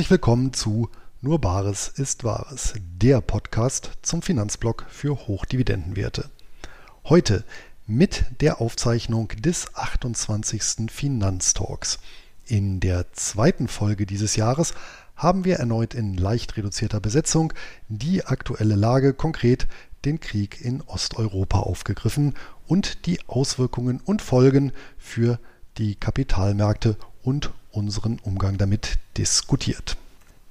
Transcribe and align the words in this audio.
Herzlich 0.00 0.12
willkommen 0.12 0.54
zu 0.54 0.88
Nur 1.20 1.42
Bares 1.42 1.88
ist 1.88 2.24
Wahres, 2.24 2.72
der 2.80 3.20
Podcast 3.20 3.90
zum 4.00 4.22
Finanzblock 4.22 4.86
für 4.88 5.14
Hochdividendenwerte. 5.14 6.30
Heute 7.04 7.44
mit 7.86 8.24
der 8.40 8.62
Aufzeichnung 8.62 9.28
des 9.28 9.74
28. 9.74 10.90
Finanztalks. 10.90 11.98
In 12.46 12.80
der 12.80 13.12
zweiten 13.12 13.68
Folge 13.68 14.06
dieses 14.06 14.36
Jahres 14.36 14.72
haben 15.16 15.44
wir 15.44 15.56
erneut 15.56 15.92
in 15.92 16.14
leicht 16.14 16.56
reduzierter 16.56 17.00
Besetzung 17.00 17.52
die 17.90 18.24
aktuelle 18.24 18.76
Lage, 18.76 19.12
konkret 19.12 19.68
den 20.06 20.18
Krieg 20.18 20.62
in 20.62 20.80
Osteuropa 20.80 21.58
aufgegriffen 21.58 22.32
und 22.66 23.04
die 23.04 23.20
Auswirkungen 23.26 24.00
und 24.02 24.22
Folgen 24.22 24.72
für 24.96 25.38
die 25.76 25.94
Kapitalmärkte 25.94 26.96
und 27.22 27.50
unseren 27.72 28.18
Umgang 28.18 28.58
damit 28.58 28.98
diskutiert. 29.16 29.96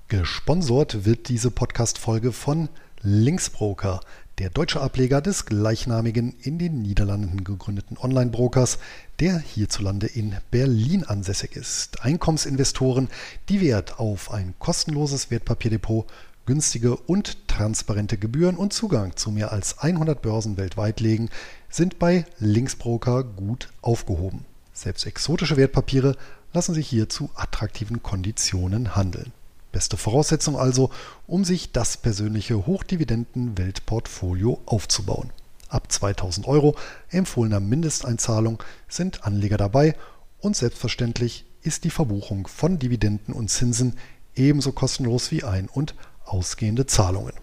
Gesponsort 0.07 1.05
wird 1.05 1.29
diese 1.29 1.51
Podcast-Folge 1.51 2.31
von 2.31 2.69
Linksbroker, 3.01 4.01
der 4.39 4.49
deutsche 4.49 4.81
Ableger 4.81 5.21
des 5.21 5.45
gleichnamigen 5.45 6.33
in 6.41 6.57
den 6.57 6.81
Niederlanden 6.81 7.43
gegründeten 7.43 7.97
Online-Brokers, 7.97 8.79
der 9.19 9.37
hierzulande 9.37 10.07
in 10.07 10.35
Berlin 10.49 11.03
ansässig 11.03 11.55
ist. 11.55 12.03
Einkommensinvestoren, 12.03 13.09
die 13.49 13.61
Wert 13.61 13.99
auf 13.99 14.31
ein 14.31 14.53
kostenloses 14.59 15.29
Wertpapierdepot, 15.29 16.07
günstige 16.45 16.95
und 16.95 17.47
transparente 17.47 18.17
Gebühren 18.17 18.55
und 18.55 18.73
Zugang 18.73 19.15
zu 19.15 19.29
mehr 19.29 19.51
als 19.51 19.77
100 19.79 20.21
Börsen 20.21 20.57
weltweit 20.57 20.99
legen, 21.01 21.29
sind 21.69 21.99
bei 21.99 22.25
Linksbroker 22.39 23.23
gut 23.23 23.69
aufgehoben. 23.81 24.45
Selbst 24.73 25.05
exotische 25.05 25.57
Wertpapiere 25.57 26.15
lassen 26.53 26.73
sich 26.73 26.87
hier 26.87 27.09
zu 27.09 27.29
attraktiven 27.35 28.01
Konditionen 28.03 28.95
handeln. 28.95 29.31
Beste 29.71 29.97
Voraussetzung 29.97 30.57
also, 30.57 30.89
um 31.27 31.45
sich 31.45 31.71
das 31.71 31.97
persönliche 31.97 32.65
Hochdividenden-Weltportfolio 32.65 34.59
aufzubauen. 34.65 35.29
Ab 35.67 35.91
2000 35.91 36.47
Euro 36.47 36.75
empfohlener 37.09 37.59
Mindesteinzahlung 37.59 38.63
sind 38.87 39.25
Anleger 39.25 39.57
dabei 39.57 39.95
und 40.39 40.55
selbstverständlich 40.55 41.45
ist 41.61 41.83
die 41.83 41.91
Verbuchung 41.91 42.47
von 42.47 42.79
Dividenden 42.79 43.33
und 43.33 43.49
Zinsen 43.49 43.97
ebenso 44.35 44.71
kostenlos 44.71 45.29
wie 45.29 45.43
ein- 45.43 45.69
und 45.69 45.93
ausgehende 46.25 46.87
Zahlungen. 46.87 47.33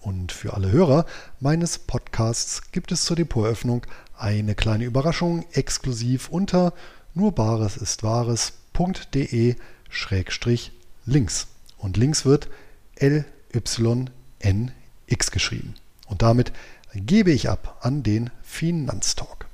Und 0.00 0.32
für 0.32 0.54
alle 0.54 0.70
Hörer 0.70 1.04
meines 1.40 1.78
Podcasts 1.78 2.70
gibt 2.72 2.92
es 2.92 3.04
zur 3.04 3.16
Depoteröffnung 3.16 3.86
eine 4.16 4.54
kleine 4.54 4.84
Überraschung 4.84 5.44
exklusiv 5.52 6.28
unter 6.28 6.72
nur 7.14 7.32
Bares 7.32 7.76
ist 7.76 8.02
Wahres.de 8.02 9.56
Schrägstrich 9.88 10.72
links. 11.06 11.46
Und 11.78 11.96
links 11.96 12.24
wird 12.24 12.48
LYNX 12.98 14.10
geschrieben. 15.30 15.74
Und 16.08 16.22
damit 16.22 16.52
gebe 16.94 17.30
ich 17.30 17.48
ab 17.48 17.78
an 17.82 18.02
den 18.02 18.30
Finanztalk. 18.42 19.46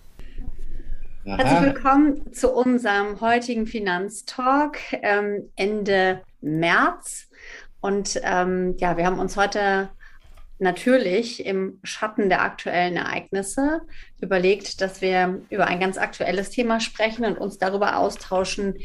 Herzlich 1.24 1.74
willkommen 1.74 2.32
zu 2.32 2.50
unserem 2.50 3.20
heutigen 3.20 3.66
Finanztalk 3.66 4.78
ähm, 5.02 5.50
Ende 5.56 6.22
März. 6.40 7.26
Und 7.80 8.20
ähm, 8.24 8.74
ja, 8.78 8.96
wir 8.96 9.04
haben 9.04 9.18
uns 9.18 9.36
heute 9.36 9.90
natürlich 10.60 11.44
im 11.44 11.78
Schatten 11.82 12.28
der 12.28 12.42
aktuellen 12.42 12.96
Ereignisse 12.96 13.82
überlegt, 14.20 14.80
dass 14.80 15.00
wir 15.00 15.42
über 15.50 15.66
ein 15.66 15.80
ganz 15.80 15.98
aktuelles 15.98 16.50
Thema 16.50 16.80
sprechen 16.80 17.24
und 17.24 17.38
uns 17.38 17.58
darüber 17.58 17.96
austauschen, 17.96 18.76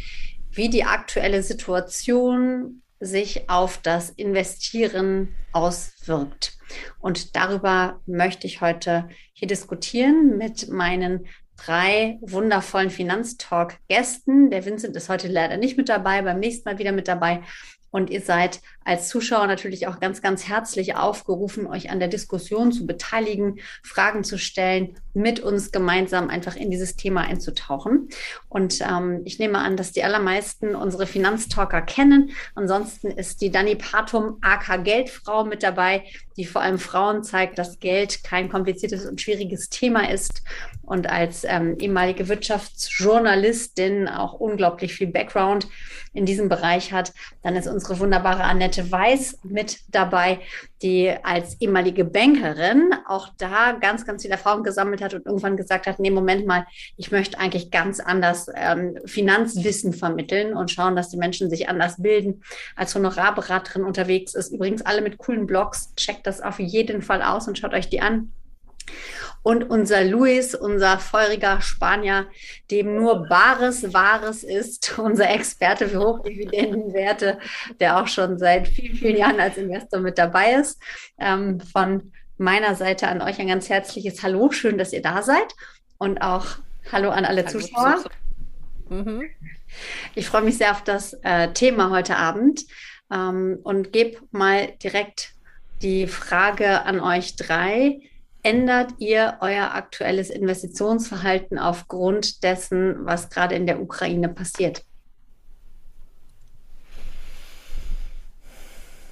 wie 0.52 0.70
die 0.70 0.86
aktuelle 0.86 1.44
Situation 1.44 2.82
sich 3.00 3.50
auf 3.50 3.78
das 3.78 4.10
Investieren 4.10 5.36
auswirkt. 5.52 6.54
Und 7.00 7.36
darüber 7.36 8.00
möchte 8.06 8.48
ich 8.48 8.62
heute 8.62 9.10
hier 9.34 9.48
diskutieren 9.48 10.38
mit 10.38 10.70
meinen 10.70 11.28
drei 11.58 12.18
wundervollen 12.22 12.90
Finanztalk-Gästen. 12.90 14.50
Der 14.50 14.66
Vincent 14.66 14.96
ist 14.96 15.10
heute 15.10 15.28
leider 15.28 15.58
nicht 15.58 15.78
mit 15.78 15.90
dabei, 15.90 16.22
beim 16.22 16.40
nächsten 16.40 16.68
Mal 16.68 16.80
wieder 16.80 16.92
mit 16.92 17.08
dabei. 17.08 17.44
Und 17.92 18.10
ihr 18.10 18.22
seid 18.22 18.62
als 18.86 19.10
Zuschauer 19.10 19.48
natürlich 19.48 19.88
auch 19.88 20.00
ganz, 20.00 20.22
ganz 20.22 20.48
herzlich 20.48 20.96
aufgerufen, 20.96 21.66
euch 21.66 21.90
an 21.90 22.00
der 22.00 22.08
Diskussion 22.08 22.72
zu 22.72 22.86
beteiligen, 22.86 23.60
Fragen 23.84 24.24
zu 24.24 24.38
stellen, 24.38 24.96
mit 25.14 25.40
uns 25.40 25.72
gemeinsam 25.72 26.30
einfach 26.30 26.56
in 26.56 26.70
dieses 26.70 26.96
Thema 26.96 27.22
einzutauchen. 27.22 28.10
Und 28.48 28.82
ähm, 28.82 29.22
ich 29.26 29.40
nehme 29.40 29.58
an, 29.58 29.76
dass 29.76 29.92
die 29.92 30.04
allermeisten 30.04 30.76
unsere 30.76 31.08
Finanztalker 31.08 31.82
kennen. 31.82 32.32
Ansonsten 32.54 33.10
ist 33.10 33.42
die 33.42 33.50
Dani 33.50 33.76
Patum, 33.76 34.38
AK 34.42 34.84
Geldfrau, 34.84 35.46
mit 35.46 35.64
dabei, 35.64 36.04
die 36.38 36.46
vor 36.46 36.62
allem 36.62 36.78
Frauen 36.78 37.24
zeigt, 37.24 37.58
dass 37.58 37.80
Geld 37.80 38.24
kein 38.24 38.50
kompliziertes 38.50 39.06
und 39.06 39.20
schwieriges 39.20 39.70
Thema 39.70 40.12
ist 40.12 40.44
und 40.82 41.10
als 41.10 41.44
ähm, 41.46 41.78
ehemalige 41.80 42.28
Wirtschaftsjournalistin 42.28 44.08
auch 44.08 44.34
unglaublich 44.34 44.94
viel 44.94 45.08
Background 45.08 45.68
in 46.14 46.26
diesem 46.26 46.50
Bereich 46.50 46.92
hat. 46.92 47.14
Dann 47.42 47.56
ist 47.56 47.68
unsere 47.68 48.00
wunderbare 48.00 48.44
Annette 48.44 48.75
Weiß 48.92 49.40
mit 49.44 49.80
dabei, 49.90 50.40
die 50.82 51.14
als 51.24 51.60
ehemalige 51.62 52.06
Bankerin 52.06 52.94
auch 53.08 53.30
da 53.38 53.74
ganz, 53.74 54.06
ganz 54.06 54.22
viel 54.22 54.32
Erfahrung 54.32 54.64
gesammelt 54.64 55.02
hat 55.02 55.14
und 55.14 55.26
irgendwann 55.26 55.58
gesagt 55.58 55.88
hat, 55.88 56.00
nee, 56.00 56.12
Moment 56.12 56.46
mal, 56.46 56.66
ich 56.98 57.12
möchte 57.12 57.40
eigentlich 57.40 57.72
ganz 57.72 58.00
anders 58.00 58.48
ähm, 58.56 58.98
Finanzwissen 59.06 59.94
vermitteln 59.94 60.56
und 60.56 60.72
schauen, 60.72 60.96
dass 60.96 61.10
die 61.10 61.18
Menschen 61.18 61.50
sich 61.50 61.70
anders 61.70 62.02
bilden. 62.02 62.44
Als 62.76 62.94
Honorarberaterin 62.96 63.84
unterwegs 63.84 64.36
ist, 64.36 64.52
übrigens 64.52 64.82
alle 64.82 65.02
mit 65.02 65.18
coolen 65.18 65.48
Blogs, 65.48 65.94
checkt 65.96 66.28
das 66.28 66.42
auf 66.42 66.60
jeden 66.60 67.02
Fall 67.02 67.22
aus 67.22 67.48
und 67.48 67.58
schaut 67.58 67.74
euch 67.74 67.90
die 67.90 68.02
an. 68.02 68.32
Und 69.44 69.70
unser 69.70 70.04
Luis, 70.04 70.56
unser 70.56 70.98
feuriger 70.98 71.62
Spanier, 71.62 72.28
dem 72.72 72.96
nur 72.96 73.28
Bares 73.28 73.94
Wahres 73.94 74.44
ist, 74.44 74.98
unser 74.98 75.30
Experte 75.30 75.88
für 75.88 76.00
Hochdividendenwerte, 76.00 77.38
der 77.80 78.02
auch 78.02 78.08
schon 78.08 78.40
seit 78.40 78.68
vielen, 78.68 78.96
vielen 78.96 79.18
Jahren 79.18 79.40
als 79.40 79.58
Investor 79.58 80.00
mit 80.00 80.18
dabei 80.18 80.54
ist. 80.54 80.82
Ähm, 81.20 81.60
von 81.60 82.12
meiner 82.38 82.76
Seite 82.76 83.08
an 83.08 83.22
euch 83.22 83.40
ein 83.40 83.48
ganz 83.48 83.70
herzliches 83.70 84.24
Hallo. 84.24 84.52
Schön, 84.52 84.78
dass 84.78 84.94
ihr 84.94 85.02
da 85.02 85.22
seid. 85.22 85.54
Und 85.98 86.22
auch 86.22 86.46
Hallo 86.92 87.10
an 87.10 87.26
alle 87.26 87.46
Hallo, 87.46 87.60
Zuschauer. 87.60 88.04
Mhm. 88.90 89.30
Ich 90.16 90.28
freue 90.28 90.42
mich 90.42 90.58
sehr 90.58 90.72
auf 90.72 90.84
das 90.84 91.14
äh, 91.24 91.52
Thema 91.54 91.90
heute 91.90 92.18
Abend 92.18 92.66
ähm, 93.12 93.60
und 93.64 93.92
gebe 93.92 94.18
mal 94.32 94.72
direkt 94.84 95.34
die 95.82 96.08
Frage 96.08 96.84
an 96.86 97.00
euch 97.00 97.36
drei 97.36 98.00
ändert 98.46 98.94
ihr 99.00 99.38
euer 99.42 99.74
aktuelles 99.74 100.30
Investitionsverhalten 100.30 101.58
aufgrund 101.58 102.44
dessen, 102.44 103.04
was 103.04 103.32
gerade 103.32 103.56
in 103.56 103.66
der 103.66 103.82
Ukraine 103.82 104.30
passiert? 104.30 104.86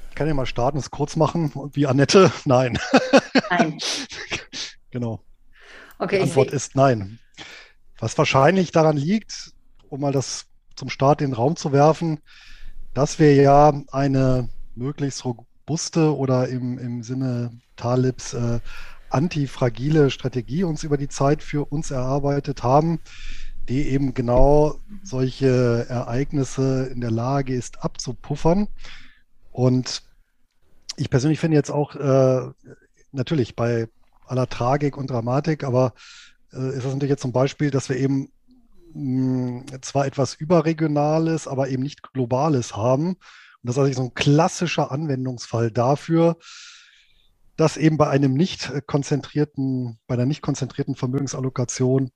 Ich 0.09 0.15
kann 0.15 0.27
ja 0.27 0.35
mal 0.35 0.45
starten, 0.45 0.77
es 0.77 0.91
kurz 0.91 1.15
machen. 1.15 1.51
Wie 1.73 1.87
Annette, 1.87 2.31
nein. 2.45 2.77
Nein. 3.49 3.79
genau. 4.91 5.19
Okay, 5.97 6.17
Die 6.17 6.23
Antwort 6.23 6.51
ist 6.51 6.75
nein. 6.75 7.17
Was 7.97 8.15
wahrscheinlich 8.19 8.71
daran 8.71 8.97
liegt, 8.97 9.53
um 9.89 10.01
mal 10.01 10.11
das 10.11 10.45
zum 10.75 10.89
Start 10.89 11.21
in 11.21 11.31
den 11.31 11.35
Raum 11.35 11.55
zu 11.55 11.71
werfen, 11.71 12.19
dass 12.93 13.17
wir 13.17 13.33
ja 13.33 13.73
eine 13.91 14.49
möglichst 14.75 15.25
robuste 15.25 16.15
oder 16.15 16.47
im, 16.49 16.77
im 16.77 17.01
Sinne 17.01 17.59
Talibs 17.75 18.35
äh, 18.35 18.59
antifragile 19.13 20.09
Strategie 20.09 20.63
uns 20.63 20.83
über 20.83 20.97
die 20.97 21.07
Zeit 21.07 21.43
für 21.43 21.65
uns 21.65 21.91
erarbeitet 21.91 22.63
haben, 22.63 22.99
die 23.69 23.89
eben 23.89 24.13
genau 24.13 24.79
solche 25.03 25.85
Ereignisse 25.87 26.87
in 26.87 27.01
der 27.01 27.11
Lage 27.11 27.53
ist 27.53 27.83
abzupuffern. 27.83 28.67
Und 29.51 30.03
ich 30.97 31.09
persönlich 31.09 31.39
finde 31.39 31.57
jetzt 31.57 31.71
auch 31.71 31.95
äh, 31.95 32.49
natürlich 33.11 33.55
bei 33.55 33.87
aller 34.25 34.49
Tragik 34.49 34.97
und 34.97 35.09
Dramatik, 35.09 35.63
aber 35.63 35.93
äh, 36.51 36.69
ist 36.69 36.85
das 36.85 36.93
natürlich 36.93 37.11
jetzt 37.11 37.21
zum 37.21 37.31
Beispiel, 37.31 37.71
dass 37.71 37.89
wir 37.89 37.97
eben 37.97 38.31
mh, 38.93 39.63
hm, 39.71 39.81
zwar 39.81 40.05
etwas 40.05 40.33
überregionales, 40.33 41.47
aber 41.47 41.69
eben 41.69 41.83
nicht 41.83 42.13
globales 42.13 42.75
haben. 42.75 43.09
Und 43.09 43.17
das 43.69 43.77
ist 43.77 43.79
also 43.79 43.93
so 43.93 44.03
ein 44.03 44.13
klassischer 44.13 44.91
Anwendungsfall 44.91 45.71
dafür, 45.71 46.37
dass 47.55 47.77
eben 47.77 47.97
bei 47.97 48.09
einem 48.09 48.33
nicht 48.33 48.71
konzentrierten, 48.87 49.99
bei 50.07 50.15
einer 50.15 50.25
nicht 50.25 50.41
konzentrierten 50.41 50.95
Vermögensallokation 50.95 52.11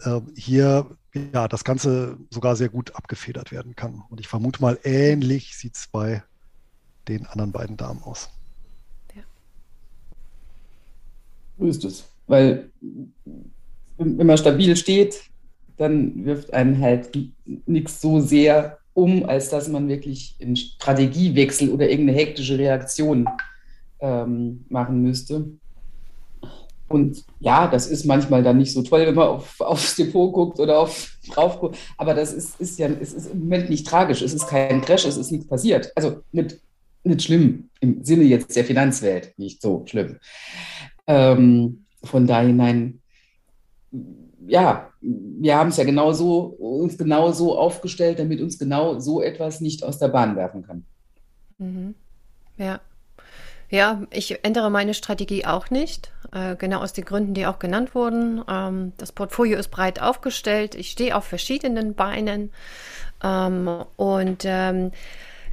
äh, 0.00 0.20
hier 0.34 0.96
ja 1.32 1.46
das 1.46 1.64
Ganze 1.64 2.18
sogar 2.30 2.56
sehr 2.56 2.68
gut 2.68 2.94
abgefedert 2.96 3.52
werden 3.52 3.76
kann. 3.76 4.02
Und 4.08 4.20
ich 4.20 4.28
vermute 4.28 4.60
mal, 4.60 4.78
ähnlich 4.82 5.56
sieht 5.56 5.76
es 5.76 5.88
bei 5.88 6.22
den 7.08 7.26
anderen 7.26 7.52
beiden 7.52 7.76
Damen 7.76 8.02
aus. 8.02 8.30
Ja. 9.14 9.22
So 11.58 11.66
ist 11.66 11.84
es. 11.84 12.04
Weil 12.26 12.70
wenn 13.98 14.26
man 14.26 14.38
stabil 14.38 14.74
steht, 14.76 15.30
dann 15.76 16.24
wirft 16.24 16.52
einen 16.52 16.80
halt 16.80 17.10
nichts 17.66 18.00
so 18.00 18.20
sehr 18.20 18.78
um, 18.94 19.24
als 19.28 19.50
dass 19.50 19.68
man 19.68 19.88
wirklich 19.88 20.36
einen 20.40 20.56
Strategiewechsel 20.56 21.68
oder 21.70 21.88
irgendeine 21.90 22.18
hektische 22.18 22.58
Reaktion 22.58 23.28
ähm, 24.04 24.66
machen 24.68 25.00
müsste. 25.00 25.46
Und 26.88 27.24
ja, 27.40 27.66
das 27.66 27.86
ist 27.86 28.04
manchmal 28.04 28.42
dann 28.42 28.58
nicht 28.58 28.72
so 28.72 28.82
toll, 28.82 29.06
wenn 29.06 29.14
man 29.14 29.28
auf, 29.28 29.60
aufs 29.60 29.96
Depot 29.96 30.32
guckt 30.32 30.60
oder 30.60 30.78
auf, 30.78 31.16
drauf 31.32 31.58
guckt. 31.58 31.78
Aber 31.96 32.12
das 32.12 32.32
ist, 32.32 32.60
ist 32.60 32.78
ja 32.78 32.88
es 32.88 33.14
ist 33.14 33.32
im 33.32 33.40
Moment 33.40 33.70
nicht 33.70 33.86
tragisch. 33.86 34.20
Es 34.20 34.34
ist 34.34 34.46
kein 34.46 34.82
Crash, 34.82 35.06
es 35.06 35.16
ist 35.16 35.32
nichts 35.32 35.48
passiert. 35.48 35.90
Also 35.96 36.20
nicht, 36.32 36.60
nicht 37.02 37.22
schlimm 37.22 37.70
im 37.80 38.04
Sinne 38.04 38.24
jetzt 38.24 38.54
der 38.54 38.64
Finanzwelt, 38.64 39.32
nicht 39.38 39.62
so 39.62 39.84
schlimm. 39.86 40.18
Ähm, 41.06 41.86
von 42.02 42.26
da 42.26 42.42
hinein, 42.42 43.00
ja, 44.46 44.90
wir 45.00 45.56
haben 45.56 45.70
es 45.70 45.78
ja 45.78 45.84
genau 45.84 46.12
so, 46.12 46.40
uns 46.40 46.98
genau 46.98 47.32
so 47.32 47.58
aufgestellt, 47.58 48.18
damit 48.18 48.42
uns 48.42 48.58
genau 48.58 49.00
so 49.00 49.22
etwas 49.22 49.62
nicht 49.62 49.82
aus 49.82 49.98
der 49.98 50.08
Bahn 50.08 50.36
werfen 50.36 50.62
kann. 50.62 50.84
Mhm. 51.56 51.94
Ja. 52.58 52.80
Ja, 53.70 54.02
ich 54.10 54.44
ändere 54.44 54.70
meine 54.70 54.94
Strategie 54.94 55.46
auch 55.46 55.70
nicht, 55.70 56.12
äh, 56.32 56.56
genau 56.56 56.80
aus 56.80 56.92
den 56.92 57.04
Gründen, 57.04 57.34
die 57.34 57.46
auch 57.46 57.58
genannt 57.58 57.94
wurden. 57.94 58.42
Ähm, 58.48 58.92
das 58.98 59.12
Portfolio 59.12 59.58
ist 59.58 59.70
breit 59.70 60.00
aufgestellt, 60.00 60.74
ich 60.74 60.90
stehe 60.90 61.16
auf 61.16 61.24
verschiedenen 61.24 61.94
Beinen 61.94 62.52
ähm, 63.22 63.84
und 63.96 64.44
ähm, 64.44 64.92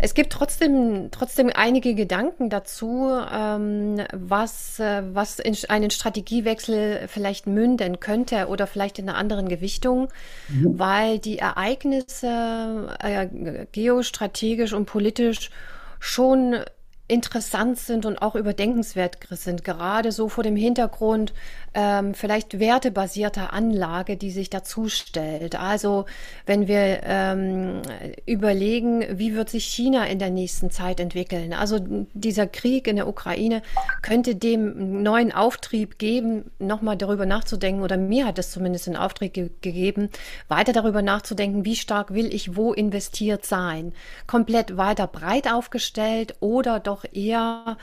es 0.03 0.15
gibt 0.15 0.33
trotzdem, 0.33 1.09
trotzdem 1.11 1.51
einige 1.53 1.93
Gedanken 1.93 2.49
dazu, 2.49 3.07
was, 3.11 4.79
äh, 4.79 5.03
was 5.13 5.37
in 5.37 5.55
einen 5.69 5.91
Strategiewechsel 5.91 7.07
vielleicht 7.07 7.45
münden 7.45 7.99
könnte 7.99 8.47
oder 8.47 8.65
vielleicht 8.65 8.97
in 8.97 9.07
einer 9.07 9.17
anderen 9.17 9.47
Gewichtung, 9.47 10.07
mhm. 10.47 10.79
weil 10.79 11.19
die 11.19 11.37
Ereignisse 11.37 12.97
äh, 12.99 13.27
geostrategisch 13.71 14.73
und 14.73 14.85
politisch 14.85 15.51
schon 15.99 16.55
interessant 17.11 17.77
sind 17.77 18.05
und 18.05 18.21
auch 18.21 18.35
überdenkenswert 18.35 19.17
sind, 19.31 19.63
gerade 19.63 20.11
so 20.11 20.29
vor 20.29 20.43
dem 20.43 20.55
Hintergrund 20.55 21.33
ähm, 21.73 22.13
vielleicht 22.13 22.59
wertebasierter 22.59 23.53
Anlage, 23.53 24.18
die 24.18 24.31
sich 24.31 24.50
dazu 24.50 24.89
stellt. 24.89 25.56
Also 25.56 26.06
wenn 26.45 26.68
wir 26.68 27.01
ähm, 27.03 27.81
überlegen, 28.25 29.06
wie 29.18 29.35
wird 29.35 29.50
sich 29.50 29.65
China 29.65 30.06
in 30.06 30.19
der 30.19 30.29
nächsten 30.29 30.69
Zeit 30.69 31.00
entwickeln. 31.00 31.53
Also 31.53 31.79
dieser 32.13 32.47
Krieg 32.47 32.88
in 32.88 32.97
der 32.97 33.07
Ukraine 33.07 33.62
könnte 34.01 34.35
dem 34.35 35.01
neuen 35.01 35.31
Auftrieb 35.31 35.97
geben, 35.97 36.51
nochmal 36.59 36.97
darüber 36.97 37.25
nachzudenken, 37.25 37.83
oder 37.83 37.97
mir 37.97 38.25
hat 38.25 38.38
es 38.38 38.51
zumindest 38.51 38.88
einen 38.88 38.97
Auftrieb 38.97 39.33
ge 39.33 39.50
gegeben, 39.62 40.09
weiter 40.47 40.74
darüber 40.74 41.01
nachzudenken, 41.01 41.65
wie 41.65 41.75
stark 41.75 42.13
will 42.13 42.33
ich 42.33 42.56
wo 42.56 42.74
investiert 42.74 43.45
sein. 43.45 43.94
Komplett 44.27 44.77
weiter 44.77 45.07
breit 45.07 45.51
aufgestellt 45.51 46.35
oder 46.39 46.79
doch 46.79 47.06
eher 47.12 47.77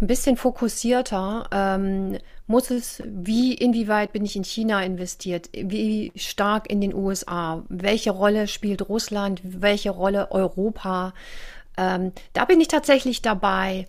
ein 0.00 0.06
bisschen 0.06 0.36
fokussierter. 0.36 1.48
Ähm, 1.52 2.18
muss 2.46 2.70
es, 2.70 3.02
wie, 3.06 3.54
inwieweit 3.54 4.12
bin 4.12 4.24
ich 4.24 4.36
in 4.36 4.44
China 4.44 4.82
investiert? 4.82 5.48
Wie 5.52 6.12
stark 6.16 6.70
in 6.70 6.80
den 6.80 6.94
USA? 6.94 7.64
Welche 7.68 8.10
Rolle 8.10 8.48
spielt 8.48 8.88
Russland? 8.88 9.40
Welche 9.44 9.90
Rolle 9.90 10.30
Europa? 10.30 11.14
Ähm, 11.76 12.12
da 12.32 12.44
bin 12.44 12.60
ich 12.60 12.68
tatsächlich 12.68 13.22
dabei, 13.22 13.86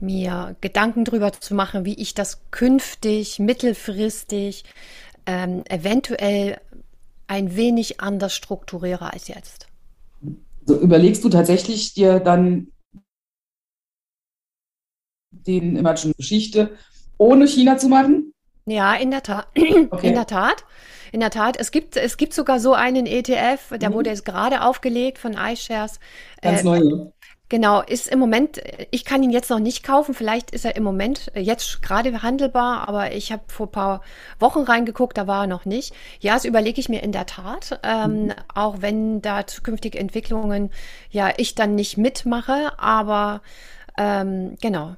mir 0.00 0.56
Gedanken 0.60 1.04
drüber 1.04 1.32
zu 1.32 1.54
machen, 1.54 1.84
wie 1.84 1.94
ich 1.94 2.14
das 2.14 2.40
künftig, 2.50 3.38
mittelfristig, 3.38 4.64
ähm, 5.26 5.64
eventuell 5.68 6.60
ein 7.26 7.56
wenig 7.56 8.00
anders 8.00 8.34
strukturiere 8.34 9.12
als 9.12 9.28
jetzt. 9.28 9.66
So 10.64 10.78
überlegst 10.80 11.24
du 11.24 11.28
tatsächlich 11.28 11.94
dir 11.94 12.20
dann 12.20 12.68
den 15.30 15.76
Emerging 15.76 16.12
Geschichte 16.16 16.76
ohne 17.18 17.46
China 17.46 17.78
zu 17.78 17.88
machen? 17.88 18.32
Ja, 18.66 18.94
in 18.94 19.10
der 19.10 19.22
Tat. 19.22 19.46
Okay. 19.90 20.08
In 20.08 20.14
der 20.14 20.26
Tat. 20.26 20.64
In 21.12 21.20
der 21.20 21.30
Tat. 21.30 21.56
Es 21.56 21.70
gibt, 21.70 21.96
es 21.96 22.16
gibt 22.16 22.34
sogar 22.34 22.58
so 22.58 22.74
einen 22.74 23.06
ETF, 23.06 23.78
der 23.78 23.90
mhm. 23.90 23.94
wurde 23.94 24.10
jetzt 24.10 24.24
gerade 24.24 24.62
aufgelegt 24.62 25.18
von 25.18 25.34
iShares. 25.34 26.00
Ganz 26.42 26.60
äh, 26.60 26.64
neu. 26.64 26.80
Ne? 26.80 27.12
Genau, 27.48 27.80
ist 27.80 28.08
im 28.08 28.18
Moment, 28.18 28.60
ich 28.90 29.04
kann 29.04 29.22
ihn 29.22 29.30
jetzt 29.30 29.50
noch 29.50 29.60
nicht 29.60 29.84
kaufen, 29.84 30.14
vielleicht 30.14 30.50
ist 30.50 30.64
er 30.64 30.74
im 30.74 30.82
Moment 30.82 31.30
jetzt 31.36 31.80
gerade 31.80 32.22
handelbar, 32.22 32.88
aber 32.88 33.12
ich 33.12 33.30
habe 33.30 33.44
vor 33.46 33.70
paar 33.70 34.00
Wochen 34.40 34.62
reingeguckt, 34.62 35.16
da 35.16 35.28
war 35.28 35.44
er 35.44 35.46
noch 35.46 35.64
nicht. 35.64 35.94
Ja, 36.18 36.34
das 36.34 36.44
überlege 36.44 36.80
ich 36.80 36.88
mir 36.88 37.04
in 37.04 37.12
der 37.12 37.26
Tat, 37.26 37.78
ähm, 37.84 38.24
mhm. 38.24 38.32
auch 38.52 38.82
wenn 38.82 39.22
da 39.22 39.46
zukünftige 39.46 39.96
Entwicklungen 39.96 40.70
ja 41.10 41.32
ich 41.36 41.54
dann 41.54 41.76
nicht 41.76 41.96
mitmache, 41.96 42.76
aber 42.80 43.42
ähm, 43.96 44.56
genau, 44.60 44.96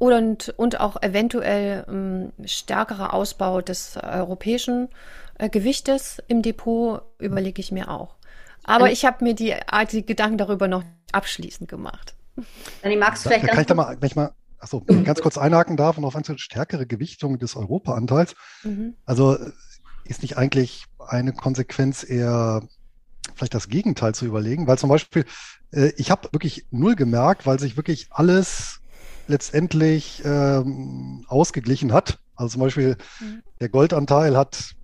und, 0.00 0.48
und 0.56 0.80
auch 0.80 1.02
eventuell 1.02 1.84
ähm, 1.86 2.32
stärkerer 2.46 3.12
Ausbau 3.12 3.60
des 3.60 3.98
europäischen 3.98 4.88
äh, 5.38 5.50
Gewichtes 5.50 6.22
im 6.26 6.40
Depot 6.40 7.02
überlege 7.18 7.60
ich 7.60 7.70
mir 7.70 7.90
auch. 7.90 8.16
Aber 8.64 8.86
ähm, 8.86 8.92
ich 8.92 9.04
habe 9.04 9.22
mir 9.22 9.34
die, 9.34 9.54
die 9.92 10.06
Gedanken 10.06 10.38
darüber 10.38 10.68
noch 10.68 10.84
abschließend 11.12 11.68
gemacht. 11.68 12.14
Dann 12.82 12.98
magst 12.98 13.26
du 13.26 13.28
vielleicht 13.28 13.44
da, 13.44 13.48
kann 13.48 13.60
ich 13.60 13.66
da 13.66 13.74
mal, 13.74 13.96
wenn 14.00 14.06
ich 14.06 14.16
mal 14.16 14.32
achso, 14.58 14.80
ganz 15.04 15.20
kurz 15.20 15.36
einhaken 15.36 15.76
darf 15.76 15.98
und 15.98 16.04
auf 16.06 16.16
eine 16.16 16.38
stärkere 16.38 16.86
Gewichtung 16.86 17.38
des 17.38 17.54
Europaanteils. 17.54 18.34
Mhm. 18.62 18.94
Also 19.04 19.36
ist 20.04 20.22
nicht 20.22 20.38
eigentlich 20.38 20.86
eine 20.98 21.34
Konsequenz 21.34 22.08
eher 22.08 22.62
vielleicht 23.34 23.52
das 23.52 23.68
Gegenteil 23.68 24.14
zu 24.14 24.24
überlegen, 24.24 24.66
weil 24.66 24.78
zum 24.78 24.88
Beispiel, 24.88 25.26
äh, 25.72 25.92
ich 25.98 26.10
habe 26.10 26.28
wirklich 26.32 26.64
null 26.70 26.96
gemerkt, 26.96 27.46
weil 27.46 27.60
sich 27.60 27.76
wirklich 27.76 28.08
alles 28.10 28.79
letztendlich 29.30 30.22
ähm, 30.24 31.24
ausgeglichen 31.28 31.92
hat. 31.92 32.18
Also 32.34 32.52
zum 32.52 32.62
Beispiel 32.62 32.96
mhm. 33.20 33.42
der 33.60 33.68
Goldanteil 33.68 34.36
hat 34.36 34.74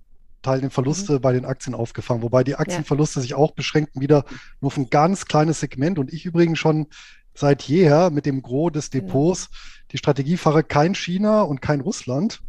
Teil 0.41 0.61
den 0.61 0.69
Verluste 0.69 1.13
mhm. 1.13 1.21
bei 1.21 1.33
den 1.33 1.45
Aktien 1.45 1.75
aufgefangen, 1.75 2.21
wobei 2.21 2.43
die 2.43 2.55
Aktienverluste 2.55 3.19
ja. 3.19 3.21
sich 3.21 3.33
auch 3.33 3.51
beschränken 3.51 4.01
wieder 4.01 4.25
nur 4.61 4.67
auf 4.67 4.77
ein 4.77 4.89
ganz 4.89 5.25
kleines 5.25 5.59
Segment 5.59 5.99
und 5.99 6.13
ich 6.13 6.25
übrigens 6.25 6.59
schon 6.59 6.87
seit 7.33 7.63
jeher 7.63 8.09
mit 8.09 8.25
dem 8.25 8.41
Gros 8.41 8.71
des 8.71 8.89
genau. 8.89 9.05
Depots 9.05 9.49
genau. 9.49 9.59
die 9.91 9.97
Strategie 9.97 10.37
fahre 10.37 10.63
kein 10.63 10.95
China 10.95 11.41
und 11.41 11.61
kein 11.61 11.81
Russland. 11.81 12.41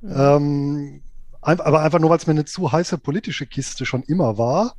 Mhm. 0.00 0.12
Ähm, 0.16 1.02
aber 1.40 1.80
einfach 1.80 2.00
nur, 2.00 2.10
weil 2.10 2.18
es 2.18 2.26
mir 2.26 2.32
eine 2.32 2.44
zu 2.44 2.70
heiße 2.70 2.98
politische 2.98 3.46
Kiste 3.46 3.86
schon 3.86 4.02
immer 4.02 4.38
war 4.38 4.74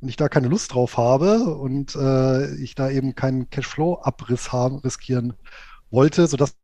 und 0.00 0.08
ich 0.08 0.16
da 0.16 0.28
keine 0.28 0.48
Lust 0.48 0.74
drauf 0.74 0.96
habe 0.96 1.54
und 1.54 1.94
äh, 1.94 2.54
ich 2.56 2.74
da 2.74 2.90
eben 2.90 3.14
keinen 3.14 3.48
Cashflow-Abriss 3.48 4.52
haben, 4.52 4.78
riskieren 4.78 5.34
wollte, 5.90 6.26
sodass 6.26 6.54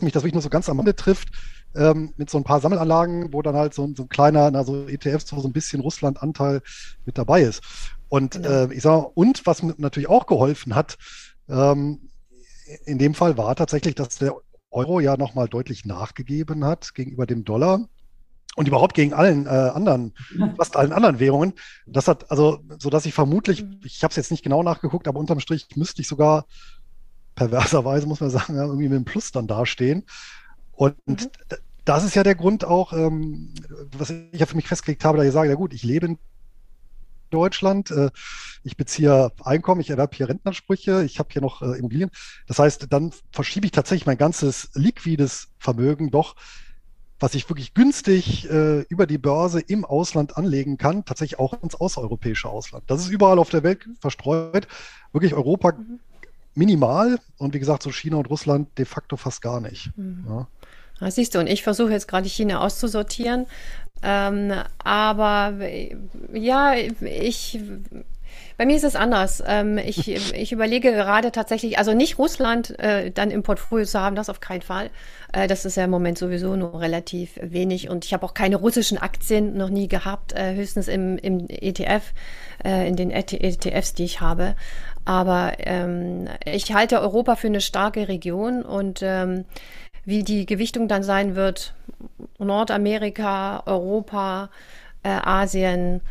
mich 0.00 0.12
das 0.12 0.22
wirklich 0.22 0.34
nur 0.34 0.42
so 0.42 0.50
ganz 0.50 0.68
am 0.68 0.78
Ende 0.78 0.94
trifft, 0.94 1.28
ähm, 1.74 2.14
mit 2.16 2.30
so 2.30 2.38
ein 2.38 2.44
paar 2.44 2.60
Sammelanlagen, 2.60 3.32
wo 3.32 3.42
dann 3.42 3.56
halt 3.56 3.74
so, 3.74 3.88
so 3.96 4.04
ein 4.04 4.08
kleiner, 4.08 4.50
na, 4.50 4.64
so 4.64 4.86
ETFs, 4.86 5.32
wo 5.32 5.40
so 5.40 5.48
ein 5.48 5.52
bisschen 5.52 5.80
Russland-Anteil 5.80 6.62
mit 7.04 7.18
dabei 7.18 7.42
ist. 7.42 7.62
Und 8.08 8.32
genau. 8.32 8.48
äh, 8.48 8.74
ich 8.74 8.82
sage, 8.82 9.06
und 9.14 9.46
was 9.46 9.62
mir 9.62 9.74
natürlich 9.78 10.08
auch 10.08 10.26
geholfen 10.26 10.74
hat, 10.74 10.98
ähm, 11.48 12.10
in 12.84 12.98
dem 12.98 13.14
Fall 13.14 13.36
war 13.36 13.54
tatsächlich, 13.56 13.94
dass 13.94 14.16
der 14.16 14.36
Euro 14.70 15.00
ja 15.00 15.16
nochmal 15.16 15.48
deutlich 15.48 15.84
nachgegeben 15.84 16.64
hat 16.64 16.94
gegenüber 16.94 17.26
dem 17.26 17.44
Dollar 17.44 17.88
und 18.56 18.68
überhaupt 18.68 18.94
gegen 18.94 19.14
allen 19.14 19.46
äh, 19.46 19.50
anderen, 19.50 20.14
fast 20.56 20.76
allen 20.76 20.92
anderen 20.92 21.20
Währungen. 21.20 21.54
Das 21.86 22.08
hat 22.08 22.30
also, 22.30 22.58
so 22.78 22.90
dass 22.90 23.06
ich 23.06 23.14
vermutlich, 23.14 23.64
ich 23.84 24.02
habe 24.02 24.10
es 24.10 24.16
jetzt 24.16 24.30
nicht 24.30 24.42
genau 24.42 24.62
nachgeguckt, 24.62 25.08
aber 25.08 25.20
unterm 25.20 25.40
Strich 25.40 25.68
müsste 25.76 26.02
ich 26.02 26.08
sogar 26.08 26.46
perverserweise, 27.38 28.06
muss 28.06 28.20
man 28.20 28.30
sagen, 28.30 28.54
irgendwie 28.56 28.88
mit 28.88 28.96
einem 28.96 29.04
Plus 29.04 29.30
dann 29.30 29.46
dastehen. 29.46 30.04
Und 30.72 30.96
mhm. 31.06 31.16
das 31.84 32.04
ist 32.04 32.14
ja 32.14 32.22
der 32.22 32.34
Grund 32.34 32.64
auch, 32.64 32.92
ähm, 32.92 33.54
was 33.96 34.10
ich 34.10 34.38
ja 34.40 34.46
für 34.46 34.56
mich 34.56 34.68
festgelegt 34.68 35.04
habe, 35.04 35.18
da 35.18 35.24
ich 35.24 35.32
sage, 35.32 35.48
ja 35.48 35.54
gut, 35.54 35.72
ich 35.72 35.84
lebe 35.84 36.06
in 36.06 36.18
Deutschland, 37.30 37.90
äh, 37.90 38.10
ich 38.64 38.76
beziehe 38.76 39.30
Einkommen, 39.44 39.80
ich 39.80 39.90
erwerbe 39.90 40.16
hier 40.16 40.28
Rentenansprüche, 40.28 41.04
ich 41.04 41.18
habe 41.18 41.28
hier 41.32 41.42
noch 41.42 41.62
äh, 41.62 41.78
Immobilien. 41.78 42.10
Das 42.46 42.58
heißt, 42.58 42.86
dann 42.90 43.12
verschiebe 43.30 43.66
ich 43.66 43.72
tatsächlich 43.72 44.06
mein 44.06 44.18
ganzes 44.18 44.70
liquides 44.74 45.48
Vermögen 45.58 46.10
doch, 46.10 46.36
was 47.20 47.34
ich 47.34 47.48
wirklich 47.50 47.74
günstig 47.74 48.48
äh, 48.48 48.80
über 48.88 49.06
die 49.06 49.18
Börse 49.18 49.60
im 49.60 49.84
Ausland 49.84 50.36
anlegen 50.36 50.78
kann, 50.78 51.04
tatsächlich 51.04 51.38
auch 51.38 51.60
ins 51.62 51.74
außereuropäische 51.74 52.48
Ausland. 52.48 52.84
Das 52.86 53.00
ist 53.00 53.08
überall 53.08 53.38
auf 53.38 53.50
der 53.50 53.62
Welt 53.62 53.86
verstreut. 54.00 54.66
Wirklich 55.12 55.34
Europa 55.34 55.72
mhm 55.72 56.00
minimal 56.58 57.18
und 57.38 57.54
wie 57.54 57.58
gesagt, 57.58 57.82
so 57.82 57.90
China 57.92 58.16
und 58.16 58.28
Russland 58.28 58.76
de 58.76 58.84
facto 58.84 59.16
fast 59.16 59.40
gar 59.40 59.60
nicht. 59.60 59.90
Mhm. 59.96 60.24
Ja. 60.28 60.48
Das 61.00 61.14
siehst 61.14 61.34
du, 61.34 61.38
und 61.38 61.46
ich 61.46 61.62
versuche 61.62 61.92
jetzt 61.92 62.08
gerade 62.08 62.28
China 62.28 62.60
auszusortieren. 62.60 63.46
Ähm, 64.02 64.52
aber 64.82 65.54
ja, 66.32 66.74
ich, 66.74 67.60
Bei 68.56 68.66
mir 68.66 68.76
ist 68.76 68.84
es 68.84 68.96
anders. 68.96 69.42
Ähm, 69.46 69.78
ich, 69.78 70.08
ich 70.34 70.52
überlege 70.52 70.92
gerade 70.92 71.30
tatsächlich, 71.30 71.78
also 71.78 71.94
nicht 71.94 72.18
Russland 72.18 72.78
äh, 72.80 73.10
dann 73.12 73.30
im 73.30 73.42
Portfolio 73.42 73.86
zu 73.86 74.00
haben, 74.00 74.16
das 74.16 74.28
auf 74.28 74.40
keinen 74.40 74.62
Fall. 74.62 74.90
Äh, 75.32 75.46
das 75.46 75.64
ist 75.64 75.76
ja 75.76 75.84
im 75.84 75.90
Moment 75.90 76.18
sowieso 76.18 76.56
nur 76.56 76.80
relativ 76.80 77.38
wenig 77.40 77.88
und 77.88 78.04
ich 78.04 78.12
habe 78.12 78.26
auch 78.26 78.34
keine 78.34 78.56
russischen 78.56 78.98
Aktien 78.98 79.56
noch 79.56 79.70
nie 79.70 79.86
gehabt, 79.86 80.32
äh, 80.32 80.54
höchstens 80.54 80.88
im, 80.88 81.16
im 81.18 81.46
ETF, 81.48 82.12
in 82.64 82.96
den 82.96 83.12
ETFs, 83.12 83.94
die 83.94 84.02
ich 84.02 84.20
habe. 84.20 84.56
Aber 85.08 85.54
ähm, 85.60 86.28
ich 86.44 86.74
halte 86.74 87.00
Europa 87.00 87.36
für 87.36 87.46
eine 87.46 87.62
starke 87.62 88.08
Region 88.08 88.60
und 88.60 89.00
ähm, 89.02 89.46
wie 90.04 90.22
die 90.22 90.44
Gewichtung 90.44 90.86
dann 90.86 91.02
sein 91.02 91.34
wird, 91.34 91.72
Nordamerika, 92.38 93.62
Europa, 93.64 94.50
Asien, 95.02 96.02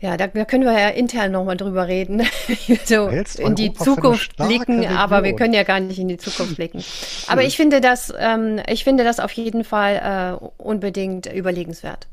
ja, 0.00 0.18
da, 0.18 0.26
da, 0.26 0.44
können 0.44 0.64
wir 0.64 0.78
ja 0.78 0.88
intern 0.90 1.32
nochmal 1.32 1.56
drüber 1.56 1.88
reden, 1.88 2.22
so 2.84 3.08
in 3.08 3.54
die 3.54 3.72
Zukunft 3.72 4.36
blicken, 4.36 4.80
Region. 4.80 4.98
aber 4.98 5.24
wir 5.24 5.34
können 5.34 5.54
ja 5.54 5.62
gar 5.62 5.80
nicht 5.80 5.98
in 5.98 6.08
die 6.08 6.18
Zukunft 6.18 6.56
blicken. 6.56 6.84
Aber 7.26 7.42
ich 7.42 7.56
finde 7.56 7.80
das, 7.80 8.12
ähm, 8.18 8.60
ich 8.68 8.84
finde 8.84 9.04
das 9.04 9.18
auf 9.18 9.32
jeden 9.32 9.64
Fall 9.64 10.38
äh, 10.42 10.44
unbedingt 10.62 11.32
überlegenswert. 11.32 12.06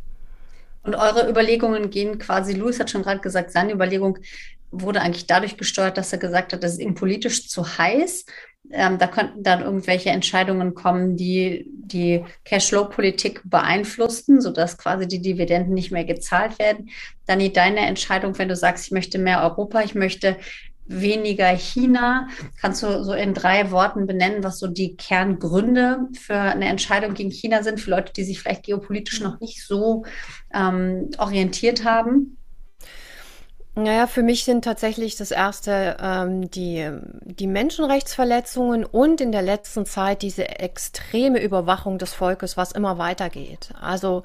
Und 0.84 0.96
eure 0.96 1.30
Überlegungen 1.30 1.90
gehen 1.90 2.18
quasi, 2.18 2.54
Louis 2.54 2.80
hat 2.80 2.90
schon 2.90 3.04
gerade 3.04 3.20
gesagt, 3.20 3.52
seine 3.52 3.74
Überlegung 3.74 4.20
wurde 4.72 5.02
eigentlich 5.02 5.28
dadurch 5.28 5.58
gesteuert, 5.58 5.98
dass 5.98 6.14
er 6.14 6.20
gesagt 6.20 6.54
hat, 6.54 6.64
das 6.64 6.74
ist 6.74 6.82
ihm 6.82 6.96
politisch 6.96 7.50
zu 7.50 7.78
heiß. 7.78 8.26
Ähm, 8.72 8.98
da 9.00 9.08
könnten 9.08 9.44
dann 9.44 9.62
irgendwelche 9.62 10.12
Entscheidungen 10.12 10.74
kommen, 10.74 11.18
die 11.18 11.66
die 11.68 12.24
Cashflow-Politik 12.46 13.42
beeinflussten, 13.44 14.40
sodass 14.40 14.78
quasi 14.78 15.08
die 15.08 15.22
Dividenden 15.22 15.74
nicht 15.74 15.92
mehr 15.92 16.06
gezahlt 16.06 16.58
werden. 16.60 16.90
Dani, 17.26 17.52
deine 17.52 17.82
Entscheidung, 17.82 18.38
wenn 18.38 18.50
du 18.50 18.56
sagst, 18.56 18.86
ich 18.86 18.92
möchte 18.92 19.18
mehr 19.18 19.42
Europa, 19.44 19.82
ich 19.82 19.96
möchte 19.96 20.38
weniger 20.86 21.50
China. 21.50 22.28
Kannst 22.60 22.84
du 22.84 23.04
so 23.04 23.14
in 23.14 23.34
drei 23.34 23.72
Worten 23.72 24.08
benennen, 24.08 24.44
was 24.44 24.60
so 24.60 24.68
die 24.68 24.96
Kerngründe 24.96 26.08
für 26.20 26.36
eine 26.36 26.66
Entscheidung 26.66 27.14
gegen 27.14 27.32
China 27.32 27.64
sind, 27.64 27.80
für 27.80 27.92
Leute, 27.92 28.14
die 28.14 28.24
sich 28.24 28.40
vielleicht 28.40 28.64
geopolitisch 28.64 29.22
noch 29.22 29.40
nicht 29.40 29.66
so 29.66 30.06
ähm, 30.54 31.10
orientiert 31.18 31.84
haben? 31.84 32.38
Naja, 33.74 34.06
für 34.06 34.22
mich 34.22 34.44
sind 34.44 34.66
tatsächlich 34.66 35.16
das 35.16 35.32
erste 35.32 35.96
ähm, 36.02 36.52
die, 36.52 36.90
die 37.24 37.48
Menschenrechtsverletzungen 37.48 38.84
und 38.84 39.22
in 39.22 39.32
der 39.32 39.42
letzten 39.42 39.86
Zeit 39.86 40.24
diese 40.24 40.60
extreme 40.60 41.42
Überwachung 41.42 41.98
des 41.98 42.14
Volkes, 42.14 42.58
was 42.58 42.74
immer 42.74 42.98
weitergeht. 42.98 43.70
Also 43.80 44.24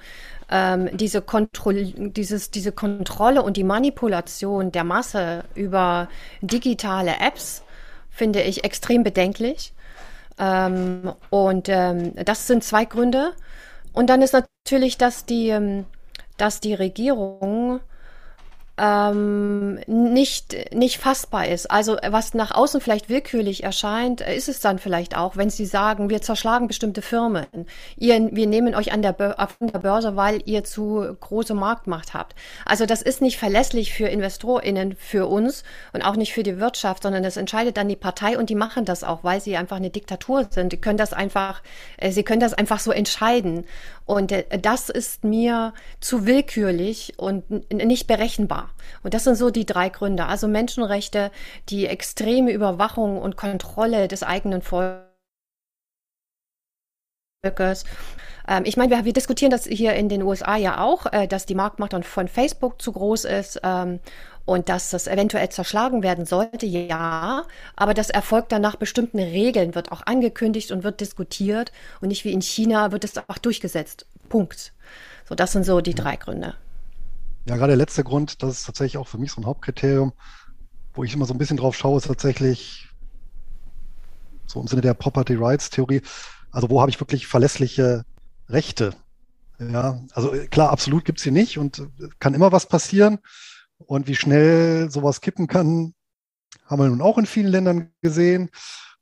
ähm, 0.50 0.90
diese, 0.96 1.22
Kontroll 1.22 1.92
dieses, 1.96 2.50
diese 2.50 2.72
Kontrolle 2.72 3.42
und 3.44 3.56
die 3.56 3.62
Manipulation 3.62 4.72
der 4.72 4.82
Masse 4.82 5.44
über 5.54 6.08
digitale 6.40 7.14
Apps 7.20 7.62
finde 8.10 8.42
ich 8.42 8.64
extrem 8.64 9.04
bedenklich. 9.04 9.72
Ähm, 10.38 11.12
und 11.30 11.68
ähm, 11.68 12.14
das 12.24 12.48
sind 12.48 12.64
zwei 12.64 12.84
Gründe. 12.84 13.32
Und 13.92 14.10
dann 14.10 14.22
ist 14.22 14.34
natürlich, 14.34 14.98
dass 14.98 15.24
die, 15.24 15.50
ähm, 15.50 15.86
dass 16.36 16.58
die 16.58 16.74
Regierung 16.74 17.80
ähm, 18.78 19.80
nicht, 19.86 20.74
nicht 20.74 20.98
fassbar 20.98 21.48
ist. 21.48 21.70
Also 21.70 21.96
was 22.08 22.34
nach 22.34 22.50
außen 22.50 22.80
vielleicht 22.80 23.08
willkürlich 23.08 23.64
erscheint, 23.64 24.20
ist 24.20 24.48
es 24.48 24.60
dann 24.60 24.78
vielleicht 24.78 25.16
auch, 25.16 25.36
wenn 25.36 25.48
sie 25.48 25.64
sagen, 25.64 26.10
wir 26.10 26.20
zerschlagen 26.20 26.68
bestimmte 26.68 27.00
Firmen. 27.00 27.46
Ihr, 27.96 28.28
wir 28.32 28.46
nehmen 28.46 28.74
euch 28.74 28.92
an 28.92 29.00
der, 29.00 29.14
von 29.14 29.68
der 29.68 29.78
Börse, 29.78 30.16
weil 30.16 30.42
ihr 30.44 30.64
zu 30.64 31.16
große 31.20 31.54
Marktmacht 31.54 32.12
habt. 32.12 32.34
Also 32.66 32.84
das 32.84 33.00
ist 33.00 33.22
nicht 33.22 33.38
verlässlich 33.38 33.94
für 33.94 34.08
InvestorInnen, 34.08 34.96
für 34.96 35.26
uns 35.26 35.64
und 35.94 36.02
auch 36.02 36.16
nicht 36.16 36.34
für 36.34 36.42
die 36.42 36.58
Wirtschaft, 36.60 37.02
sondern 37.02 37.22
das 37.22 37.38
entscheidet 37.38 37.78
dann 37.78 37.88
die 37.88 37.96
Partei 37.96 38.38
und 38.38 38.50
die 38.50 38.54
machen 38.54 38.84
das 38.84 39.04
auch, 39.04 39.24
weil 39.24 39.40
sie 39.40 39.56
einfach 39.56 39.76
eine 39.76 39.90
Diktatur 39.90 40.48
sind. 40.50 40.72
Die 40.72 40.80
können 40.80 40.98
das 40.98 41.14
einfach, 41.14 41.62
äh, 41.96 42.10
sie 42.10 42.24
können 42.24 42.40
das 42.40 42.52
einfach 42.52 42.80
so 42.80 42.92
entscheiden. 42.92 43.64
Und 44.06 44.32
äh, 44.32 44.44
das 44.58 44.88
ist 44.88 45.24
mir 45.24 45.74
zu 46.00 46.26
willkürlich 46.26 47.14
und 47.18 47.72
nicht 47.72 48.06
berechenbar. 48.06 48.70
Und 49.02 49.12
das 49.14 49.24
sind 49.24 49.34
so 49.34 49.50
die 49.50 49.66
drei 49.66 49.88
Gründe. 49.88 50.26
Also 50.26 50.48
Menschenrechte, 50.48 51.30
die 51.68 51.86
extreme 51.86 52.52
Überwachung 52.52 53.20
und 53.20 53.36
Kontrolle 53.36 54.08
des 54.08 54.22
eigenen 54.22 54.62
Volkes. 54.62 55.04
Ähm, 58.48 58.62
ich 58.64 58.76
meine, 58.76 58.94
wir, 58.94 59.04
wir, 59.04 59.12
diskutieren 59.12 59.50
das 59.50 59.64
hier 59.64 59.94
in 59.94 60.08
den 60.08 60.22
USA 60.22 60.56
ja 60.56 60.80
auch, 60.80 61.12
äh, 61.12 61.26
dass 61.26 61.46
die 61.46 61.54
Marktmacht 61.56 61.92
von 62.04 62.28
Facebook 62.28 62.80
zu 62.80 62.92
groß 62.92 63.24
ist 63.24 63.60
ähm, 63.64 63.98
und 64.46 64.68
dass 64.68 64.90
das 64.90 65.08
eventuell 65.08 65.48
zerschlagen 65.50 66.02
werden 66.02 66.24
sollte, 66.24 66.66
ja. 66.66 67.44
Aber 67.74 67.94
das 67.94 68.10
erfolgt 68.10 68.52
dann 68.52 68.62
nach 68.62 68.76
bestimmten 68.76 69.18
Regeln, 69.18 69.74
wird 69.74 69.92
auch 69.92 70.06
angekündigt 70.06 70.70
und 70.70 70.84
wird 70.84 71.00
diskutiert. 71.00 71.72
Und 72.00 72.08
nicht 72.08 72.24
wie 72.24 72.32
in 72.32 72.40
China 72.40 72.92
wird 72.92 73.04
es 73.04 73.18
auch 73.18 73.38
durchgesetzt. 73.38 74.06
Punkt. 74.28 74.72
So, 75.28 75.34
das 75.34 75.52
sind 75.52 75.64
so 75.64 75.80
die 75.80 75.94
drei 75.94 76.16
Gründe. 76.16 76.54
Ja, 77.46 77.56
gerade 77.56 77.72
der 77.72 77.76
letzte 77.76 78.04
Grund, 78.04 78.42
das 78.42 78.58
ist 78.58 78.66
tatsächlich 78.66 78.98
auch 78.98 79.08
für 79.08 79.18
mich 79.18 79.32
so 79.32 79.40
ein 79.40 79.46
Hauptkriterium, 79.46 80.12
wo 80.94 81.02
ich 81.02 81.12
immer 81.12 81.26
so 81.26 81.34
ein 81.34 81.38
bisschen 81.38 81.56
drauf 81.56 81.76
schaue, 81.76 81.98
ist 81.98 82.06
tatsächlich 82.06 82.88
so 84.46 84.60
im 84.60 84.68
Sinne 84.68 84.82
der 84.82 84.94
Property 84.94 85.34
Rights 85.34 85.70
Theorie. 85.70 86.02
Also 86.52 86.70
wo 86.70 86.80
habe 86.80 86.90
ich 86.90 87.00
wirklich 87.00 87.26
verlässliche 87.26 88.04
Rechte? 88.48 88.94
Ja, 89.58 90.00
also 90.12 90.32
klar, 90.50 90.70
absolut 90.70 91.04
gibt 91.04 91.18
es 91.18 91.24
sie 91.24 91.32
nicht 91.32 91.58
und 91.58 91.82
kann 92.20 92.34
immer 92.34 92.52
was 92.52 92.66
passieren. 92.66 93.18
Und 93.78 94.06
wie 94.08 94.14
schnell 94.14 94.90
sowas 94.90 95.20
kippen 95.20 95.46
kann, 95.46 95.94
haben 96.64 96.80
wir 96.80 96.88
nun 96.88 97.02
auch 97.02 97.18
in 97.18 97.26
vielen 97.26 97.48
Ländern 97.48 97.92
gesehen 98.02 98.50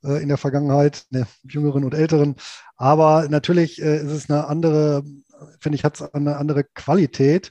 äh, 0.05 0.23
in 0.23 0.29
der 0.29 0.37
Vergangenheit, 0.37 1.07
ne, 1.11 1.27
jüngeren 1.43 1.85
und 1.85 1.95
älteren. 1.95 2.37
Aber 2.77 3.29
natürlich 3.29 3.81
äh, 3.81 3.99
ist 3.99 4.13
es 4.13 4.31
eine 4.31 4.47
andere, 4.47 5.03
finde 5.61 5.77
ich, 5.77 5.85
hat 5.85 6.01
es 6.01 6.15
eine 6.15 6.37
andere 6.37 6.65
Qualität, 6.65 7.51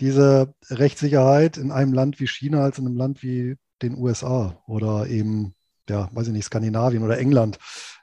diese 0.00 0.54
Rechtssicherheit 0.68 1.56
in 1.58 1.70
einem 1.70 1.92
Land 1.92 2.18
wie 2.18 2.26
China 2.26 2.64
als 2.64 2.78
in 2.78 2.86
einem 2.86 2.96
Land 2.96 3.22
wie 3.22 3.56
den 3.82 3.96
USA 3.96 4.62
oder 4.66 5.06
eben, 5.06 5.54
ja, 5.88 6.08
weiß 6.12 6.28
ich 6.28 6.32
nicht, 6.32 6.44
Skandinavien 6.44 7.04
oder 7.04 7.18
England. 7.18 7.58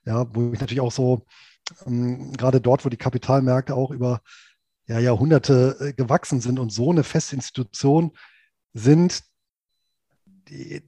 Ja, 0.05 0.25
wo 0.33 0.53
ich 0.53 0.59
natürlich 0.59 0.81
auch 0.81 0.91
so, 0.91 1.25
ähm, 1.85 2.31
gerade 2.33 2.61
dort, 2.61 2.85
wo 2.85 2.89
die 2.89 2.97
Kapitalmärkte 2.97 3.75
auch 3.75 3.91
über 3.91 4.21
ja, 4.87 4.99
Jahrhunderte 4.99 5.77
äh, 5.79 5.93
gewachsen 5.93 6.41
sind 6.41 6.59
und 6.59 6.71
so 6.71 6.91
eine 6.91 7.03
feste 7.03 7.35
Institution 7.35 8.11
sind, 8.73 9.23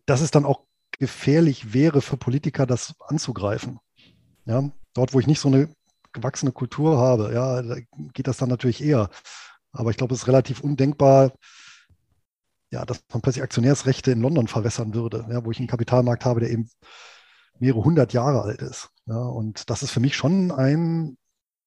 dass 0.05 0.21
es 0.21 0.31
dann 0.31 0.45
auch 0.45 0.65
gefährlich 0.97 1.73
wäre 1.73 2.01
für 2.01 2.17
Politiker, 2.17 2.65
das 2.65 2.95
anzugreifen. 2.99 3.79
Ja, 4.45 4.71
dort, 4.93 5.13
wo 5.13 5.19
ich 5.19 5.27
nicht 5.27 5.39
so 5.39 5.47
eine 5.47 5.73
gewachsene 6.13 6.51
Kultur 6.51 6.97
habe, 6.97 7.33
ja, 7.33 7.61
da 7.61 7.75
geht 8.13 8.27
das 8.27 8.37
dann 8.37 8.49
natürlich 8.49 8.83
eher. 8.83 9.09
Aber 9.71 9.91
ich 9.91 9.97
glaube, 9.97 10.13
es 10.13 10.21
ist 10.21 10.27
relativ 10.27 10.61
undenkbar, 10.61 11.31
ja, 12.71 12.85
dass 12.85 13.03
man 13.11 13.21
plötzlich 13.21 13.43
Aktionärsrechte 13.43 14.11
in 14.11 14.21
London 14.21 14.47
verwässern 14.47 14.93
würde, 14.93 15.25
ja, 15.29 15.43
wo 15.45 15.51
ich 15.51 15.59
einen 15.59 15.67
Kapitalmarkt 15.67 16.25
habe, 16.25 16.39
der 16.39 16.51
eben 16.51 16.69
mehrere 17.59 17.83
hundert 17.83 18.13
Jahre 18.13 18.41
alt 18.41 18.61
ist. 18.61 18.89
Ja, 19.05 19.17
und 19.17 19.69
das 19.69 19.83
ist 19.83 19.91
für 19.91 19.99
mich 19.99 20.15
schon 20.15 20.51
ein 20.51 21.17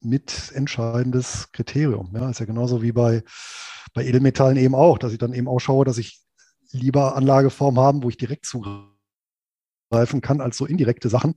mitentscheidendes 0.00 1.52
Kriterium. 1.52 2.14
Ja, 2.14 2.28
ist 2.30 2.40
ja 2.40 2.46
genauso 2.46 2.82
wie 2.82 2.92
bei 2.92 3.22
bei 3.94 4.04
Edelmetallen 4.04 4.58
eben 4.58 4.74
auch, 4.74 4.98
dass 4.98 5.12
ich 5.12 5.18
dann 5.18 5.32
eben 5.32 5.48
auch 5.48 5.60
schaue, 5.60 5.84
dass 5.84 5.98
ich 5.98 6.20
lieber 6.72 7.16
Anlageformen 7.16 7.82
haben, 7.82 8.02
wo 8.02 8.08
ich 8.08 8.16
direkt 8.16 8.44
zugreifen 8.44 10.20
kann, 10.20 10.40
als 10.40 10.56
so 10.56 10.66
indirekte 10.66 11.08
Sachen. 11.08 11.34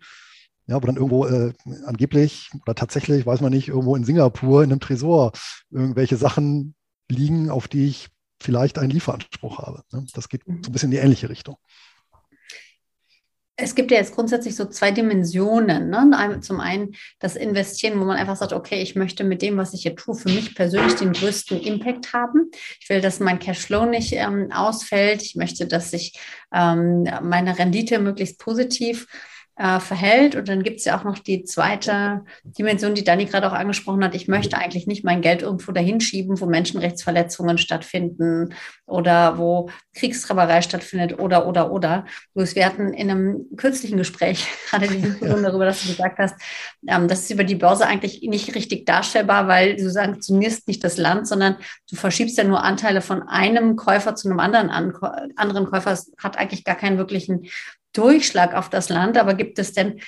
Ja, 0.70 0.76
wo 0.76 0.86
dann 0.86 0.98
irgendwo 0.98 1.26
äh, 1.26 1.54
angeblich 1.86 2.50
oder 2.62 2.76
tatsächlich, 2.76 3.26
weiß 3.26 3.40
man 3.40 3.54
nicht, 3.54 3.70
irgendwo 3.70 3.96
in 3.96 4.04
Singapur 4.04 4.64
in 4.64 4.72
einem 4.72 4.82
Tresor 4.82 5.32
irgendwelche 5.70 6.18
Sachen 6.18 6.76
liegen, 7.10 7.50
auf 7.50 7.70
die 7.70 7.86
ich 7.86 8.10
vielleicht 8.42 8.78
einen 8.78 8.90
Lieferanspruch 8.90 9.60
habe. 9.60 9.84
Ne? 9.94 10.06
Das 10.14 10.28
geht 10.28 10.44
so 10.44 10.52
ein 10.52 10.72
bisschen 10.74 10.92
in 10.92 10.98
die 10.98 10.98
ähnliche 10.98 11.30
Richtung. 11.30 11.56
Es 13.60 13.74
gibt 13.74 13.90
ja 13.90 13.98
jetzt 13.98 14.14
grundsätzlich 14.14 14.56
so 14.56 14.66
zwei 14.66 14.92
Dimensionen. 14.92 15.90
Ne? 15.90 16.40
Zum 16.42 16.60
einen 16.60 16.96
das 17.20 17.36
Investieren, 17.36 18.00
wo 18.00 18.06
man 18.06 18.18
einfach 18.18 18.36
sagt, 18.36 18.54
okay, 18.54 18.82
ich 18.82 18.96
möchte 18.96 19.24
mit 19.24 19.42
dem, 19.42 19.58
was 19.58 19.74
ich 19.74 19.82
hier 19.82 19.96
tue, 19.96 20.14
für 20.14 20.30
mich 20.30 20.54
persönlich 20.54 20.94
den 20.94 21.12
größten 21.12 21.60
Impact 21.60 22.14
haben. 22.14 22.52
Ich 22.80 22.88
will, 22.88 23.02
dass 23.02 23.20
mein 23.20 23.40
Cashflow 23.40 23.86
nicht 23.88 24.14
ähm, 24.14 24.52
ausfällt. 24.52 25.24
Ich 25.24 25.36
möchte, 25.36 25.66
dass 25.66 25.90
sich 25.90 26.20
ähm, 26.54 27.08
meine 27.24 27.58
Rendite 27.58 27.98
möglichst 27.98 28.40
positiv 28.40 29.08
äh, 29.10 29.37
verhält. 29.58 30.36
Und 30.36 30.48
dann 30.48 30.62
gibt 30.62 30.78
es 30.80 30.86
ja 30.86 31.00
auch 31.00 31.04
noch 31.04 31.18
die 31.18 31.44
zweite 31.44 32.24
Dimension, 32.44 32.94
die 32.94 33.04
Dani 33.04 33.26
gerade 33.26 33.48
auch 33.48 33.54
angesprochen 33.54 34.04
hat. 34.04 34.14
Ich 34.14 34.28
möchte 34.28 34.56
eigentlich 34.58 34.86
nicht 34.86 35.04
mein 35.04 35.22
Geld 35.22 35.42
irgendwo 35.42 35.72
dahin 35.72 36.00
schieben, 36.00 36.40
wo 36.40 36.46
Menschenrechtsverletzungen 36.46 37.58
stattfinden 37.58 38.54
oder 38.86 39.40
wo 39.40 39.70
Kriegstreiberei 39.96 40.62
stattfindet 40.62 41.20
oder, 41.20 41.48
oder, 41.48 41.72
oder. 41.72 42.06
Luis, 42.36 42.56
wir 42.56 42.68
hatten 42.68 42.94
in 42.94 43.10
einem 43.10 43.46
kürzlichen 43.58 43.98
Gespräch 43.98 44.48
gerade 44.70 44.88
die 44.88 45.02
Diskussion 45.02 45.42
darüber, 45.42 45.66
dass 45.66 45.82
du 45.82 45.90
gesagt 45.90 46.20
hast, 46.20 46.36
ähm, 46.88 47.08
das 47.08 47.22
ist 47.22 47.32
über 47.32 47.44
die 47.44 47.56
Börse 47.56 47.88
eigentlich 47.88 48.22
nicht 48.22 48.54
richtig 48.54 48.86
darstellbar, 48.86 49.48
weil 49.48 49.76
du 49.76 49.90
sanktionierst 49.90 50.68
nicht 50.68 50.84
das 50.84 50.98
Land, 50.98 51.28
sondern 51.28 51.58
du 51.90 51.96
verschiebst 51.96 52.38
ja 52.38 52.44
nur 52.44 52.64
Anteile 52.64 53.02
von 53.02 53.24
einem 53.24 53.76
Käufer 53.76 54.16
zu 54.16 54.30
einem 54.30 54.40
anderen, 54.40 54.70
an, 54.70 54.94
anderen 55.36 55.66
Käufer. 55.66 55.92
Es 55.92 56.14
hat 56.18 56.38
eigentlich 56.38 56.64
gar 56.64 56.76
keinen 56.76 56.98
wirklichen 56.98 57.48
Durchschlag 57.94 58.54
auf 58.54 58.70
das 58.70 58.90
Land, 58.90 59.18
aber 59.18 59.34
gibt 59.34 59.60
es 59.60 59.74
denn 59.74 60.00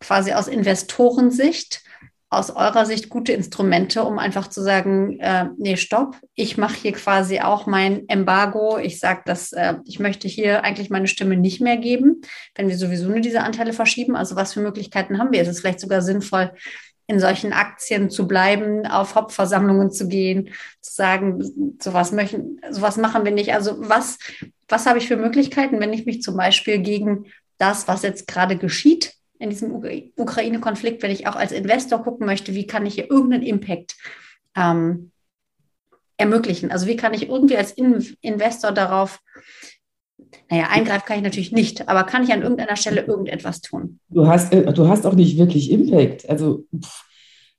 quasi 0.00 0.32
aus 0.32 0.48
Investorensicht, 0.48 1.82
aus 2.28 2.50
eurer 2.50 2.84
Sicht 2.86 3.08
gute 3.08 3.32
Instrumente, 3.32 4.02
um 4.02 4.18
einfach 4.18 4.48
zu 4.48 4.60
sagen, 4.60 5.20
äh, 5.20 5.46
nee, 5.58 5.76
stopp, 5.76 6.16
ich 6.34 6.58
mache 6.58 6.74
hier 6.74 6.92
quasi 6.92 7.40
auch 7.40 7.66
mein 7.66 8.08
Embargo. 8.08 8.78
Ich 8.78 8.98
sage, 8.98 9.22
dass 9.24 9.52
äh, 9.52 9.74
ich 9.84 10.00
möchte 10.00 10.26
hier 10.26 10.64
eigentlich 10.64 10.90
meine 10.90 11.06
Stimme 11.06 11.36
nicht 11.36 11.60
mehr 11.60 11.76
geben, 11.76 12.22
wenn 12.56 12.68
wir 12.68 12.76
sowieso 12.76 13.08
nur 13.08 13.20
diese 13.20 13.42
Anteile 13.42 13.72
verschieben. 13.72 14.16
Also 14.16 14.34
was 14.34 14.54
für 14.54 14.60
Möglichkeiten 14.60 15.18
haben 15.18 15.32
wir? 15.32 15.40
Ist 15.40 15.48
es 15.48 15.60
vielleicht 15.60 15.80
sogar 15.80 16.02
sinnvoll, 16.02 16.52
in 17.06 17.20
solchen 17.20 17.52
Aktien 17.52 18.10
zu 18.10 18.26
bleiben, 18.26 18.86
auf 18.86 19.14
Hauptversammlungen 19.14 19.90
zu 19.90 20.08
gehen, 20.08 20.50
zu 20.80 20.92
sagen, 20.92 21.76
sowas 21.80 22.12
möchten, 22.12 22.60
sowas 22.70 22.96
machen 22.96 23.24
wir 23.24 23.32
nicht. 23.32 23.54
Also 23.54 23.76
was, 23.78 24.18
was 24.68 24.86
habe 24.86 24.98
ich 24.98 25.06
für 25.06 25.16
Möglichkeiten, 25.16 25.78
wenn 25.80 25.92
ich 25.92 26.04
mich 26.04 26.22
zum 26.22 26.36
Beispiel 26.36 26.78
gegen 26.78 27.26
das, 27.58 27.86
was 27.86 28.02
jetzt 28.02 28.26
gerade 28.26 28.56
geschieht 28.56 29.14
in 29.38 29.50
diesem 29.50 29.72
Ukraine-Konflikt, 30.16 31.02
wenn 31.02 31.10
ich 31.10 31.26
auch 31.26 31.36
als 31.36 31.52
Investor 31.52 32.02
gucken 32.02 32.26
möchte, 32.26 32.54
wie 32.54 32.66
kann 32.66 32.86
ich 32.86 32.94
hier 32.94 33.10
irgendeinen 33.10 33.42
Impact 33.42 33.96
ähm, 34.56 35.12
ermöglichen? 36.16 36.72
Also 36.72 36.86
wie 36.86 36.96
kann 36.96 37.14
ich 37.14 37.28
irgendwie 37.28 37.56
als 37.56 37.70
in 37.72 38.16
Investor 38.20 38.72
darauf 38.72 39.20
naja, 40.50 40.68
eingreifen 40.70 41.04
kann 41.06 41.18
ich 41.18 41.22
natürlich 41.22 41.52
nicht, 41.52 41.88
aber 41.88 42.04
kann 42.04 42.22
ich 42.22 42.32
an 42.32 42.42
irgendeiner 42.42 42.76
Stelle 42.76 43.02
irgendetwas 43.02 43.60
tun? 43.60 44.00
Du 44.08 44.26
hast, 44.26 44.52
äh, 44.52 44.72
du 44.72 44.88
hast 44.88 45.06
auch 45.06 45.14
nicht 45.14 45.38
wirklich 45.38 45.70
Impact. 45.70 46.28
Also 46.28 46.64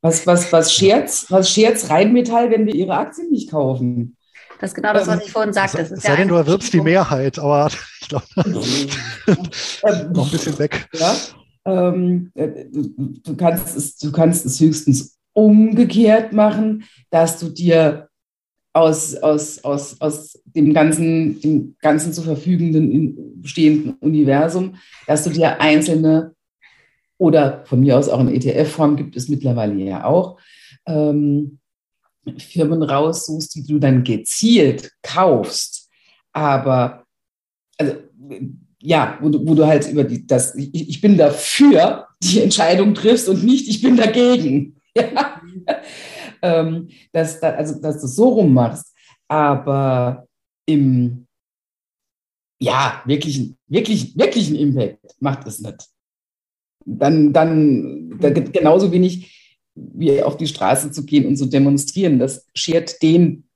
was, 0.01 0.25
was, 0.27 0.51
was 0.53 0.74
scherz, 0.74 1.25
was 1.29 1.51
scherz 1.51 1.89
Rheinmetall, 1.89 2.51
wenn 2.51 2.65
wir 2.65 2.75
ihre 2.75 2.96
Aktien 2.96 3.29
nicht 3.31 3.51
kaufen? 3.51 4.15
Das 4.60 4.72
ist 4.72 4.75
genau 4.75 4.93
das, 4.93 5.07
was 5.07 5.24
ich 5.24 5.31
vorhin 5.31 5.53
sagte. 5.53 5.81
Es 5.81 5.89
sei 5.89 6.15
denn, 6.15 6.27
du 6.27 6.36
erwirbst 6.36 6.74
die 6.74 6.81
Mehrheit, 6.81 7.38
aber 7.39 7.69
ich 8.01 8.07
glaube, 8.07 8.25
noch 10.13 10.25
ein 10.25 10.31
bisschen 10.31 10.57
weg. 10.60 10.88
Ja, 10.93 11.15
ähm, 11.65 12.31
äh, 12.34 12.65
du, 12.72 13.36
kannst 13.36 13.75
es, 13.75 13.98
du 13.98 14.12
kannst 14.12 14.46
es 14.46 14.60
höchstens 14.60 15.17
umgekehrt 15.34 16.34
machen, 16.34 16.86
dass 17.12 17.39
du 17.39 17.50
dir 17.50 18.06
aus, 18.77 19.15
aus, 19.15 19.63
aus, 19.63 20.00
aus 20.00 20.39
dem, 20.46 20.74
ganzen, 20.74 21.41
dem 21.41 21.75
ganzen 21.81 22.13
zur 22.13 22.24
verfügenden 22.24 23.43
stehenden 23.43 23.93
Universum, 24.00 24.75
dass 25.07 25.24
du 25.24 25.31
dir 25.31 25.60
einzelne 25.60 26.34
oder 27.17 27.63
von 27.65 27.79
mir 27.79 27.98
aus 27.98 28.10
auch 28.10 28.19
in 28.19 28.29
ETF-Form 28.29 28.96
gibt 28.96 29.15
es 29.15 29.29
mittlerweile 29.29 29.74
ja 29.75 30.05
auch, 30.05 30.39
ähm, 30.86 31.60
Firmen 32.38 32.84
raussuchst, 32.84 33.55
die 33.55 33.63
du 33.63 33.79
dann 33.79 34.03
gezielt 34.03 34.91
kaufst. 35.01 35.89
Aber 36.34 37.05
also, 37.77 37.93
ja, 38.81 39.17
wo 39.22 39.29
du, 39.29 39.48
wo 39.48 39.55
du 39.55 39.65
halt 39.65 39.89
über 39.89 40.03
die, 40.03 40.27
das, 40.27 40.53
ich, 40.55 40.89
ich 40.89 41.01
bin 41.01 41.17
dafür 41.17 42.07
die 42.22 42.41
Entscheidung 42.41 42.93
triffst 42.93 43.29
und 43.29 43.43
nicht, 43.43 43.67
ich 43.67 43.81
bin 43.81 43.98
dagegen. 43.98 44.74
Ja? 44.96 45.41
Ähm, 46.48 46.89
dass, 47.12 47.42
also, 47.42 47.82
dass 47.82 48.01
du 48.01 48.08
so 48.08 48.30
rum 48.30 48.54
machst. 48.54 48.94
Aber 49.27 50.25
im, 50.66 51.27
ja, 52.60 53.01
wirklichen, 53.06 53.58
wirklich, 53.68 54.18
wirklichen 54.18 54.56
Impact 54.56 55.16
macht 55.20 55.48
es 55.48 55.60
nicht. 55.60 55.88
Dann, 56.86 57.34
dann, 57.34 58.18
da, 58.20 58.30
genauso 58.30 58.92
wenig 58.92 59.34
wie 59.75 60.24
auf 60.24 60.38
die 60.38 60.48
Straße 60.48 60.92
zu 60.92 61.06
gehen 61.06 61.25
und 61.25 61.38
zu 61.38 61.46
demonstrieren. 61.46 62.20
Das 62.20 62.48
schert 62.56 63.01
den 63.04 63.48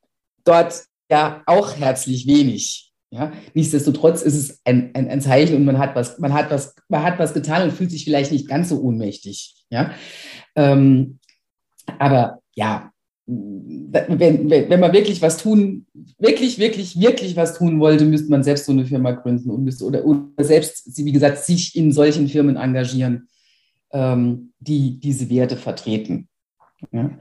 dort 0.43 0.83
ja 1.09 1.41
auch 1.45 1.75
herzlich 1.77 2.27
wenig. 2.27 2.91
Ja? 3.11 3.33
Nichtsdestotrotz 3.53 4.21
ist 4.21 4.35
es 4.35 4.61
ein, 4.63 4.91
ein, 4.93 5.09
ein 5.09 5.21
Zeichen 5.21 5.55
und 5.55 5.65
man 5.65 5.79
hat, 5.79 5.95
was, 5.95 6.19
man, 6.19 6.33
hat 6.33 6.51
was, 6.51 6.75
man 6.89 7.03
hat 7.03 7.19
was 7.19 7.33
getan 7.33 7.63
und 7.63 7.73
fühlt 7.73 7.91
sich 7.91 8.03
vielleicht 8.03 8.31
nicht 8.31 8.47
ganz 8.47 8.69
so 8.69 8.81
ohnmächtig. 8.81 9.55
Ja? 9.69 9.91
Ähm, 10.55 11.19
aber 11.99 12.40
ja, 12.55 12.91
wenn, 13.27 14.49
wenn, 14.49 14.79
man 14.79 14.93
wirklich 14.93 15.21
was 15.21 15.37
tun, 15.37 15.85
wirklich, 16.17 16.59
wirklich, 16.59 16.99
wirklich 16.99 17.35
was 17.35 17.57
tun 17.57 17.79
wollte, 17.79 18.05
müsste 18.05 18.29
man 18.29 18.43
selbst 18.43 18.65
so 18.65 18.71
eine 18.71 18.85
Firma 18.85 19.11
gründen 19.11 19.51
und 19.51 19.63
müsste 19.63 19.85
oder, 19.85 20.03
oder 20.03 20.43
selbst, 20.43 20.97
wie 20.97 21.11
gesagt, 21.11 21.37
sich 21.37 21.75
in 21.75 21.91
solchen 21.91 22.27
Firmen 22.27 22.57
engagieren 22.57 23.29
ähm, 23.93 24.53
die 24.59 24.99
diese 24.99 25.29
Werte 25.29 25.55
vertreten. 25.57 26.27
Ja? 26.91 27.11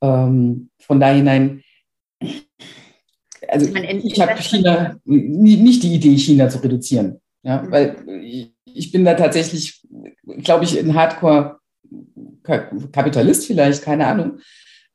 Ähm, 0.00 0.70
von 0.78 0.98
da 1.00 1.12
hinein, 1.12 1.62
also 3.48 3.74
ich 3.74 4.20
habe 4.20 4.40
China, 4.42 4.96
nicht 5.04 5.82
die 5.82 5.94
Idee, 5.94 6.16
China 6.16 6.48
zu 6.48 6.62
reduzieren. 6.62 7.20
Ja? 7.42 7.60
Mhm. 7.62 7.70
Weil 7.70 7.96
ich 8.64 8.92
bin 8.92 9.04
da 9.04 9.12
tatsächlich, 9.14 9.82
glaube 10.38 10.64
ich, 10.64 10.78
ein 10.78 10.94
Hardcore-Kapitalist 10.94 13.46
vielleicht, 13.46 13.82
keine 13.82 14.06
Ahnung. 14.06 14.38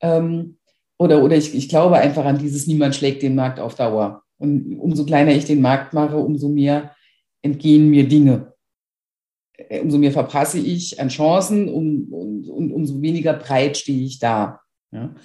Ähm, 0.01 0.57
oder 0.97 1.23
oder 1.23 1.35
ich, 1.35 1.55
ich 1.55 1.69
glaube 1.69 1.97
einfach 1.97 2.25
an 2.25 2.38
dieses 2.38 2.67
Niemand 2.67 2.95
schlägt 2.95 3.21
den 3.21 3.35
Markt 3.35 3.59
auf 3.59 3.75
Dauer. 3.75 4.23
Und 4.38 4.77
umso 4.79 5.05
kleiner 5.05 5.31
ich 5.31 5.45
den 5.45 5.62
Markt 5.62 5.93
mache, 5.93 6.17
umso 6.17 6.49
mehr 6.49 6.95
entgehen 7.41 7.89
mir 7.89 8.07
Dinge. 8.07 8.53
Äh, 9.57 9.81
umso 9.81 9.97
mehr 9.97 10.12
verpasse 10.12 10.59
ich 10.59 10.99
an 10.99 11.09
Chancen 11.09 11.69
um, 11.69 12.12
und, 12.12 12.49
und 12.49 12.71
umso 12.71 13.01
weniger 13.01 13.33
breit 13.33 13.77
stehe 13.77 14.05
ich 14.05 14.19
da. 14.19 14.62
Ja? 14.91 15.15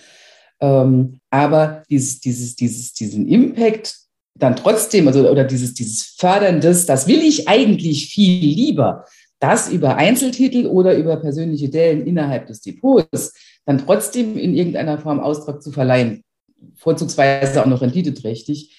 Ähm, 0.60 1.20
aber 1.30 1.82
dieses, 1.90 2.20
dieses, 2.20 2.56
dieses, 2.56 2.92
diesen 2.92 3.28
Impact 3.28 3.96
dann 4.36 4.56
trotzdem, 4.56 5.06
also 5.06 5.28
oder 5.28 5.44
dieses, 5.44 5.74
dieses 5.74 6.14
Förderndes, 6.18 6.86
das 6.86 7.06
will 7.06 7.20
ich 7.20 7.48
eigentlich 7.48 8.08
viel 8.08 8.54
lieber, 8.54 9.04
das 9.38 9.70
über 9.70 9.96
Einzeltitel 9.96 10.66
oder 10.66 10.96
über 10.96 11.16
persönliche 11.16 11.68
Dellen 11.68 12.06
innerhalb 12.06 12.46
des 12.46 12.60
Depots 12.60 13.32
dann 13.64 13.78
trotzdem 13.78 14.36
in 14.36 14.54
irgendeiner 14.54 14.98
Form 14.98 15.20
Austrag 15.20 15.62
zu 15.62 15.72
verleihen, 15.72 16.22
vorzugsweise 16.76 17.62
auch 17.62 17.66
noch 17.66 17.82
renditeträchtig. 17.82 18.76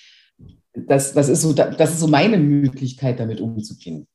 Das, 0.74 1.14
das, 1.14 1.30
ist 1.30 1.42
so, 1.42 1.54
das 1.54 1.94
ist 1.94 2.00
so 2.00 2.08
meine 2.08 2.38
Möglichkeit, 2.38 3.20
damit 3.20 3.40
umzugehen. 3.40 4.08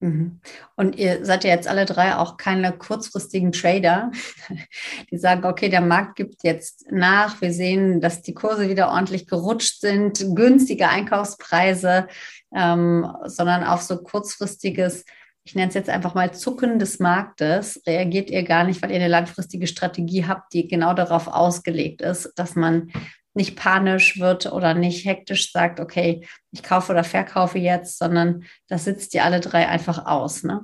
Mhm. 0.00 0.40
Und 0.76 0.96
ihr 0.96 1.24
seid 1.26 1.44
ja 1.44 1.50
jetzt 1.50 1.68
alle 1.68 1.84
drei 1.84 2.16
auch 2.16 2.38
keine 2.38 2.72
kurzfristigen 2.72 3.52
Trader, 3.52 4.10
die 5.10 5.18
sagen, 5.18 5.44
okay, 5.44 5.68
der 5.68 5.82
Markt 5.82 6.16
gibt 6.16 6.42
jetzt 6.42 6.90
nach, 6.90 7.40
wir 7.42 7.52
sehen, 7.52 8.00
dass 8.00 8.22
die 8.22 8.34
Kurse 8.34 8.70
wieder 8.70 8.88
ordentlich 8.88 9.26
gerutscht 9.26 9.80
sind, 9.80 10.34
günstige 10.34 10.88
Einkaufspreise, 10.88 12.08
ähm, 12.54 13.06
sondern 13.26 13.62
auf 13.62 13.82
so 13.82 13.98
kurzfristiges, 13.98 15.04
ich 15.44 15.54
nenne 15.54 15.68
es 15.68 15.74
jetzt 15.74 15.88
einfach 15.88 16.14
mal 16.14 16.32
Zucken 16.32 16.78
des 16.78 16.98
Marktes, 16.98 17.82
reagiert 17.86 18.30
ihr 18.30 18.42
gar 18.42 18.64
nicht, 18.64 18.82
weil 18.82 18.90
ihr 18.90 18.96
eine 18.96 19.08
langfristige 19.08 19.66
Strategie 19.66 20.26
habt, 20.26 20.52
die 20.52 20.68
genau 20.68 20.94
darauf 20.94 21.28
ausgelegt 21.28 22.02
ist, 22.02 22.32
dass 22.36 22.56
man 22.56 22.92
nicht 23.34 23.56
panisch 23.56 24.18
wird 24.18 24.52
oder 24.52 24.74
nicht 24.74 25.04
hektisch 25.04 25.52
sagt, 25.52 25.80
okay, 25.80 26.26
ich 26.50 26.62
kaufe 26.62 26.92
oder 26.92 27.04
verkaufe 27.04 27.58
jetzt, 27.58 27.98
sondern 27.98 28.44
das 28.68 28.84
sitzt 28.84 29.14
ihr 29.14 29.24
alle 29.24 29.40
drei 29.40 29.68
einfach 29.68 30.06
aus, 30.06 30.42
ne? 30.42 30.62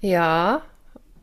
Ja, 0.00 0.62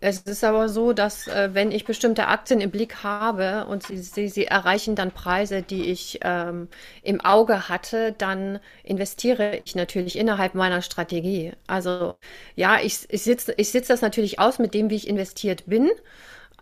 es 0.08 0.22
ist 0.22 0.44
aber 0.44 0.70
so, 0.70 0.94
dass 0.94 1.28
äh, 1.28 1.50
wenn 1.54 1.72
ich 1.72 1.84
bestimmte 1.84 2.28
Aktien 2.28 2.62
im 2.62 2.70
Blick 2.70 3.04
habe 3.04 3.66
und 3.66 3.82
sie, 3.82 3.98
sie, 3.98 4.30
sie 4.30 4.46
erreichen 4.46 4.96
dann 4.96 5.12
Preise, 5.12 5.64
die 5.64 5.86
ich 5.86 6.20
ähm, 6.22 6.68
im 7.02 7.22
Auge 7.22 7.70
hatte, 7.70 8.14
dann 8.16 8.60
investiere 8.84 9.58
ich 9.66 9.76
natürlich 9.76 10.16
innerhalb 10.16 10.54
meiner 10.54 10.84
Strategie. 10.84 11.54
Also 11.66 12.16
ja, 12.56 12.80
ich, 12.82 13.08
ich 13.10 13.24
sitze 13.24 13.56
ich 13.58 13.72
sitz 13.72 13.88
das 13.88 14.02
natürlich 14.02 14.40
aus 14.40 14.60
mit 14.60 14.76
dem, 14.76 14.92
wie 14.92 14.96
ich 14.96 15.08
investiert 15.08 15.64
bin 15.66 15.90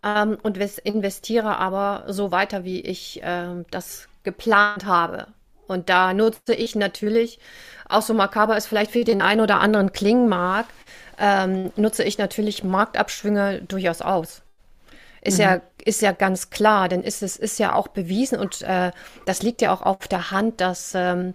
ähm, 0.04 0.38
und 0.42 0.58
investiere 0.58 1.58
aber 1.58 2.06
so 2.08 2.32
weiter, 2.32 2.64
wie 2.64 2.80
ich 2.80 3.20
ähm, 3.24 3.66
das 3.72 4.08
geplant 4.24 4.86
habe. 4.86 5.28
Und 5.68 5.90
da 5.90 6.14
nutze 6.14 6.54
ich 6.56 6.76
natürlich, 6.76 7.40
auch 7.90 8.02
so 8.02 8.14
makaber 8.14 8.56
es 8.56 8.68
vielleicht 8.68 8.92
für 8.92 9.04
den 9.04 9.22
einen 9.22 9.42
oder 9.42 9.60
anderen 9.60 9.92
klingen 9.92 10.30
mag, 10.30 10.66
ähm, 11.20 11.72
nutze 11.76 12.04
ich 12.04 12.18
natürlich 12.18 12.64
Marktabschwünge 12.64 13.62
durchaus 13.62 14.02
aus. 14.02 14.42
Ist 15.22 15.38
mhm. 15.38 15.44
ja 15.44 15.62
ist 15.86 16.02
ja 16.02 16.12
ganz 16.12 16.50
klar, 16.50 16.90
denn 16.90 17.02
ist 17.02 17.22
es 17.24 17.36
ist 17.36 17.60
ja 17.60 17.74
auch 17.76 17.88
bewiesen 17.88 18.40
und 18.40 18.62
äh, 18.62 18.92
das 19.26 19.44
liegt 19.44 19.62
ja 19.62 19.74
auch 19.74 19.82
auf 19.82 20.08
der 20.08 20.32
Hand, 20.32 20.62
dass 20.62 20.94
ähm, 20.96 21.34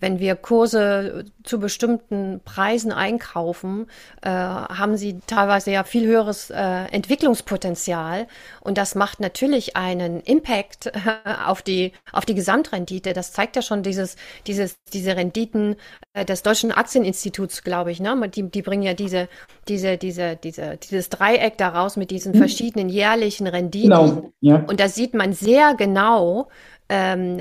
wenn 0.00 0.18
wir 0.18 0.36
Kurse 0.36 1.24
zu 1.44 1.60
bestimmten 1.60 2.40
Preisen 2.44 2.92
einkaufen, 2.92 3.86
äh, 4.22 4.30
haben 4.30 4.96
sie 4.96 5.20
teilweise 5.26 5.70
ja 5.70 5.84
viel 5.84 6.06
höheres 6.06 6.50
äh, 6.50 6.84
Entwicklungspotenzial 6.90 8.26
und 8.60 8.78
das 8.78 8.94
macht 8.94 9.20
natürlich 9.20 9.76
einen 9.76 10.20
Impact 10.20 10.86
äh, 10.86 10.92
auf 11.46 11.62
die 11.62 11.92
auf 12.12 12.24
die 12.24 12.34
Gesamtrendite. 12.34 13.12
Das 13.12 13.32
zeigt 13.32 13.56
ja 13.56 13.62
schon 13.62 13.82
dieses 13.82 14.16
dieses 14.46 14.76
diese 14.92 15.16
Renditen 15.16 15.76
äh, 16.14 16.24
des 16.24 16.42
deutschen 16.42 16.72
Aktieninstituts, 16.72 17.62
glaube 17.62 17.92
ich, 17.92 18.00
ne? 18.00 18.16
Die, 18.28 18.50
die 18.50 18.62
bringen 18.62 18.82
ja 18.82 18.94
diese 18.94 19.28
diese 19.68 19.98
diese 19.98 20.36
diese 20.36 20.76
dieses 20.76 21.08
Dreieck 21.08 21.58
daraus 21.58 21.96
mit 21.96 22.10
diesen 22.10 22.32
mhm. 22.32 22.38
verschiedenen 22.38 22.88
jährlichen 22.88 23.46
Renditen 23.46 23.89
Genau. 23.90 24.32
Ja. 24.40 24.64
Und 24.66 24.80
da 24.80 24.88
sieht 24.88 25.14
man 25.14 25.32
sehr 25.32 25.74
genau, 25.74 26.48
ähm, 26.90 27.38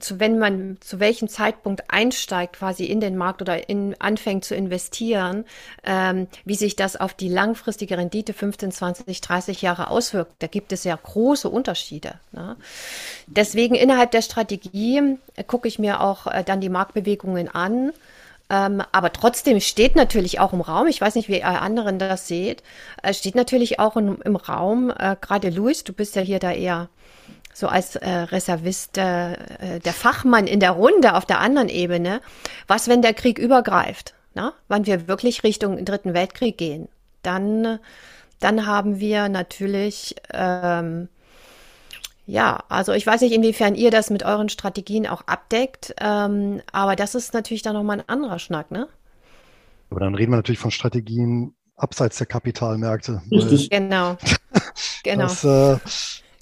zu, 0.00 0.18
wenn 0.18 0.40
man 0.40 0.76
zu 0.80 0.98
welchem 0.98 1.28
Zeitpunkt 1.28 1.84
einsteigt 1.88 2.54
quasi 2.54 2.84
in 2.84 3.00
den 3.00 3.16
Markt 3.16 3.40
oder 3.40 3.68
in, 3.68 3.94
anfängt 4.00 4.44
zu 4.44 4.56
investieren, 4.56 5.44
ähm, 5.84 6.26
wie 6.44 6.56
sich 6.56 6.74
das 6.74 6.96
auf 6.96 7.14
die 7.14 7.28
langfristige 7.28 7.96
Rendite 7.96 8.32
15, 8.32 8.72
20, 8.72 9.20
30 9.20 9.62
Jahre 9.62 9.88
auswirkt. 9.88 10.32
Da 10.40 10.48
gibt 10.48 10.72
es 10.72 10.82
ja 10.82 10.98
große 11.00 11.48
Unterschiede. 11.48 12.14
Ne? 12.32 12.56
Deswegen 13.28 13.76
innerhalb 13.76 14.10
der 14.10 14.22
Strategie 14.22 15.16
äh, 15.36 15.44
gucke 15.44 15.68
ich 15.68 15.78
mir 15.78 16.00
auch 16.00 16.26
äh, 16.26 16.42
dann 16.42 16.60
die 16.60 16.68
Marktbewegungen 16.68 17.48
an 17.48 17.92
ähm, 18.52 18.82
aber 18.92 19.14
trotzdem 19.14 19.60
steht 19.60 19.96
natürlich 19.96 20.38
auch 20.38 20.52
im 20.52 20.60
Raum, 20.60 20.86
ich 20.86 21.00
weiß 21.00 21.14
nicht, 21.14 21.30
wie 21.30 21.38
ihr 21.38 21.62
anderen 21.62 21.98
das 21.98 22.28
seht, 22.28 22.62
äh, 23.02 23.14
steht 23.14 23.34
natürlich 23.34 23.80
auch 23.80 23.96
im, 23.96 24.20
im 24.22 24.36
Raum, 24.36 24.90
äh, 24.90 25.16
gerade 25.18 25.48
Luis, 25.48 25.84
du 25.84 25.94
bist 25.94 26.16
ja 26.16 26.22
hier 26.22 26.38
da 26.38 26.52
eher 26.52 26.90
so 27.54 27.68
als 27.68 27.96
äh, 27.96 28.10
Reservist 28.10 28.98
äh, 28.98 29.32
äh, 29.32 29.80
der 29.82 29.94
Fachmann 29.94 30.46
in 30.46 30.60
der 30.60 30.72
Runde 30.72 31.14
auf 31.14 31.24
der 31.24 31.40
anderen 31.40 31.70
Ebene, 31.70 32.20
was, 32.66 32.88
wenn 32.88 33.00
der 33.00 33.14
Krieg 33.14 33.38
übergreift, 33.38 34.12
na? 34.34 34.52
wann 34.68 34.84
wir 34.84 35.08
wirklich 35.08 35.44
Richtung 35.44 35.82
Dritten 35.86 36.12
Weltkrieg 36.12 36.58
gehen, 36.58 36.88
dann, 37.22 37.78
dann 38.38 38.66
haben 38.66 39.00
wir 39.00 39.30
natürlich 39.30 40.14
ähm, 40.30 41.08
ja, 42.26 42.64
also 42.68 42.92
ich 42.92 43.06
weiß 43.06 43.20
nicht, 43.22 43.32
inwiefern 43.32 43.74
ihr 43.74 43.90
das 43.90 44.10
mit 44.10 44.22
euren 44.22 44.48
Strategien 44.48 45.06
auch 45.06 45.22
abdeckt, 45.26 45.94
ähm, 46.00 46.60
aber 46.72 46.96
das 46.96 47.14
ist 47.14 47.34
natürlich 47.34 47.62
dann 47.62 47.74
nochmal 47.74 47.98
ein 47.98 48.08
anderer 48.08 48.38
Schnack, 48.38 48.70
ne? 48.70 48.88
Aber 49.90 50.00
dann 50.00 50.14
reden 50.14 50.32
wir 50.32 50.36
natürlich 50.36 50.60
von 50.60 50.70
Strategien 50.70 51.54
abseits 51.76 52.18
der 52.18 52.26
Kapitalmärkte. 52.26 53.22
Richtig. 53.30 53.70
Genau. 53.70 54.16
genau. 55.02 55.24
Das, 55.24 55.44
äh, 55.44 55.78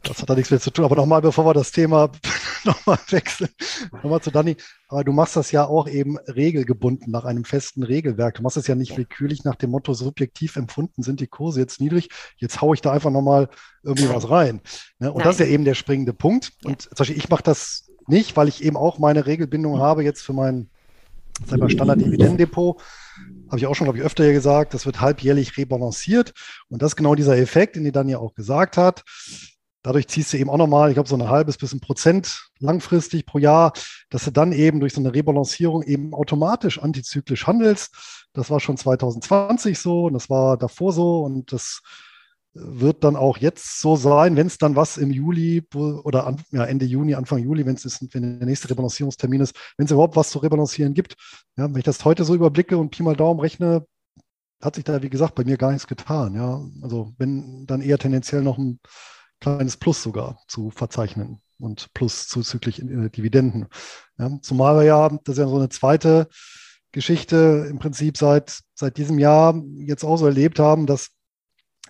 das 0.02 0.20
hat 0.20 0.30
da 0.30 0.34
nichts 0.34 0.50
mehr 0.50 0.60
zu 0.60 0.70
tun. 0.70 0.84
Aber 0.84 0.96
nochmal, 0.96 1.20
bevor 1.20 1.44
wir 1.44 1.54
das 1.54 1.72
Thema 1.72 2.10
nochmal 2.64 2.98
wechseln, 3.10 3.50
nochmal 3.92 4.20
zu 4.20 4.30
Dani. 4.30 4.56
Aber 4.88 5.04
du 5.04 5.12
machst 5.12 5.36
das 5.36 5.52
ja 5.52 5.66
auch 5.66 5.88
eben 5.88 6.18
regelgebunden 6.18 7.10
nach 7.10 7.24
einem 7.24 7.44
festen 7.44 7.82
Regelwerk. 7.82 8.36
Du 8.36 8.42
machst 8.42 8.56
es 8.56 8.66
ja 8.66 8.74
nicht 8.74 8.96
willkürlich 8.96 9.44
nach 9.44 9.56
dem 9.56 9.70
Motto, 9.70 9.92
subjektiv 9.94 10.56
empfunden 10.56 11.02
sind 11.02 11.20
die 11.20 11.26
Kurse 11.26 11.60
jetzt 11.60 11.80
niedrig. 11.80 12.08
Jetzt 12.36 12.60
haue 12.60 12.74
ich 12.74 12.80
da 12.80 12.92
einfach 12.92 13.10
nochmal 13.10 13.48
irgendwie 13.82 14.08
was 14.08 14.30
rein. 14.30 14.60
Ne? 14.98 15.12
Und 15.12 15.18
Nein. 15.18 15.26
das 15.26 15.36
ist 15.36 15.46
ja 15.46 15.52
eben 15.52 15.64
der 15.64 15.74
springende 15.74 16.12
Punkt. 16.12 16.52
Und 16.64 16.82
zum 16.82 16.94
Beispiel, 16.96 17.18
ich 17.18 17.28
mache 17.28 17.42
das 17.42 17.90
nicht, 18.06 18.36
weil 18.36 18.48
ich 18.48 18.64
eben 18.64 18.76
auch 18.76 18.98
meine 18.98 19.26
Regelbindung 19.26 19.78
habe 19.78 20.02
jetzt 20.02 20.22
für 20.22 20.32
mein 20.32 20.70
Standard-Dividendendepot 21.46 22.82
habe 23.48 23.58
ich 23.58 23.66
auch 23.66 23.74
schon, 23.74 23.86
glaube 23.86 23.98
ich, 23.98 24.04
öfter 24.04 24.30
gesagt, 24.32 24.74
das 24.74 24.86
wird 24.86 25.00
halbjährlich 25.00 25.56
rebalanciert. 25.56 26.32
Und 26.68 26.82
das 26.82 26.92
ist 26.92 26.96
genau 26.96 27.14
dieser 27.14 27.36
Effekt, 27.36 27.76
den 27.76 27.84
die 27.84 27.92
dann 27.92 28.08
ja 28.08 28.18
auch 28.18 28.34
gesagt 28.34 28.76
hat. 28.76 29.02
Dadurch 29.82 30.08
ziehst 30.08 30.32
du 30.32 30.36
eben 30.36 30.50
auch 30.50 30.58
nochmal, 30.58 30.90
ich 30.90 30.94
glaube, 30.94 31.08
so 31.08 31.16
ein 31.16 31.28
halbes 31.28 31.56
bis 31.56 31.72
ein 31.72 31.80
Prozent 31.80 32.50
langfristig 32.58 33.24
pro 33.24 33.38
Jahr, 33.38 33.72
dass 34.10 34.24
du 34.24 34.30
dann 34.30 34.52
eben 34.52 34.80
durch 34.80 34.92
so 34.92 35.00
eine 35.00 35.14
Rebalancierung 35.14 35.82
eben 35.82 36.12
automatisch 36.12 36.78
antizyklisch 36.78 37.46
handelst. 37.46 38.26
Das 38.34 38.50
war 38.50 38.60
schon 38.60 38.76
2020 38.76 39.78
so 39.78 40.04
und 40.04 40.12
das 40.12 40.28
war 40.28 40.58
davor 40.58 40.92
so 40.92 41.22
und 41.22 41.52
das 41.52 41.80
wird 42.52 43.04
dann 43.04 43.16
auch 43.16 43.38
jetzt 43.38 43.80
so 43.80 43.96
sein, 43.96 44.36
wenn 44.36 44.48
es 44.48 44.58
dann 44.58 44.76
was 44.76 44.96
im 44.96 45.10
Juli 45.10 45.62
oder 45.72 46.26
an, 46.26 46.42
ja, 46.50 46.64
Ende 46.64 46.84
Juni, 46.84 47.14
Anfang 47.14 47.38
Juli, 47.38 47.64
wenn 47.64 47.76
es 47.76 48.06
wenn 48.12 48.38
der 48.38 48.46
nächste 48.46 48.68
Rebalancierungstermin 48.70 49.40
ist, 49.40 49.56
wenn 49.76 49.86
es 49.86 49.92
überhaupt 49.92 50.16
was 50.16 50.30
zu 50.30 50.40
rebalancieren 50.40 50.94
gibt. 50.94 51.14
Ja, 51.56 51.68
wenn 51.68 51.76
ich 51.76 51.84
das 51.84 52.04
heute 52.04 52.24
so 52.24 52.34
überblicke 52.34 52.76
und 52.76 52.90
Pi 52.90 53.02
mal 53.02 53.16
Daumen 53.16 53.40
rechne, 53.40 53.86
hat 54.60 54.74
sich 54.74 54.84
da, 54.84 55.00
wie 55.02 55.10
gesagt, 55.10 55.36
bei 55.36 55.44
mir 55.44 55.56
gar 55.56 55.70
nichts 55.70 55.86
getan. 55.86 56.34
Ja, 56.34 56.60
also 56.82 57.12
wenn 57.18 57.66
dann 57.66 57.80
eher 57.80 57.98
tendenziell 57.98 58.42
noch 58.42 58.58
ein 58.58 58.80
kleines 59.40 59.76
Plus 59.76 60.02
sogar 60.02 60.38
zu 60.46 60.70
verzeichnen 60.70 61.40
und 61.58 61.92
plus 61.94 62.28
zuzüglich 62.28 62.80
in, 62.80 62.88
in 62.88 63.12
Dividenden. 63.12 63.66
Ja, 64.18 64.38
zumal 64.42 64.76
wir 64.76 64.84
ja, 64.84 65.08
das 65.08 65.34
ist 65.34 65.38
ja 65.38 65.48
so 65.48 65.56
eine 65.56 65.68
zweite 65.68 66.28
Geschichte 66.92 67.66
im 67.70 67.78
Prinzip 67.78 68.16
seit, 68.16 68.60
seit 68.74 68.96
diesem 68.96 69.18
Jahr 69.18 69.54
jetzt 69.76 70.04
auch 70.04 70.16
so 70.16 70.26
erlebt 70.26 70.58
haben, 70.58 70.86
dass 70.86 71.10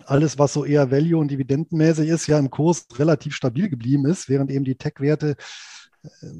alles, 0.05 0.39
was 0.39 0.53
so 0.53 0.65
eher 0.65 0.91
Value- 0.91 1.19
und 1.19 1.29
Dividendenmäßig 1.29 2.09
ist, 2.09 2.27
ja 2.27 2.39
im 2.39 2.49
Kurs 2.49 2.87
relativ 2.97 3.35
stabil 3.35 3.69
geblieben 3.69 4.05
ist, 4.05 4.29
während 4.29 4.51
eben 4.51 4.65
die 4.65 4.75
Tech-Werte 4.75 5.35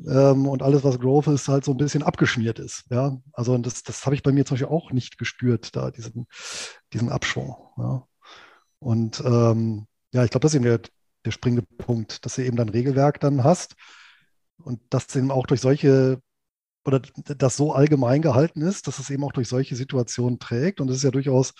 ähm, 0.08 0.48
und 0.48 0.64
alles, 0.64 0.84
was 0.84 1.00
Growth 1.00 1.28
ist, 1.28 1.48
halt 1.48 1.66
so 1.66 1.72
ein 1.72 1.78
bisschen 1.78 2.04
abgeschmiert 2.04 2.60
ist. 2.60 2.86
Ja, 2.90 3.20
also 3.34 3.58
das, 3.58 3.84
das 3.84 4.06
habe 4.06 4.16
ich 4.16 4.24
bei 4.24 4.32
mir 4.32 4.46
zum 4.46 4.56
Beispiel 4.56 4.74
auch 4.74 4.92
nicht 4.92 5.18
gespürt, 5.18 5.76
da 5.76 5.92
diesen, 5.92 6.28
diesen 6.94 7.10
Abschwung. 7.10 7.56
Ja. 7.78 8.08
Und 8.80 9.22
ähm, 9.26 9.88
ja, 10.14 10.24
ich 10.24 10.32
glaube, 10.32 10.42
das 10.42 10.54
ist 10.54 10.56
eben 10.56 10.66
der, 10.66 10.82
der 11.26 11.32
springende 11.32 11.66
Punkt, 11.78 12.26
dass 12.26 12.36
du 12.36 12.44
eben 12.44 12.58
dein 12.58 12.70
Regelwerk 12.70 13.20
dann 13.20 13.44
hast 13.44 13.76
und 14.58 14.82
das 14.90 15.16
eben 15.16 15.32
auch 15.32 15.46
durch 15.46 15.62
solche 15.62 16.20
oder 16.86 17.02
das 17.14 17.58
so 17.58 17.74
allgemein 17.74 18.22
gehalten 18.22 18.62
ist, 18.62 18.88
dass 18.88 19.00
es 19.00 19.10
eben 19.10 19.24
auch 19.24 19.32
durch 19.32 19.48
solche 19.48 19.76
Situationen 19.76 20.40
trägt. 20.40 20.82
Und 20.82 20.90
es 20.90 20.98
ist 20.98 21.04
ja 21.04 21.12
durchaus 21.12 21.54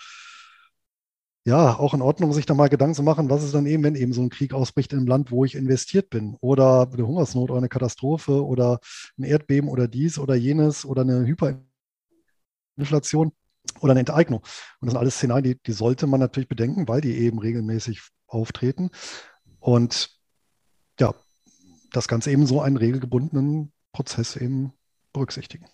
ja 1.44 1.76
auch 1.76 1.94
in 1.94 2.02
Ordnung, 2.02 2.32
sich 2.32 2.46
da 2.46 2.54
mal 2.54 2.68
Gedanken 2.68 2.94
zu 2.94 3.02
machen, 3.02 3.30
was 3.30 3.42
ist 3.42 3.54
dann 3.54 3.66
eben, 3.66 3.82
wenn 3.82 3.96
eben 3.96 4.12
so 4.12 4.22
ein 4.22 4.30
Krieg 4.30 4.54
ausbricht 4.54 4.92
in 4.92 4.98
einem 4.98 5.08
Land, 5.08 5.30
wo 5.30 5.44
ich 5.44 5.54
investiert 5.54 6.10
bin, 6.10 6.36
oder 6.40 6.88
eine 6.92 7.06
Hungersnot 7.06 7.50
oder 7.50 7.58
eine 7.58 7.68
Katastrophe 7.68 8.44
oder 8.44 8.78
ein 9.18 9.24
Erdbeben 9.24 9.68
oder 9.68 9.88
dies 9.88 10.18
oder 10.18 10.34
jenes 10.34 10.84
oder 10.84 11.02
eine 11.02 11.26
Hyperinflation 11.26 13.32
oder 13.80 13.92
eine 13.92 14.00
Enteignung. 14.00 14.40
Und 14.80 14.86
das 14.86 14.92
sind 14.92 14.98
alles 14.98 15.16
Szenarien, 15.16 15.44
die, 15.44 15.58
die 15.66 15.72
sollte 15.72 16.06
man 16.06 16.20
natürlich 16.20 16.48
bedenken, 16.48 16.88
weil 16.88 17.00
die 17.00 17.16
eben 17.16 17.38
regelmäßig 17.38 18.02
auftreten. 18.26 18.90
Und 19.62 20.10
ja, 20.98 21.14
das 21.92 22.08
Ganze 22.08 22.30
eben 22.30 22.46
so 22.46 22.60
einen 22.60 22.76
regelgebundenen 22.76 23.72
Prozess 23.92 24.36
eben 24.36 24.72
berücksichtigen. 25.12 25.66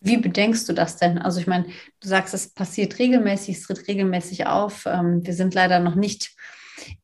Wie 0.00 0.16
bedenkst 0.16 0.68
du 0.68 0.72
das 0.72 0.96
denn? 0.96 1.18
Also 1.18 1.40
ich 1.40 1.46
meine, 1.46 1.66
du 2.00 2.08
sagst, 2.08 2.32
es 2.32 2.54
passiert 2.54 2.98
regelmäßig, 2.98 3.56
es 3.56 3.62
tritt 3.64 3.86
regelmäßig 3.86 4.46
auf. 4.46 4.86
Ähm, 4.86 5.26
wir 5.26 5.34
sind 5.34 5.54
leider 5.54 5.78
noch 5.80 5.94
nicht 5.94 6.36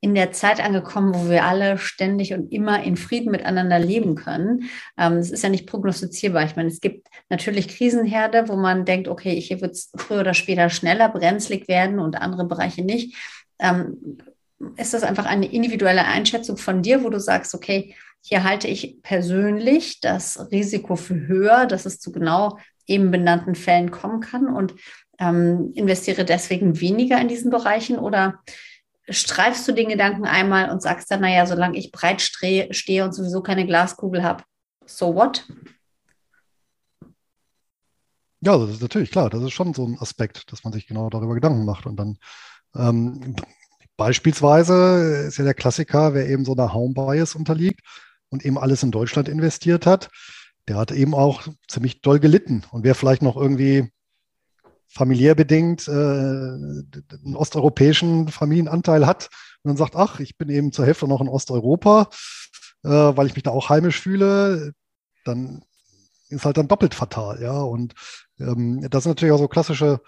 in 0.01 0.15
der 0.15 0.33
Zeit 0.33 0.65
angekommen, 0.65 1.15
wo 1.15 1.29
wir 1.29 1.45
alle 1.45 1.77
ständig 1.77 2.33
und 2.33 2.53
immer 2.53 2.83
in 2.85 2.97
Frieden 2.97 3.33
miteinander 3.33 3.79
leben 3.79 4.15
können. 4.15 4.71
Ähm, 4.97 5.15
es 5.15 5.31
ist 5.31 5.43
ja 5.43 5.51
nicht 5.51 5.67
prognostizierbar. 5.67 6.45
Ich 6.45 6.57
meine, 6.57 6.69
es 6.69 6.81
gibt 6.81 7.09
natürlich 7.29 7.69
Krisenherde, 7.69 8.49
wo 8.49 8.57
man 8.57 8.85
denkt, 8.87 9.09
okay, 9.09 9.39
hier 9.41 9.61
wird 9.61 9.73
es 9.73 9.91
früher 9.97 10.21
oder 10.21 10.35
später 10.35 10.71
schneller 10.71 11.11
brenzlig 11.11 11.69
werden 11.69 11.99
und 11.99 12.17
andere 12.17 12.47
Bereiche 12.47 12.83
nicht. 12.83 13.15
Ist 14.77 14.95
das 14.95 15.03
einfach 15.03 15.27
eine 15.27 15.51
individuelle 15.51 16.05
Einschätzung 16.05 16.57
von 16.57 16.83
dir, 16.83 17.05
wo 17.05 17.11
du 17.11 17.21
sagst, 17.21 17.55
okay, 17.55 17.95
hier 18.21 18.45
halte 18.45 18.69
ich 18.69 19.03
persönlich 19.03 20.01
das 20.01 20.51
Risiko 20.51 20.97
für 20.97 21.27
höher, 21.27 21.67
dass 21.67 21.85
es 21.87 22.01
zu 22.01 22.11
genau 22.13 22.59
eben 22.87 23.11
benannten 23.11 23.55
Fällen 23.55 23.91
kommen 23.91 24.21
kann 24.21 24.49
und 24.49 24.75
ähm, 25.19 25.73
investiere 25.75 26.25
deswegen 26.25 26.81
weniger 26.81 27.21
in 27.21 27.29
diesen 27.29 27.51
Bereichen 27.51 27.99
oder 27.99 28.41
streifst 29.09 29.69
du 29.69 29.73
den 29.73 29.89
Gedanken 29.89 30.25
einmal 30.25 30.71
und 30.71 30.83
sagst 30.83 31.11
dann, 31.11 31.21
naja, 31.21 31.47
solange 31.47 31.79
ich 31.79 31.93
breit 31.93 32.23
stehe 32.23 33.05
und 33.05 33.13
sowieso 33.13 33.43
keine 33.43 33.67
Glaskugel 33.67 34.23
habe, 34.23 34.45
so 34.87 35.15
what? 35.15 35.47
Ja, 38.41 38.59
das 38.59 38.71
ist 38.71 38.83
natürlich 38.83 39.11
klar. 39.11 39.31
Das 39.31 39.43
ist 39.43 39.53
schon 39.53 39.73
so 39.73 39.87
ein 39.87 39.99
Aspekt, 39.99 40.53
dass 40.53 40.65
man 40.65 40.73
sich 40.73 40.87
genau 40.87 41.09
darüber 41.09 41.35
Gedanken 41.35 41.65
macht 41.65 41.87
und 41.87 41.97
dann 41.97 42.19
ähm, 42.75 43.37
Beispielsweise 43.97 45.27
ist 45.29 45.39
ja 45.39 45.45
der 45.45 45.55
Klassiker, 45.55 46.15
wer 46.15 46.29
eben 46.29 46.45
so 46.45 46.53
einer 46.53 46.75
Home 46.75 46.95
Bias 46.95 47.35
unterliegt 47.35 47.81
und 48.29 48.45
eben 48.45 48.59
alles 48.59 48.83
in 48.83 48.91
Deutschland 48.91 49.29
investiert 49.29 49.87
hat, 49.87 50.11
der 50.69 50.77
hat 50.77 50.91
eben 50.91 51.15
auch 51.15 51.43
ziemlich 51.69 52.01
doll 52.01 52.19
gelitten. 52.19 52.65
Und 52.71 52.85
wer 52.85 52.95
vielleicht 52.95 53.23
noch 53.23 53.37
irgendwie 53.37 53.91
familiär 54.89 55.35
bedingt 55.35 55.89
äh, 55.89 55.91
einen 55.93 57.37
osteuropäischen 57.37 58.29
Familienanteil 58.29 59.07
hat 59.07 59.29
und 59.63 59.71
dann 59.71 59.77
sagt, 59.77 59.97
ach, 59.97 60.21
ich 60.21 60.37
bin 60.39 60.49
eben 60.49 60.73
zur 60.73 60.87
Hälfte 60.87 61.09
noch 61.09 61.21
in 61.21 61.29
Osteuropa, 61.29 62.09
äh, 62.85 62.89
weil 62.89 63.27
ich 63.27 63.35
mich 63.35 63.43
da 63.43 63.51
auch 63.51 63.71
heimisch 63.71 64.01
fühle, 64.01 64.73
dann 65.25 65.65
ist 66.29 66.45
halt 66.45 66.57
dann 66.57 66.69
doppelt 66.69 66.95
fatal, 66.95 67.41
ja. 67.43 67.59
Und 67.61 67.95
ähm, 68.39 68.87
das 68.91 69.05
sind 69.05 69.11
natürlich 69.11 69.33
auch 69.33 69.39
so 69.39 69.49
klassische 69.49 70.01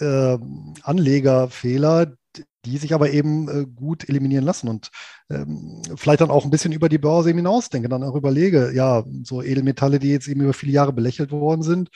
äh, 0.00 0.38
Anlegerfehler, 0.82 2.16
die 2.64 2.78
sich 2.78 2.94
aber 2.94 3.10
eben 3.10 3.48
äh, 3.48 3.66
gut 3.66 4.08
eliminieren 4.08 4.44
lassen 4.44 4.68
und 4.68 4.90
ähm, 5.30 5.82
vielleicht 5.96 6.20
dann 6.20 6.30
auch 6.30 6.44
ein 6.44 6.50
bisschen 6.50 6.72
über 6.72 6.88
die 6.88 6.98
Börse 6.98 7.30
hinausdenken, 7.30 7.90
dann 7.90 8.02
auch 8.04 8.14
überlege, 8.14 8.72
ja, 8.74 9.04
so 9.22 9.42
Edelmetalle, 9.42 9.98
die 9.98 10.10
jetzt 10.10 10.28
eben 10.28 10.42
über 10.42 10.52
viele 10.52 10.72
Jahre 10.72 10.92
belächelt 10.92 11.32
worden 11.32 11.62
sind, 11.62 11.90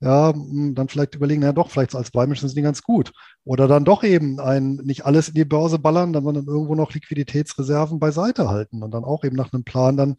ja, 0.00 0.32
hm, 0.32 0.74
dann 0.74 0.88
vielleicht 0.88 1.14
überlegen, 1.14 1.42
ja 1.42 1.52
doch, 1.52 1.70
vielleicht 1.70 1.94
als 1.94 2.10
Beimisch 2.10 2.40
sind 2.40 2.56
die 2.56 2.62
ganz 2.62 2.82
gut. 2.82 3.12
Oder 3.44 3.68
dann 3.68 3.84
doch 3.84 4.02
eben 4.02 4.40
ein, 4.40 4.76
nicht 4.76 5.04
alles 5.04 5.28
in 5.28 5.34
die 5.34 5.44
Börse 5.44 5.78
ballern, 5.78 6.14
sondern 6.14 6.46
irgendwo 6.46 6.74
noch 6.74 6.92
Liquiditätsreserven 6.94 7.98
beiseite 7.98 8.48
halten 8.48 8.82
und 8.82 8.92
dann 8.92 9.04
auch 9.04 9.24
eben 9.24 9.36
nach 9.36 9.52
einem 9.52 9.64
Plan 9.64 9.96
dann 9.96 10.16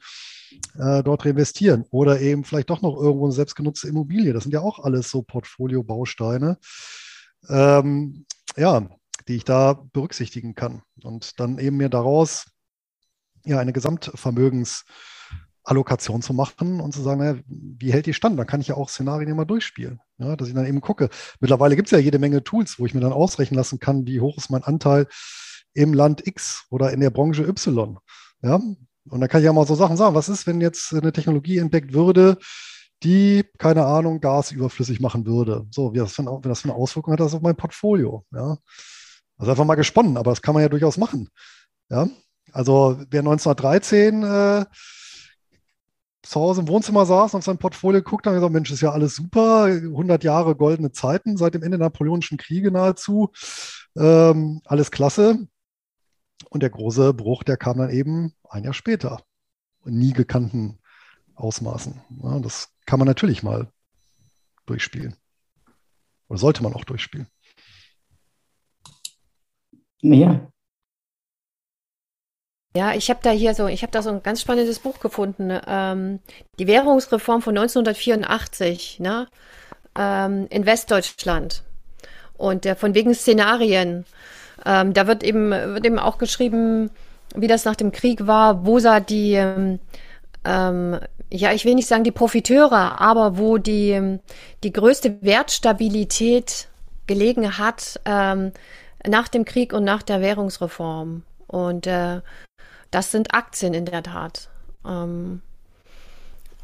äh, 0.78 1.04
dort 1.04 1.26
reinvestieren. 1.26 1.86
Oder 1.90 2.22
eben 2.22 2.44
vielleicht 2.44 2.70
doch 2.70 2.82
noch 2.82 2.96
irgendwo 2.96 3.26
eine 3.26 3.34
selbstgenutzte 3.34 3.88
Immobilie. 3.88 4.34
Das 4.34 4.44
sind 4.44 4.54
ja 4.54 4.62
auch 4.62 4.80
alles 4.80 5.10
so 5.10 5.24
Portfolio-Bausteine. 5.24 6.58
Ähm, 7.50 8.26
ja, 8.58 8.88
die 9.28 9.36
ich 9.36 9.44
da 9.44 9.84
berücksichtigen 9.94 10.56
kann. 10.56 10.82
Und 11.04 11.40
dann 11.40 11.60
eben 11.60 11.78
mir 11.78 11.90
daraus 11.90 12.46
ja 13.46 13.60
eine 13.60 13.74
Gesamtvermögensallokation 13.74 16.22
zu 16.22 16.34
machen 16.34 16.80
und 16.80 16.94
zu 16.94 17.02
sagen, 17.02 17.20
naja, 17.20 17.40
wie 17.48 17.92
hält 17.92 18.06
die 18.06 18.14
stand? 18.14 18.40
Dann 18.40 18.48
kann 18.48 18.62
ich 18.62 18.68
ja 18.68 18.76
auch 18.76 18.90
Szenarien 18.90 19.30
immer 19.30 19.46
durchspielen. 19.46 20.00
Ja, 20.18 20.36
dass 20.36 20.48
ich 20.48 20.54
dann 20.54 20.68
eben 20.68 20.82
gucke. 20.82 21.10
Mittlerweile 21.40 21.76
gibt 21.76 21.88
es 21.88 21.92
ja 21.92 21.98
jede 21.98 22.20
Menge 22.20 22.44
Tools, 22.44 22.80
wo 22.80 22.86
ich 22.86 22.94
mir 22.94 23.02
dann 23.02 23.14
ausrechnen 23.14 23.58
lassen 23.58 23.80
kann, 23.80 24.06
wie 24.06 24.22
hoch 24.22 24.38
ist 24.38 24.50
mein 24.50 24.64
Anteil 24.64 25.08
im 25.74 25.94
Land 25.94 26.28
X 26.28 26.66
oder 26.70 26.92
in 26.92 27.00
der 27.00 27.10
Branche 27.10 27.44
Y. 27.44 27.98
Ja, 28.44 28.60
und 29.10 29.20
dann 29.20 29.30
kann 29.30 29.42
ich 29.42 29.46
ja 29.46 29.54
mal 29.54 29.66
so 29.66 29.76
Sachen 29.76 29.98
sagen. 29.98 30.16
Was 30.16 30.30
ist, 30.30 30.48
wenn 30.48 30.62
jetzt 30.62 30.94
eine 30.94 31.12
Technologie 31.12 31.58
entdeckt 31.58 31.94
würde, 31.94 32.38
die, 33.04 33.44
keine 33.58 33.86
Ahnung, 33.86 34.22
Gas 34.22 34.52
überflüssig 34.52 35.00
machen 35.00 35.26
würde? 35.26 35.66
So, 35.72 35.94
wie 35.94 35.98
das 35.98 36.14
für, 36.14 36.26
wenn 36.26 36.42
das 36.44 36.62
für 36.62 36.70
eine 36.70 36.78
Auswirkung 36.78 37.14
hat, 37.14 37.20
das 37.20 37.34
auf 37.34 37.42
mein 37.42 37.56
Portfolio. 37.56 38.26
Ja. 38.32 38.58
Also 39.42 39.54
einfach 39.54 39.66
mal 39.66 39.74
gesponnen, 39.74 40.18
aber 40.18 40.30
das 40.30 40.44
kann 40.44 40.54
man 40.54 40.62
ja 40.62 40.70
durchaus 40.70 40.98
machen. 40.98 41.28
Ja, 41.90 42.08
also 42.52 43.02
wer 43.10 43.22
1913 43.22 44.22
äh, 44.22 44.66
zu 46.22 46.40
Hause 46.40 46.62
im 46.62 46.68
Wohnzimmer 46.68 47.08
saß 47.08 47.34
und 47.34 47.40
auf 47.40 47.46
sein 47.46 47.58
Portfolio 47.58 48.04
guckt, 48.04 48.28
dann 48.28 48.36
gesagt, 48.36 48.54
Mensch, 48.54 48.70
ist 48.70 48.82
ja 48.82 48.92
alles 48.92 49.16
super, 49.16 49.64
100 49.64 50.24
Jahre 50.24 50.56
goldene 50.56 50.92
Zeiten 50.92 51.38
seit 51.38 51.56
dem 51.56 51.64
Ende 51.64 51.80
der 51.80 51.88
Napoleonischen 51.88 52.38
Kriege 52.38 52.70
nahezu, 52.70 53.32
ähm, 53.98 54.62
alles 54.66 54.92
klasse. 54.92 55.40
Und 56.52 56.62
der 56.62 56.70
große 56.70 57.12
Bruch, 57.16 57.42
der 57.42 57.58
kam 57.58 57.80
dann 57.80 57.90
eben 57.90 58.36
ein 58.48 58.64
Jahr 58.64 58.76
später, 58.76 59.24
in 59.86 59.98
nie 59.98 60.14
gekannten 60.14 60.78
Ausmaßen. 61.34 62.00
Ja, 62.22 62.38
das 62.42 62.70
kann 62.86 63.00
man 63.00 63.08
natürlich 63.08 63.42
mal 63.42 63.72
durchspielen. 64.68 65.16
Oder 66.28 66.38
sollte 66.38 66.62
man 66.62 66.76
auch 66.76 66.86
durchspielen. 66.86 67.28
Mehr. 70.02 70.52
Ja, 72.76 72.94
ich 72.94 73.10
habe 73.10 73.20
da 73.22 73.32
hier 73.32 73.54
so, 73.54 73.68
ich 73.68 73.82
habe 73.82 73.92
da 73.92 74.02
so 74.02 74.10
ein 74.10 74.24
ganz 74.24 74.42
spannendes 74.42 74.80
Buch 74.80 75.00
gefunden. 75.00 75.48
Ne? 75.48 75.62
Ähm, 75.68 76.20
die 76.58 76.68
Währungsreform 76.68 77.42
von 77.42 77.58
1984 77.58 79.00
ne? 79.00 79.28
ähm, 79.98 80.48
in 80.50 80.66
Westdeutschland. 80.66 81.64
Und 82.38 82.66
äh, 82.66 82.76
von 82.76 82.96
wegen 82.96 83.14
Szenarien. 83.14 84.06
Ähm, 84.66 84.94
da 84.94 85.06
wird 85.06 85.24
eben, 85.24 85.52
wird 85.52 85.86
eben 85.86 86.00
auch 86.00 86.18
geschrieben, 86.18 86.92
wie 87.36 87.48
das 87.48 87.66
nach 87.66 87.76
dem 87.76 87.92
Krieg 87.92 88.26
war, 88.26 88.66
wo 88.66 88.80
sah 88.80 89.00
die, 89.00 89.34
ähm, 89.34 89.80
ähm, 90.46 91.00
ja, 91.30 91.52
ich 91.52 91.66
will 91.66 91.76
nicht 91.76 91.88
sagen 91.88 92.04
die 92.04 92.12
Profiteure, 92.12 93.00
aber 93.02 93.38
wo 93.38 93.58
die, 93.58 94.20
die 94.64 94.74
größte 94.74 95.22
Wertstabilität 95.22 96.68
gelegen 97.08 97.58
hat, 97.58 98.00
ähm, 98.06 98.52
nach 99.08 99.28
dem 99.28 99.46
Krieg 99.46 99.74
und 99.74 99.84
nach 99.84 100.04
der 100.04 100.22
Währungsreform. 100.22 101.24
Und 101.48 101.88
äh, 101.88 102.22
das 102.92 103.12
sind 103.12 103.34
Aktien 103.34 103.74
in 103.74 103.86
der 103.86 104.04
Tat. 104.04 104.50
Ähm, 104.86 105.42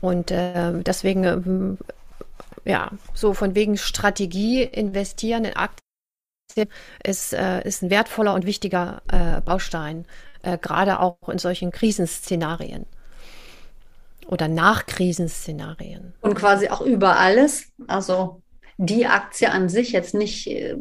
und 0.02 0.32
äh, 0.32 0.74
deswegen, 0.84 1.24
äh, 1.24 2.70
ja, 2.70 2.92
so 3.14 3.34
von 3.34 3.56
wegen 3.56 3.78
Strategie 3.78 4.64
investieren 4.64 5.46
in 5.46 5.56
Aktien 5.56 6.70
ist, 7.04 7.34
äh, 7.34 7.62
ist 7.68 7.82
ein 7.82 7.90
wertvoller 7.90 8.34
und 8.34 8.46
wichtiger 8.46 9.02
äh, 9.12 9.42
Baustein, 9.42 10.06
äh, 10.44 10.58
gerade 10.58 11.00
auch 11.00 11.30
in 11.30 11.40
solchen 11.40 11.72
Krisenszenarien 11.72 12.86
oder 14.28 14.48
Nachkrisenszenarien. 14.48 16.14
Und 16.22 16.36
quasi 16.36 16.70
auch 16.70 16.82
über 16.82 17.18
alles. 17.18 17.72
Also 17.88 18.42
die 18.78 19.08
Aktie 19.08 19.52
an 19.52 19.70
sich 19.70 19.92
jetzt 19.92 20.14
nicht 20.14 20.48
äh, 20.48 20.76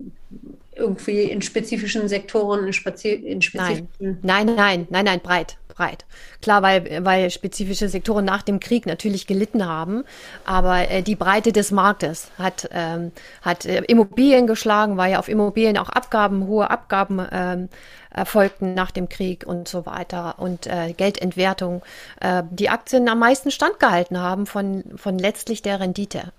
irgendwie 0.77 1.23
in 1.23 1.43
spezifischen 1.43 2.09
Sektoren, 2.09 2.67
in, 2.67 2.73
spezi 2.73 3.13
in 3.13 3.43
spezifischen. 3.43 3.89
Nein. 3.99 4.19
nein, 4.23 4.55
nein, 4.55 4.87
nein, 4.91 5.05
nein, 5.07 5.21
breit, 5.21 5.57
breit. 5.69 6.05
Klar, 6.43 6.63
weil, 6.63 7.05
weil 7.05 7.31
spezifische 7.31 7.89
Sektoren 7.89 8.27
nach 8.27 8.43
dem 8.43 8.61
Krieg 8.61 8.85
natürlich 8.85 9.27
gelitten 9.27 9.67
haben, 9.67 10.05
aber 10.45 10.91
äh, 10.91 11.03
die 11.03 11.17
Breite 11.17 11.53
des 11.53 11.71
Marktes 11.71 12.31
hat, 12.39 12.69
ähm, 12.73 13.13
hat 13.41 13.65
äh, 13.65 13.83
Immobilien 13.85 14.47
geschlagen, 14.47 14.99
weil 14.99 15.13
ja 15.13 15.19
auf 15.19 15.29
Immobilien 15.29 15.79
auch 15.79 15.89
Abgaben, 15.89 16.47
hohe 16.47 16.71
Abgaben 16.71 17.27
ähm, 17.33 17.69
erfolgten 18.11 18.75
nach 18.75 18.91
dem 18.91 19.09
Krieg 19.09 19.47
und 19.47 19.69
so 19.69 19.87
weiter 19.87 20.39
und 20.39 20.67
äh, 20.67 20.93
Geldentwertung, 20.95 21.83
äh, 22.21 22.43
die 22.51 22.69
Aktien 22.69 23.09
am 23.09 23.19
meisten 23.19 23.51
standgehalten 23.51 24.21
haben 24.21 24.47
von, 24.47 24.85
von 24.97 25.19
letztlich 25.19 25.63
der 25.63 25.81
Rendite. 25.81 26.33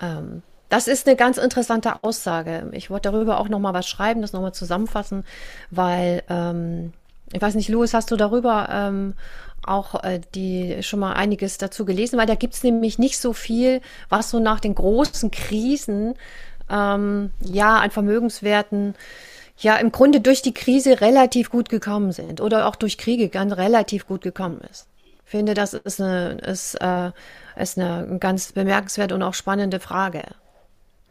Ähm, 0.00 0.42
das 0.68 0.88
ist 0.88 1.06
eine 1.06 1.16
ganz 1.16 1.38
interessante 1.38 2.02
Aussage. 2.02 2.68
Ich 2.72 2.90
wollte 2.90 3.10
darüber 3.10 3.38
auch 3.38 3.48
noch 3.48 3.60
mal 3.60 3.74
was 3.74 3.86
schreiben, 3.86 4.22
das 4.22 4.32
noch 4.32 4.40
mal 4.40 4.52
zusammenfassen, 4.52 5.24
weil 5.70 6.22
ähm, 6.28 6.92
ich 7.32 7.42
weiß 7.42 7.54
nicht, 7.54 7.68
Louis, 7.68 7.94
hast 7.94 8.10
du 8.10 8.16
darüber 8.16 8.68
ähm, 8.70 9.14
auch 9.64 10.02
äh, 10.04 10.20
die 10.34 10.82
schon 10.82 11.00
mal 11.00 11.14
einiges 11.14 11.58
dazu 11.58 11.84
gelesen, 11.84 12.18
weil 12.18 12.26
da 12.26 12.34
gibt's 12.34 12.62
nämlich 12.62 12.98
nicht 12.98 13.18
so 13.18 13.32
viel, 13.32 13.80
was 14.08 14.30
so 14.30 14.38
nach 14.38 14.60
den 14.60 14.74
großen 14.74 15.30
Krisen 15.30 16.14
ähm, 16.70 17.30
ja 17.40 17.78
an 17.78 17.90
Vermögenswerten 17.90 18.94
ja 19.58 19.76
im 19.76 19.90
Grunde 19.90 20.20
durch 20.20 20.42
die 20.42 20.54
Krise 20.54 21.00
relativ 21.00 21.50
gut 21.50 21.68
gekommen 21.68 22.12
sind 22.12 22.40
oder 22.40 22.66
auch 22.66 22.76
durch 22.76 22.98
Kriege 22.98 23.28
ganz 23.28 23.56
relativ 23.56 24.06
gut 24.06 24.22
gekommen 24.22 24.60
ist. 24.70 24.86
Finde, 25.24 25.54
das 25.54 25.74
ist 25.74 26.00
eine, 26.00 26.34
ist, 26.38 26.74
äh, 26.80 27.10
ist 27.56 27.78
eine 27.78 28.18
ganz 28.20 28.52
bemerkenswerte 28.52 29.14
und 29.14 29.22
auch 29.22 29.34
spannende 29.34 29.80
Frage. 29.80 30.22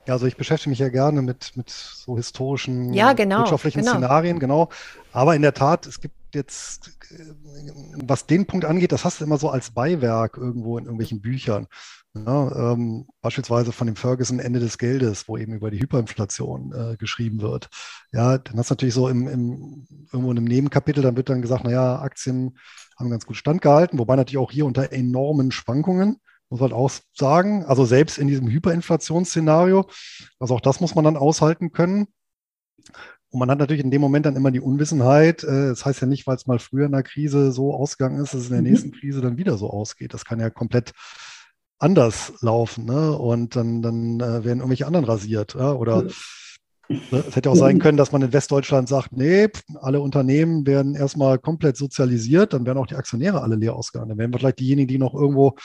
Ja, 0.07 0.13
also 0.13 0.27
ich 0.27 0.37
beschäftige 0.37 0.69
mich 0.69 0.79
ja 0.79 0.89
gerne 0.89 1.21
mit, 1.21 1.53
mit 1.55 1.69
so 1.69 2.15
historischen 2.15 2.93
ja, 2.93 3.13
genau, 3.13 3.39
wirtschaftlichen 3.39 3.79
genau. 3.79 3.93
Szenarien, 3.93 4.39
genau. 4.39 4.69
Aber 5.11 5.35
in 5.35 5.41
der 5.41 5.53
Tat, 5.53 5.87
es 5.87 5.99
gibt 5.99 6.15
jetzt, 6.35 6.99
äh, 7.09 7.71
was 8.03 8.27
den 8.27 8.45
Punkt 8.45 8.65
angeht, 8.65 8.91
das 8.91 9.03
hast 9.03 9.19
du 9.19 9.25
immer 9.25 9.37
so 9.37 9.49
als 9.49 9.71
Beiwerk 9.71 10.37
irgendwo 10.37 10.77
in 10.77 10.85
irgendwelchen 10.85 11.21
Büchern. 11.21 11.67
Ja, 12.13 12.71
ähm, 12.71 13.07
beispielsweise 13.21 13.73
von 13.73 13.87
dem 13.87 13.97
Ferguson 13.97 14.39
Ende 14.39 14.61
des 14.61 14.77
Geldes, 14.77 15.27
wo 15.27 15.37
eben 15.37 15.53
über 15.53 15.69
die 15.69 15.81
Hyperinflation 15.81 16.71
äh, 16.71 16.95
geschrieben 16.97 17.41
wird. 17.41 17.67
Ja, 18.13 18.37
dann 18.37 18.57
hast 18.57 18.69
du 18.69 18.73
natürlich 18.73 18.93
so 18.93 19.09
im, 19.09 19.27
im, 19.27 19.87
irgendwo 20.13 20.31
in 20.31 20.37
einem 20.37 20.47
Nebenkapitel, 20.47 21.03
dann 21.03 21.17
wird 21.17 21.29
dann 21.29 21.41
gesagt, 21.41 21.65
naja, 21.65 21.99
Aktien 21.99 22.57
haben 22.97 23.09
ganz 23.09 23.25
gut 23.25 23.35
standgehalten, 23.35 23.99
wobei 23.99 24.15
natürlich 24.15 24.37
auch 24.37 24.51
hier 24.51 24.65
unter 24.65 24.93
enormen 24.93 25.51
Schwankungen 25.51 26.21
muss 26.49 26.59
man 26.59 26.73
auch 26.73 26.91
sagen. 27.13 27.65
Also 27.65 27.85
selbst 27.85 28.17
in 28.17 28.27
diesem 28.27 28.47
Hyperinflationsszenario, 28.47 29.87
also 30.39 30.55
auch 30.55 30.61
das 30.61 30.79
muss 30.79 30.95
man 30.95 31.03
dann 31.05 31.17
aushalten 31.17 31.71
können. 31.71 32.07
Und 33.29 33.39
man 33.39 33.51
hat 33.51 33.59
natürlich 33.59 33.83
in 33.83 33.91
dem 33.91 34.01
Moment 34.01 34.25
dann 34.25 34.35
immer 34.35 34.51
die 34.51 34.61
Unwissenheit. 34.61 35.43
Äh, 35.43 35.67
das 35.67 35.85
heißt 35.85 36.01
ja 36.01 36.07
nicht, 36.07 36.25
weil 36.27 36.37
es 36.37 36.47
mal 36.47 36.59
früher 36.59 36.85
in 36.85 36.93
der 36.93 37.03
Krise 37.03 37.51
so 37.51 37.73
ausgegangen 37.73 38.21
ist, 38.21 38.33
dass 38.33 38.41
es 38.41 38.47
in 38.47 38.53
der 38.53 38.61
mhm. 38.61 38.69
nächsten 38.69 38.91
Krise 38.91 39.21
dann 39.21 39.37
wieder 39.37 39.57
so 39.57 39.69
ausgeht. 39.69 40.13
Das 40.13 40.25
kann 40.25 40.39
ja 40.39 40.49
komplett 40.49 40.93
anders 41.77 42.33
laufen. 42.41 42.85
Ne? 42.85 43.17
Und 43.17 43.55
dann, 43.55 43.81
dann 43.81 44.19
äh, 44.19 44.45
werden 44.45 44.59
irgendwelche 44.59 44.87
anderen 44.87 45.05
rasiert. 45.05 45.55
Ja? 45.55 45.73
Oder 45.73 46.03
ne, 46.87 47.23
es 47.27 47.35
hätte 47.35 47.49
auch 47.49 47.55
sein 47.55 47.79
können, 47.79 47.97
dass 47.97 48.11
man 48.11 48.21
in 48.21 48.31
Westdeutschland 48.31 48.87
sagt, 48.87 49.11
nee, 49.11 49.49
alle 49.81 49.99
Unternehmen 49.99 50.65
werden 50.65 50.95
erstmal 50.95 51.37
komplett 51.37 51.75
sozialisiert, 51.77 52.53
dann 52.53 52.65
werden 52.65 52.77
auch 52.77 52.87
die 52.87 52.95
Aktionäre 52.95 53.41
alle 53.41 53.55
leer 53.55 53.75
ausgegangen. 53.75 54.09
Dann 54.09 54.17
werden 54.17 54.31
wir 54.31 54.39
vielleicht 54.39 54.59
diejenigen, 54.59 54.87
die 54.87 54.97
noch 54.97 55.13
irgendwo 55.13 55.55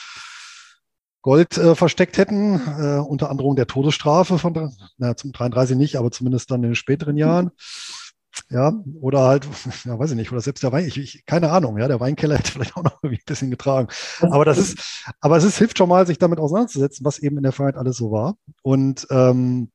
Gold 1.21 1.57
äh, 1.57 1.75
versteckt 1.75 2.17
hätten, 2.17 2.55
äh, 2.55 2.99
unter 2.99 3.29
Androhung 3.29 3.55
der 3.55 3.67
Todesstrafe 3.67 4.39
von, 4.39 4.75
na, 4.97 5.15
zum 5.15 5.31
33 5.31 5.77
nicht, 5.77 5.95
aber 5.97 6.11
zumindest 6.11 6.49
dann 6.49 6.63
in 6.63 6.71
den 6.71 6.75
späteren 6.75 7.17
Jahren. 7.17 7.51
Ja, 8.49 8.73
oder 8.99 9.21
halt, 9.21 9.47
ja, 9.85 9.99
weiß 9.99 10.11
ich 10.11 10.15
nicht, 10.15 10.31
oder 10.31 10.41
selbst 10.41 10.63
der 10.63 10.71
Wein, 10.71 10.87
ich, 10.87 10.97
ich, 10.97 11.25
keine 11.25 11.51
Ahnung, 11.51 11.77
ja, 11.77 11.87
der 11.87 11.99
Weinkeller 11.99 12.37
hätte 12.37 12.51
vielleicht 12.53 12.75
auch 12.75 12.83
noch 12.83 13.03
ein 13.03 13.17
bisschen 13.25 13.51
getragen. 13.51 13.87
Aber 14.21 14.45
das 14.45 14.57
ist, 14.57 15.05
aber 15.19 15.37
es 15.37 15.43
ist, 15.43 15.57
hilft 15.57 15.77
schon 15.77 15.89
mal, 15.89 16.07
sich 16.07 16.17
damit 16.17 16.39
auseinanderzusetzen, 16.39 17.05
was 17.05 17.19
eben 17.19 17.37
in 17.37 17.43
der 17.43 17.51
Vergangenheit 17.51 17.79
alles 17.79 17.97
so 17.97 18.11
war. 18.11 18.35
Und 18.63 19.05
ähm, 19.11 19.71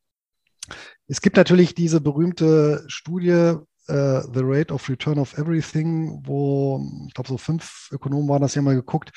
es 1.06 1.20
gibt 1.20 1.36
natürlich 1.36 1.74
diese 1.74 2.00
berühmte 2.00 2.84
Studie, 2.88 3.54
äh, 3.88 4.22
The 4.32 4.42
Rate 4.42 4.74
of 4.74 4.88
Return 4.88 5.18
of 5.18 5.38
Everything, 5.38 6.22
wo, 6.24 6.80
ich 7.06 7.14
glaube, 7.14 7.28
so 7.28 7.38
fünf 7.38 7.88
Ökonomen 7.92 8.28
waren 8.28 8.42
das 8.42 8.54
ja 8.54 8.62
mal 8.62 8.74
geguckt, 8.74 9.12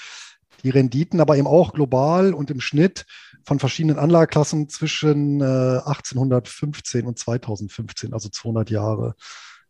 die 0.64 0.70
Renditen 0.70 1.22
aber 1.22 1.38
eben 1.38 1.48
auch 1.48 1.74
global 1.74 2.34
und 2.34 2.52
im 2.52 2.60
Schnitt 2.60 3.06
von 3.44 3.60
verschiedenen 3.60 3.98
Anlageklassen 3.98 4.70
zwischen 4.70 5.42
äh, 5.42 5.80
1815 5.86 7.06
und 7.06 7.18
2015, 7.18 8.14
also 8.14 8.30
200 8.30 8.70
Jahre. 8.70 9.16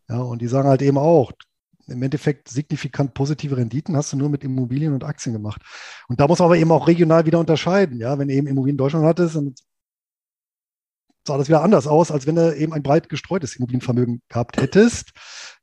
Ja, 0.09 0.19
und 0.19 0.41
die 0.41 0.47
sagen 0.47 0.67
halt 0.67 0.81
eben 0.81 0.97
auch, 0.97 1.31
im 1.87 2.03
Endeffekt 2.03 2.49
signifikant 2.49 3.13
positive 3.13 3.57
Renditen 3.57 3.95
hast 3.95 4.13
du 4.13 4.17
nur 4.17 4.29
mit 4.29 4.43
Immobilien 4.43 4.93
und 4.93 5.03
Aktien 5.03 5.33
gemacht. 5.33 5.61
Und 6.07 6.19
da 6.19 6.27
muss 6.27 6.39
man 6.39 6.45
aber 6.45 6.57
eben 6.57 6.71
auch 6.71 6.87
regional 6.87 7.25
wieder 7.25 7.39
unterscheiden. 7.39 7.99
Ja, 7.99 8.17
wenn 8.19 8.29
eben 8.29 8.47
Immobilien 8.47 8.75
in 8.75 8.77
Deutschland 8.77 9.05
hattest, 9.05 9.35
dann 9.35 9.55
sah 11.25 11.37
das 11.37 11.47
wieder 11.47 11.61
anders 11.61 11.87
aus, 11.87 12.11
als 12.11 12.27
wenn 12.27 12.35
du 12.35 12.55
eben 12.55 12.73
ein 12.73 12.83
breit 12.83 13.09
gestreutes 13.09 13.55
Immobilienvermögen 13.55 14.21
gehabt 14.29 14.59
hättest. 14.59 15.11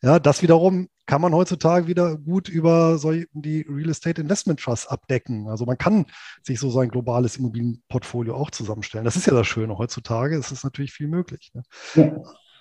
Ja, 0.03 0.19
das 0.19 0.43
wiederum 0.43 0.89
kann 1.07 1.21
man 1.21 1.35
heutzutage 1.35 1.87
wieder 1.87 2.17
gut 2.17 2.49
über 2.49 2.99
die 3.33 3.65
Real 3.69 3.91
Estate 3.91 4.21
Investment 4.21 4.61
Trust 4.61 4.91
abdecken. 4.91 5.49
Also 5.49 5.65
man 5.65 5.79
kann 5.79 6.07
sich 6.43 6.59
so 6.59 6.69
sein 6.69 6.89
globales 6.89 7.37
Immobilienportfolio 7.37 8.35
auch 8.35 8.51
zusammenstellen. 8.51 9.05
Das 9.05 9.17
ist 9.17 9.27
ja 9.27 9.35
das 9.35 9.47
Schöne 9.47 9.79
heutzutage. 9.79 10.37
Es 10.37 10.51
ist 10.51 10.65
natürlich 10.65 10.93
viel 10.93 11.09
möglich. 11.09 11.53
Ne? 11.55 11.63
Ja. 11.95 12.13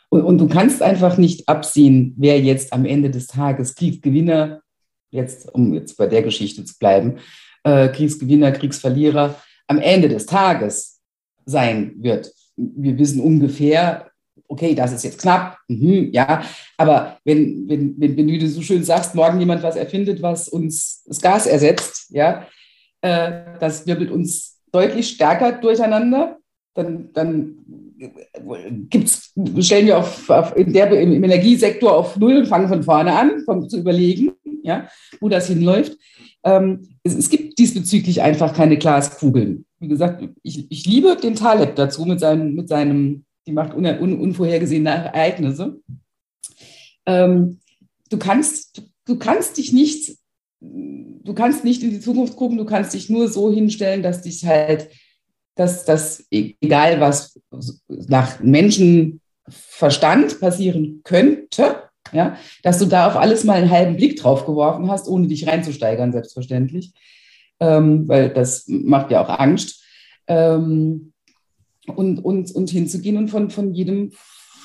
Und, 0.10 0.22
und, 0.22 0.38
du 0.38 0.48
kannst 0.48 0.84
einfach 0.84 1.18
nicht 1.18 1.50
absehen, 1.50 2.14
wer 2.18 2.40
jetzt 2.40 2.72
am 2.72 2.86
Ende 2.86 3.10
des 3.10 3.26
Tages 3.26 3.74
Kriegsgewinner, 3.74 4.62
jetzt 5.10 5.54
um 5.54 5.74
jetzt 5.74 5.98
bei 5.98 6.06
der 6.06 6.22
Geschichte 6.22 6.64
zu 6.64 6.76
bleiben, 6.78 7.18
äh, 7.64 7.90
Kriegsgewinner, 7.90 8.52
Kriegsverlierer 8.52 9.36
am 9.68 9.80
Ende 9.80 10.08
des 10.08 10.28
Tages 10.28 11.02
sein 11.46 11.96
wird. 11.98 12.32
Wir 12.56 12.98
wissen 12.98 13.22
ungefähr, 13.22 14.10
okay, 14.48 14.76
das 14.76 14.94
ist 14.94 15.04
jetzt 15.04 15.22
knapp, 15.22 15.58
mhm, 15.68 16.10
ja, 16.12 16.44
aber 16.78 17.18
wenn, 17.24 17.68
wenn, 17.68 17.96
wenn, 18.00 18.18
wenn 18.18 18.28
du 18.28 18.48
so 18.48 18.62
schön 18.62 18.84
sagst, 18.84 19.16
morgen 19.16 19.40
jemand 19.40 19.64
was 19.64 19.76
erfindet, 19.76 20.22
was 20.22 20.48
uns 20.48 21.04
das 21.06 21.22
Gas 21.22 21.48
ersetzt, 21.48 22.12
ja, 22.12 22.48
äh, 23.02 23.58
das 23.60 23.88
wirbelt 23.88 24.12
uns 24.12 24.60
deutlich 24.72 25.10
stärker 25.10 25.54
durcheinander, 25.54 26.38
dann, 26.74 27.12
dann 27.14 27.56
gibt's, 28.90 29.34
stellen 29.60 29.88
wir 29.88 29.98
auf, 29.98 30.30
auf 30.30 30.56
in 30.58 30.74
der, 30.74 30.92
im, 30.92 31.24
Energiesektor 31.24 31.96
auf 31.96 32.18
Null 32.18 32.38
und 32.38 32.48
fangen 32.48 32.68
von 32.68 32.84
vorne 32.84 33.14
an, 33.14 33.44
von, 33.46 33.70
zu 33.70 33.80
überlegen, 33.80 34.34
ja, 34.64 34.90
wo 35.22 35.30
das 35.30 35.48
hinläuft. 35.48 35.98
Ähm, 36.44 36.82
es, 37.04 37.16
es, 37.16 37.30
gibt 37.30 37.58
diesbezüglich 37.58 38.22
einfach 38.22 38.54
keine 38.54 38.78
Glaskugeln. 38.78 39.65
Wie 39.80 39.88
gesagt, 39.88 40.28
ich, 40.42 40.72
ich 40.72 40.86
liebe 40.86 41.16
den 41.16 41.36
Taleb 41.36 41.76
dazu 41.76 42.06
mit 42.06 42.20
seinem, 42.20 42.56
mit 42.56 42.70
seinem 42.70 43.26
die 43.48 43.52
macht 43.52 43.74
un, 43.74 43.86
un, 43.86 44.20
unvorhergesehene 44.20 44.90
Ereignisse. 44.90 45.80
Ähm, 47.06 47.60
du 48.10 48.18
kannst, 48.18 48.84
du 49.06 49.18
kannst 49.18 49.58
dich 49.58 49.72
nicht, 49.72 50.18
du 50.60 51.34
kannst 51.34 51.64
nicht 51.64 51.84
in 51.84 51.92
die 51.92 52.00
Zukunft 52.00 52.36
gucken, 52.36 52.58
du 52.58 52.66
kannst 52.66 52.94
dich 52.94 53.10
nur 53.10 53.28
so 53.28 53.52
hinstellen, 53.52 54.02
dass 54.02 54.24
dich 54.24 54.46
halt, 54.46 54.90
dass 55.56 55.86
das, 55.86 56.26
egal 56.32 57.00
was 57.00 57.40
nach 57.88 58.40
Menschenverstand 58.40 60.40
passieren 60.40 61.02
könnte, 61.04 61.84
ja, 62.12 62.38
dass 62.64 62.80
du 62.80 62.86
da 62.86 63.08
auf 63.08 63.16
alles 63.16 63.44
mal 63.44 63.58
einen 63.58 63.72
halben 63.72 63.96
Blick 63.96 64.18
drauf 64.18 64.46
geworfen 64.46 64.90
hast, 64.90 65.08
ohne 65.08 65.28
dich 65.28 65.48
reinzusteigern, 65.48 66.12
selbstverständlich, 66.12 66.94
ähm, 67.60 68.08
weil 68.08 68.30
das 68.30 68.66
macht 68.68 69.12
ja 69.12 69.24
auch 69.24 69.30
Angst. 69.30 69.84
Ähm, 70.28 71.14
und, 71.88 72.20
und, 72.20 72.52
und 72.52 72.70
hinzugehen 72.70 73.18
und 73.18 73.30
von, 73.30 73.50
von, 73.50 73.74
jedem, 73.74 74.12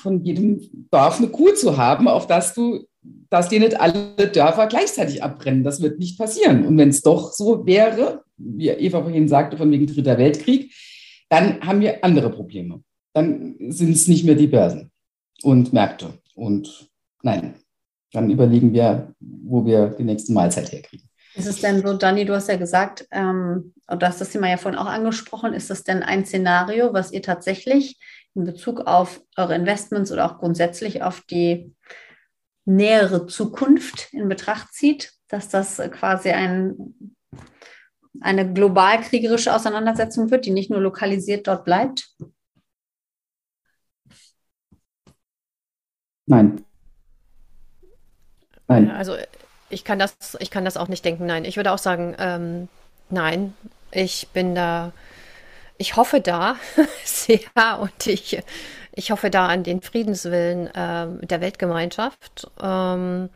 von 0.01 0.23
jedem 0.23 0.87
Dorf 0.89 1.19
eine 1.19 1.27
Kuh 1.27 1.53
zu 1.53 1.77
haben, 1.77 2.07
auf 2.07 2.27
das 2.27 2.53
du, 2.53 2.85
dass 3.29 3.49
dir 3.49 3.59
nicht 3.59 3.79
alle 3.79 4.15
Dörfer 4.33 4.67
gleichzeitig 4.67 5.23
abbrennen. 5.23 5.63
Das 5.63 5.81
wird 5.81 5.99
nicht 5.99 6.17
passieren. 6.17 6.65
Und 6.65 6.77
wenn 6.77 6.89
es 6.89 7.01
doch 7.01 7.31
so 7.33 7.65
wäre, 7.65 8.23
wie 8.37 8.69
Eva 8.69 9.01
vorhin 9.01 9.27
sagte, 9.27 9.57
von 9.57 9.71
wegen 9.71 9.87
Dritter 9.87 10.17
Weltkrieg, 10.17 10.73
dann 11.29 11.61
haben 11.61 11.81
wir 11.81 12.03
andere 12.03 12.29
Probleme. 12.29 12.83
Dann 13.13 13.55
sind 13.69 13.91
es 13.91 14.07
nicht 14.07 14.25
mehr 14.25 14.35
die 14.35 14.47
Börsen 14.47 14.91
und 15.43 15.73
Märkte. 15.73 16.13
Und 16.35 16.89
nein, 17.23 17.55
dann 18.11 18.29
überlegen 18.29 18.73
wir, 18.73 19.13
wo 19.19 19.65
wir 19.65 19.89
die 19.89 20.03
nächste 20.03 20.33
Mahlzeit 20.33 20.71
herkriegen. 20.71 21.07
Ist 21.33 21.47
es 21.47 21.61
denn 21.61 21.81
so, 21.81 21.93
Dani, 21.93 22.25
du 22.25 22.35
hast 22.35 22.49
ja 22.49 22.57
gesagt, 22.57 23.07
ähm, 23.11 23.73
und 23.87 24.01
du 24.01 24.07
hast 24.07 24.19
das 24.19 24.29
Thema 24.29 24.49
ja 24.49 24.57
vorhin 24.57 24.79
auch 24.79 24.87
angesprochen, 24.87 25.53
ist 25.53 25.69
das 25.69 25.83
denn 25.83 26.03
ein 26.03 26.25
Szenario, 26.25 26.93
was 26.93 27.11
ihr 27.11 27.21
tatsächlich 27.21 27.99
in 28.35 28.43
Bezug 28.43 28.81
auf 28.81 29.21
eure 29.37 29.55
Investments 29.55 30.11
oder 30.11 30.25
auch 30.25 30.39
grundsätzlich 30.39 31.03
auf 31.03 31.21
die 31.21 31.73
nähere 32.65 33.27
Zukunft 33.27 34.13
in 34.13 34.29
Betracht 34.29 34.73
zieht, 34.73 35.13
dass 35.27 35.49
das 35.49 35.77
quasi 35.91 36.29
ein, 36.29 37.17
eine 38.19 38.51
global 38.51 39.01
kriegerische 39.01 39.53
Auseinandersetzung 39.53 40.31
wird, 40.31 40.45
die 40.45 40.51
nicht 40.51 40.69
nur 40.69 40.81
lokalisiert 40.81 41.47
dort 41.47 41.65
bleibt? 41.65 42.13
Nein. 46.25 46.63
Nein. 48.67 48.91
Also 48.91 49.15
ich 49.71 49.83
kann 49.83 49.99
das, 49.99 50.15
ich 50.39 50.51
kann 50.51 50.65
das 50.65 50.77
auch 50.77 50.87
nicht 50.87 51.03
denken. 51.05 51.25
Nein, 51.25 51.45
ich 51.45 51.57
würde 51.57 51.71
auch 51.71 51.77
sagen, 51.77 52.15
ähm, 52.19 52.67
nein. 53.09 53.53
Ich 53.91 54.29
bin 54.29 54.55
da, 54.55 54.93
ich 55.77 55.97
hoffe 55.97 56.21
da 56.21 56.55
sehr 57.03 57.39
und 57.79 58.07
ich, 58.07 58.41
ich 58.93 59.11
hoffe 59.11 59.29
da 59.29 59.47
an 59.47 59.63
den 59.63 59.81
Friedenswillen 59.81 60.67
äh, 60.67 61.25
der 61.25 61.41
Weltgemeinschaft. 61.41 62.49
Ähm, 62.61 63.29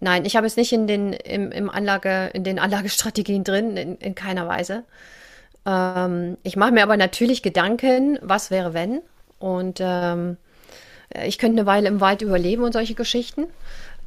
nein, 0.00 0.24
ich 0.24 0.36
habe 0.36 0.46
es 0.46 0.56
nicht 0.56 0.72
in 0.72 0.86
den, 0.86 1.12
im, 1.12 1.52
im 1.52 1.68
Anlage, 1.68 2.30
in 2.32 2.44
den 2.44 2.58
Anlagestrategien 2.58 3.44
drin, 3.44 3.76
in, 3.76 3.96
in 3.96 4.14
keiner 4.14 4.48
Weise. 4.48 4.84
Ähm, 5.66 6.38
ich 6.42 6.56
mache 6.56 6.72
mir 6.72 6.82
aber 6.82 6.96
natürlich 6.96 7.42
Gedanken, 7.42 8.18
was 8.22 8.50
wäre 8.50 8.72
wenn? 8.72 9.02
Und 9.38 9.80
ähm, 9.80 10.36
ich 11.24 11.38
könnte 11.38 11.58
eine 11.58 11.66
Weile 11.66 11.88
im 11.88 12.00
Wald 12.00 12.22
überleben 12.22 12.62
und 12.62 12.72
solche 12.72 12.94
Geschichten. 12.94 13.46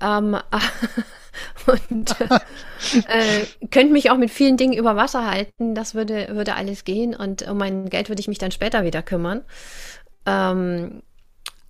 Ähm, 0.01 0.38
und 1.89 2.15
äh, 2.19 3.67
könnte 3.72 3.93
mich 3.93 4.12
auch 4.12 4.17
mit 4.17 4.32
vielen 4.32 4.58
Dingen 4.58 4.74
über 4.74 4.96
Wasser 4.96 5.30
halten. 5.30 5.76
Das 5.76 5.96
würde, 5.96 6.30
würde 6.32 6.56
alles 6.56 6.84
gehen 6.84 7.15
und 7.15 7.48
um 7.48 7.58
mein 7.58 7.89
Geld 7.89 8.10
würde 8.10 8.19
ich 8.19 8.28
mich 8.28 8.38
dann 8.38 8.52
später 8.52 8.84
wieder 8.84 9.02
kümmern. 9.02 9.43
Ähm, 10.26 11.02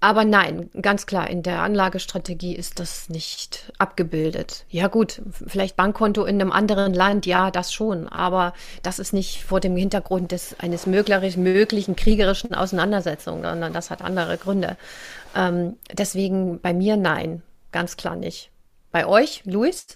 aber 0.04 0.26
nein, 0.26 0.70
ganz 0.82 1.06
klar, 1.06 1.30
in 1.30 1.44
der 1.44 1.62
Anlagestrategie 1.62 2.54
ist 2.58 2.82
das 2.82 3.08
nicht 3.08 3.72
abgebildet. 3.78 4.66
Ja 4.68 4.88
gut, 4.88 5.22
vielleicht 5.48 5.78
Bankkonto 5.78 6.26
in 6.26 6.42
einem 6.42 6.52
anderen 6.52 6.94
Land, 6.94 7.26
ja, 7.26 7.52
das 7.52 7.72
schon, 7.72 8.10
aber 8.10 8.52
das 8.82 9.00
ist 9.00 9.14
nicht 9.14 9.46
vor 9.46 9.62
dem 9.62 9.78
Hintergrund 9.78 10.34
des, 10.34 10.60
eines 10.60 10.88
möglich, 10.88 11.38
möglichen 11.38 11.96
kriegerischen 11.96 12.54
Auseinandersetzungen, 12.54 13.44
sondern 13.44 13.72
das 13.72 13.92
hat 13.92 14.02
andere 14.02 14.38
Gründe. 14.38 14.76
Ähm, 15.38 15.78
deswegen 15.90 16.60
bei 16.60 16.74
mir 16.74 16.98
nein, 16.98 17.42
ganz 17.72 17.96
klar 17.96 18.18
nicht. 18.18 18.52
Bei 18.94 19.08
euch, 19.08 19.42
Luis? 19.46 19.88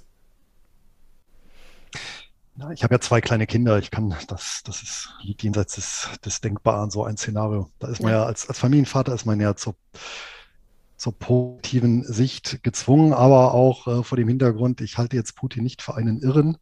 Ich 2.73 2.83
habe 2.83 2.95
ja 2.95 2.99
zwei 2.99 3.21
kleine 3.21 3.45
Kinder. 3.45 3.77
Ich 3.77 3.91
kann, 3.91 4.15
das, 4.27 4.63
das 4.65 4.81
ist, 4.81 5.09
liegt 5.21 5.43
jenseits 5.43 5.75
des, 5.75 6.09
des 6.25 6.41
Denkbaren, 6.41 6.89
so 6.89 7.03
ein 7.03 7.15
Szenario. 7.15 7.69
Da 7.77 7.89
ist 7.89 8.01
man 8.01 8.11
ja, 8.11 8.21
ja 8.21 8.25
als, 8.25 8.49
als 8.49 8.57
Familienvater 8.57 9.13
ist 9.13 9.25
man 9.25 9.39
ja 9.39 9.55
zur, 9.55 9.75
zur 10.95 11.13
positiven 11.13 12.05
Sicht 12.05 12.63
gezwungen, 12.63 13.13
aber 13.13 13.53
auch 13.53 13.85
äh, 13.85 14.03
vor 14.03 14.15
dem 14.15 14.29
Hintergrund, 14.29 14.81
ich 14.81 14.97
halte 14.97 15.15
jetzt 15.15 15.35
Putin 15.35 15.61
nicht 15.61 15.83
für 15.83 15.93
einen 15.93 16.19
Irren, 16.19 16.57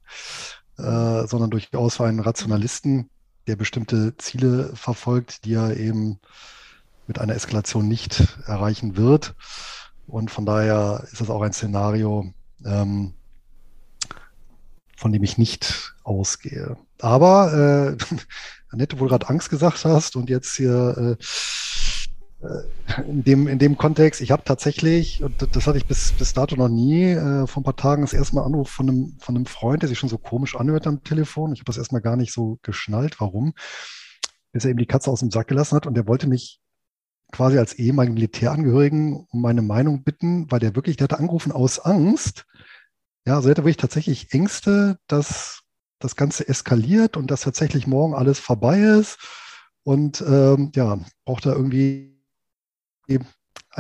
äh, 0.78 1.26
sondern 1.28 1.52
durchaus 1.52 1.96
für 1.96 2.06
einen 2.06 2.20
Rationalisten, 2.20 3.10
der 3.48 3.56
bestimmte 3.56 4.18
Ziele 4.18 4.76
verfolgt, 4.76 5.46
die 5.46 5.54
er 5.54 5.78
eben 5.78 6.20
mit 7.08 7.18
einer 7.18 7.36
Eskalation 7.36 7.88
nicht 7.88 8.28
erreichen 8.46 8.98
wird. 8.98 9.36
Und 10.08 10.32
von 10.32 10.46
daher 10.46 11.04
ist 11.12 11.22
das 11.22 11.30
auch 11.30 11.42
ein 11.42 11.54
Szenario, 11.54 12.34
ähm, 12.64 13.14
von 14.96 15.12
dem 15.12 15.24
ich 15.24 15.38
nicht 15.38 15.96
ausgehe. 16.04 16.78
Aber 17.00 17.98
äh, 18.00 18.06
Annette, 18.70 19.00
wo 19.00 19.06
du 19.06 19.10
gerade 19.10 19.30
Angst 19.30 19.50
gesagt 19.50 19.86
hast 19.86 20.16
und 20.16 20.30
jetzt 20.30 20.56
hier 20.56 21.18
äh, 21.20 22.46
äh, 22.46 23.02
in, 23.08 23.24
dem, 23.24 23.48
in 23.48 23.60
dem 23.60 23.78
Kontext, 23.78 24.22
ich 24.22 24.32
habe 24.32 24.44
tatsächlich, 24.46 25.24
und 25.24 25.34
das 25.56 25.68
hatte 25.68 25.78
ich 25.78 25.86
bis, 25.86 26.14
bis 26.14 26.34
dato 26.34 26.56
noch 26.56 26.70
nie, 26.70 27.12
äh, 27.12 27.48
vor 27.48 27.62
ein 27.62 27.64
paar 27.64 27.76
Tagen 27.76 28.02
das 28.02 28.14
erste 28.14 28.36
Mal 28.36 28.44
Anruf 28.44 28.70
von 28.70 28.90
einem, 28.90 29.18
von 29.20 29.36
einem 29.36 29.46
Freund, 29.46 29.82
der 29.82 29.90
sich 29.90 30.00
schon 30.00 30.10
so 30.10 30.18
komisch 30.18 30.56
anhört 30.56 30.88
am 30.88 31.04
Telefon. 31.04 31.54
Ich 31.54 31.60
habe 31.60 31.68
das 31.68 31.78
erstmal 31.78 32.02
gar 32.02 32.16
nicht 32.16 32.34
so 32.34 32.60
geschnallt, 32.62 33.20
warum. 33.20 33.54
Bis 34.52 34.66
er 34.66 34.72
eben 34.72 34.80
die 34.80 34.86
Katze 34.86 35.12
aus 35.12 35.20
dem 35.20 35.32
Sack 35.32 35.48
gelassen 35.48 35.76
hat 35.76 35.88
und 35.88 35.96
der 35.96 36.08
wollte 36.08 36.28
mich 36.28 36.62
quasi 37.32 37.58
als 37.58 37.74
ehemaligen 37.74 38.14
Militärangehörigen 38.14 39.26
um 39.30 39.42
meine 39.42 39.62
Meinung 39.62 40.04
bitten, 40.04 40.50
weil 40.52 40.60
der 40.60 40.76
wirklich, 40.76 40.98
der 40.98 41.06
hatte 41.06 41.20
angerufen 41.20 41.52
aus 41.52 41.80
Angst. 41.80 42.46
Ja, 43.26 43.36
also 43.36 43.50
er 43.50 43.52
hatte 43.52 43.64
wirklich 43.64 43.78
tatsächlich 43.78 44.32
Ängste, 44.34 45.00
dass 45.08 45.64
das 46.00 46.16
Ganze 46.16 46.48
eskaliert 46.48 47.18
und 47.18 47.32
dass 47.32 47.42
tatsächlich 47.42 47.88
morgen 47.88 48.14
alles 48.14 48.40
vorbei 48.40 48.80
ist. 48.80 49.18
Und 49.84 50.22
ähm, 50.22 50.72
ja, 50.76 51.00
braucht 51.26 51.46
da 51.46 51.52
irgendwie 51.52 52.20
ein 53.08 53.26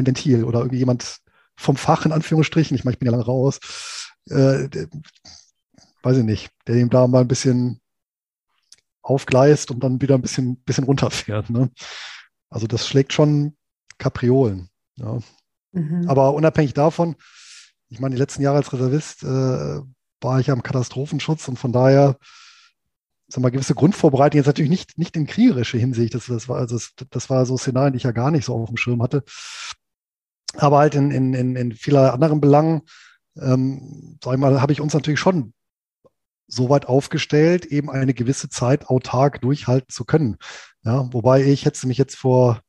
Ventil 0.05 0.43
oder 0.43 0.59
irgendwie 0.59 0.79
jemand 0.79 1.19
vom 1.55 1.77
Fach 1.77 2.05
in 2.05 2.11
Anführungsstrichen. 2.11 2.75
Ich 2.75 2.83
meine, 2.83 2.93
ich 2.93 2.99
bin 2.99 3.07
ja 3.07 3.11
lange 3.11 3.25
raus. 3.25 3.59
Äh, 4.29 4.67
weiß 6.03 6.17
ich 6.17 6.23
nicht, 6.23 6.51
der 6.67 6.75
ihm 6.75 6.89
da 6.89 7.07
mal 7.07 7.21
ein 7.21 7.27
bisschen 7.27 7.81
aufgleist 9.01 9.71
und 9.71 9.83
dann 9.83 10.01
wieder 10.01 10.15
ein 10.15 10.21
bisschen, 10.21 10.57
bisschen 10.63 10.83
runterfährt. 10.83 11.49
Ne? 11.49 11.71
Also 12.49 12.67
das 12.67 12.87
schlägt 12.87 13.13
schon 13.13 13.55
Kapriolen. 13.97 14.69
Ja. 14.95 15.19
Mhm. 15.71 16.07
Aber 16.07 16.33
unabhängig 16.33 16.73
davon, 16.73 17.15
ich 17.89 17.99
meine, 17.99 18.15
die 18.15 18.21
letzten 18.21 18.41
Jahre 18.41 18.57
als 18.57 18.71
Reservist 18.73 19.23
äh, 19.23 19.81
war 20.21 20.39
ich 20.39 20.47
ja 20.47 20.53
im 20.53 20.63
Katastrophenschutz 20.63 21.47
und 21.47 21.57
von 21.57 21.71
daher 21.71 22.17
sag 23.27 23.41
mal, 23.41 23.49
gewisse 23.49 23.75
Grundvorbereitung, 23.75 24.37
jetzt 24.37 24.47
natürlich 24.47 24.69
nicht, 24.69 24.97
nicht 24.97 25.15
in 25.15 25.25
kriegerische 25.25 25.77
Hinsicht, 25.77 26.13
das, 26.13 26.27
das, 26.27 26.47
war, 26.47 26.57
also 26.57 26.75
das, 26.75 26.93
das 27.09 27.29
war 27.29 27.45
so 27.45 27.57
Szenarien, 27.57 27.93
die 27.93 27.97
ich 27.97 28.03
ja 28.03 28.11
gar 28.11 28.31
nicht 28.31 28.45
so 28.45 28.55
auf 28.55 28.69
dem 28.69 28.77
Schirm 28.77 29.01
hatte, 29.01 29.23
aber 30.57 30.77
halt 30.77 30.95
in, 30.95 31.11
in, 31.11 31.33
in, 31.33 31.55
in 31.55 31.71
vieler 31.73 32.13
anderen 32.13 32.39
Belangen, 32.39 32.83
ähm, 33.37 34.17
sag 34.23 34.33
ich 34.33 34.39
mal, 34.39 34.61
habe 34.61 34.73
ich 34.73 34.81
uns 34.81 34.93
natürlich 34.93 35.19
schon 35.19 35.53
so 36.47 36.69
weit 36.69 36.87
aufgestellt, 36.87 37.65
eben 37.65 37.89
eine 37.89 38.13
gewisse 38.13 38.49
Zeit 38.49 38.87
autark 38.87 39.41
durchhalten 39.41 39.89
zu 39.89 40.05
können. 40.05 40.37
Ja, 40.83 41.11
wobei 41.13 41.43
ich 41.43 41.65
hätte 41.65 41.87
mich 41.87 41.97
jetzt 41.97 42.15
vor 42.15 42.61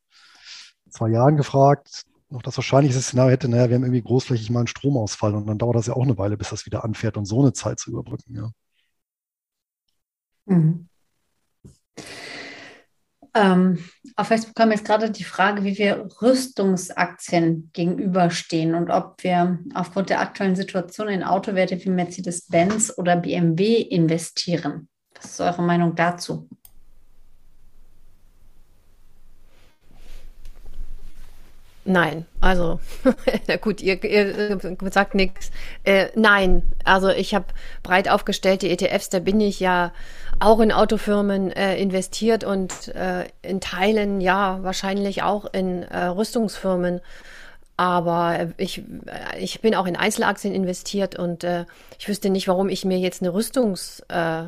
zwei 0.91 1.11
Jahren 1.11 1.37
gefragt, 1.37 2.05
noch 2.29 2.43
das 2.43 2.57
wahrscheinlichste 2.57 3.03
Szenario 3.03 3.33
hätte, 3.33 3.49
naja, 3.49 3.69
wir 3.69 3.77
haben 3.77 3.85
irgendwie 3.85 4.03
großflächig 4.03 4.51
mal 4.51 4.61
einen 4.61 4.67
Stromausfall 4.67 5.35
und 5.35 5.47
dann 5.47 5.59
dauert 5.59 5.77
das 5.77 5.87
ja 5.87 5.95
auch 5.95 6.03
eine 6.03 6.19
Weile, 6.19 6.37
bis 6.37 6.51
das 6.51 6.67
wieder 6.67 6.85
anfährt 6.85 7.17
und 7.17 7.27
so 7.27 7.41
eine 7.41 7.53
Zeit 7.53 7.79
zu 7.79 7.91
überbrücken, 7.91 8.35
ja. 8.35 8.51
Mhm. 10.47 10.89
Ähm, 13.37 13.85
auf 14.17 14.29
Facebook 14.29 14.55
kam 14.55 14.71
jetzt 14.71 14.87
gerade 14.87 15.11
die 15.11 15.25
Frage, 15.25 15.63
wie 15.63 15.77
wir 15.77 16.09
Rüstungsaktien 16.23 17.71
gegenüberstehen 17.75 18.75
und 18.75 18.89
ob 18.89 19.23
wir 19.23 19.59
aufgrund 19.75 20.09
der 20.09 20.21
aktuellen 20.21 20.57
Situation 20.57 21.09
in 21.09 21.23
Autowerte 21.23 21.79
wie 21.85 21.91
Mercedes-Benz 21.91 22.95
oder 22.97 23.17
BMW 23.17 23.75
investieren. 23.83 24.89
Was 25.15 25.33
ist 25.33 25.41
eure 25.41 25.63
Meinung 25.63 25.95
dazu? 25.95 26.49
Nein, 31.89 32.27
also, 32.41 32.81
na 33.47 33.57
gut, 33.57 33.81
ihr, 33.81 34.03
ihr 34.03 34.59
sagt 34.91 35.15
nichts. 35.15 35.53
Äh, 35.85 36.09
nein, 36.17 36.65
also 36.83 37.11
ich 37.11 37.33
habe 37.33 37.47
breit 37.85 38.09
aufgestellte 38.09 38.69
ETFs, 38.69 39.09
da 39.09 39.21
bin 39.21 39.41
ich 39.41 39.61
ja 39.61 39.93
auch 40.41 40.59
in 40.59 40.73
Autofirmen 40.73 41.53
äh, 41.53 41.77
investiert 41.81 42.43
und 42.43 42.89
äh, 42.89 43.27
in 43.41 43.61
Teilen 43.61 44.21
ja 44.21 44.59
wahrscheinlich 44.63 45.23
auch 45.23 45.45
in 45.53 45.85
äh, 45.85 46.07
Rüstungsfirmen. 46.07 47.01
Aber 47.77 48.49
ich, 48.57 48.83
ich 49.39 49.61
bin 49.61 49.77
auch 49.77 49.87
in 49.87 49.95
Einzelaktien 49.95 50.55
investiert 50.55 51.17
und 51.17 51.45
äh, 51.45 51.67
ich 52.01 52.09
wüsste 52.09 52.31
nicht, 52.31 52.49
warum 52.49 52.69
ich 52.69 52.85
mir 52.85 52.99
jetzt 52.99 53.23
eine 53.23 53.33
Rüstungs 53.33 54.01
äh, 54.09 54.45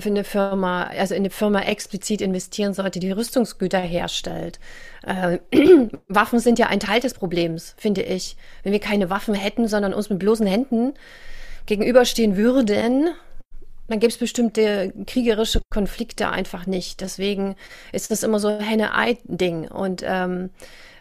für 0.00 0.08
eine 0.08 0.24
Firma, 0.24 0.84
also 0.84 1.14
in 1.14 1.22
eine 1.22 1.30
Firma 1.30 1.60
explizit 1.60 2.20
investieren 2.20 2.74
sollte, 2.74 3.00
die 3.00 3.10
Rüstungsgüter 3.10 3.78
herstellt. 3.78 4.58
Äh, 5.06 5.38
Waffen 6.08 6.40
sind 6.40 6.58
ja 6.58 6.66
ein 6.66 6.80
Teil 6.80 7.00
des 7.00 7.14
Problems, 7.14 7.74
finde 7.78 8.02
ich. 8.02 8.36
Wenn 8.62 8.72
wir 8.72 8.80
keine 8.80 9.10
Waffen 9.10 9.34
hätten, 9.34 9.68
sondern 9.68 9.94
uns 9.94 10.10
mit 10.10 10.18
bloßen 10.18 10.46
Händen 10.46 10.94
gegenüberstehen 11.66 12.36
würden, 12.36 13.10
dann 13.88 14.00
gäbe 14.00 14.10
es 14.10 14.18
bestimmte 14.18 14.92
kriegerische 15.06 15.60
Konflikte 15.70 16.28
einfach 16.30 16.66
nicht. 16.66 17.00
Deswegen 17.00 17.56
ist 17.92 18.10
das 18.10 18.22
immer 18.22 18.40
so 18.40 18.50
Henne-Ei-Ding. 18.50 19.68
Und 19.68 20.02
ähm, 20.04 20.50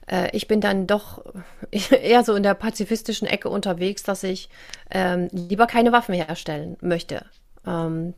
äh, 0.07 0.29
ich 0.36 0.47
bin 0.47 0.61
dann 0.61 0.88
doch 0.88 1.23
eher 1.71 2.23
so 2.23 2.36
in 2.36 2.43
der 2.43 2.53
pazifistischen 2.53 3.27
Ecke 3.27 3.49
unterwegs, 3.49 4.03
dass 4.03 4.23
ich 4.23 4.49
ähm, 4.91 5.29
lieber 5.31 5.67
keine 5.67 5.91
Waffen 5.91 6.13
herstellen 6.13 6.77
möchte. 6.81 7.25
Ähm, 7.65 8.13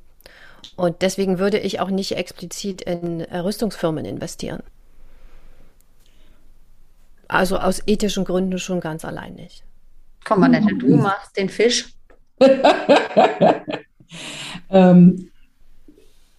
und 0.76 1.02
deswegen 1.02 1.40
würde 1.40 1.60
ich 1.60 1.80
auch 1.80 1.90
nicht 1.90 2.14
explizit 2.14 2.82
in 2.82 3.22
äh, 3.22 3.40
Rüstungsfirmen 3.40 4.06
investieren. 4.06 4.62
Also 7.28 7.58
aus 7.58 7.82
ethischen 7.88 8.26
Gründen 8.26 8.60
schon 8.60 8.80
ganz 8.80 9.04
allein 9.04 9.36
nicht. 9.36 9.64
Komm, 10.24 10.44
Annette, 10.44 10.76
du 10.76 10.96
machst 10.96 11.36
den 11.38 11.50
Fisch. 11.50 11.94
ähm, 14.70 15.30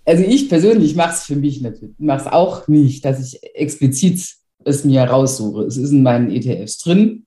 also 0.04 0.22
ich 0.22 0.48
persönlich 0.48 0.94
mache 0.94 1.14
es 1.14 1.24
für 1.24 1.36
mich 1.36 1.60
natürlich, 1.60 1.94
mache 1.98 2.20
es 2.22 2.26
auch 2.32 2.68
nicht, 2.68 3.04
dass 3.04 3.20
ich 3.20 3.42
explizit 3.54 4.36
es 4.64 4.84
mir 4.84 5.02
raussuche. 5.02 5.64
Es 5.64 5.76
ist 5.76 5.90
in 5.90 6.02
meinen 6.02 6.30
ETFs 6.30 6.78
drin 6.78 7.26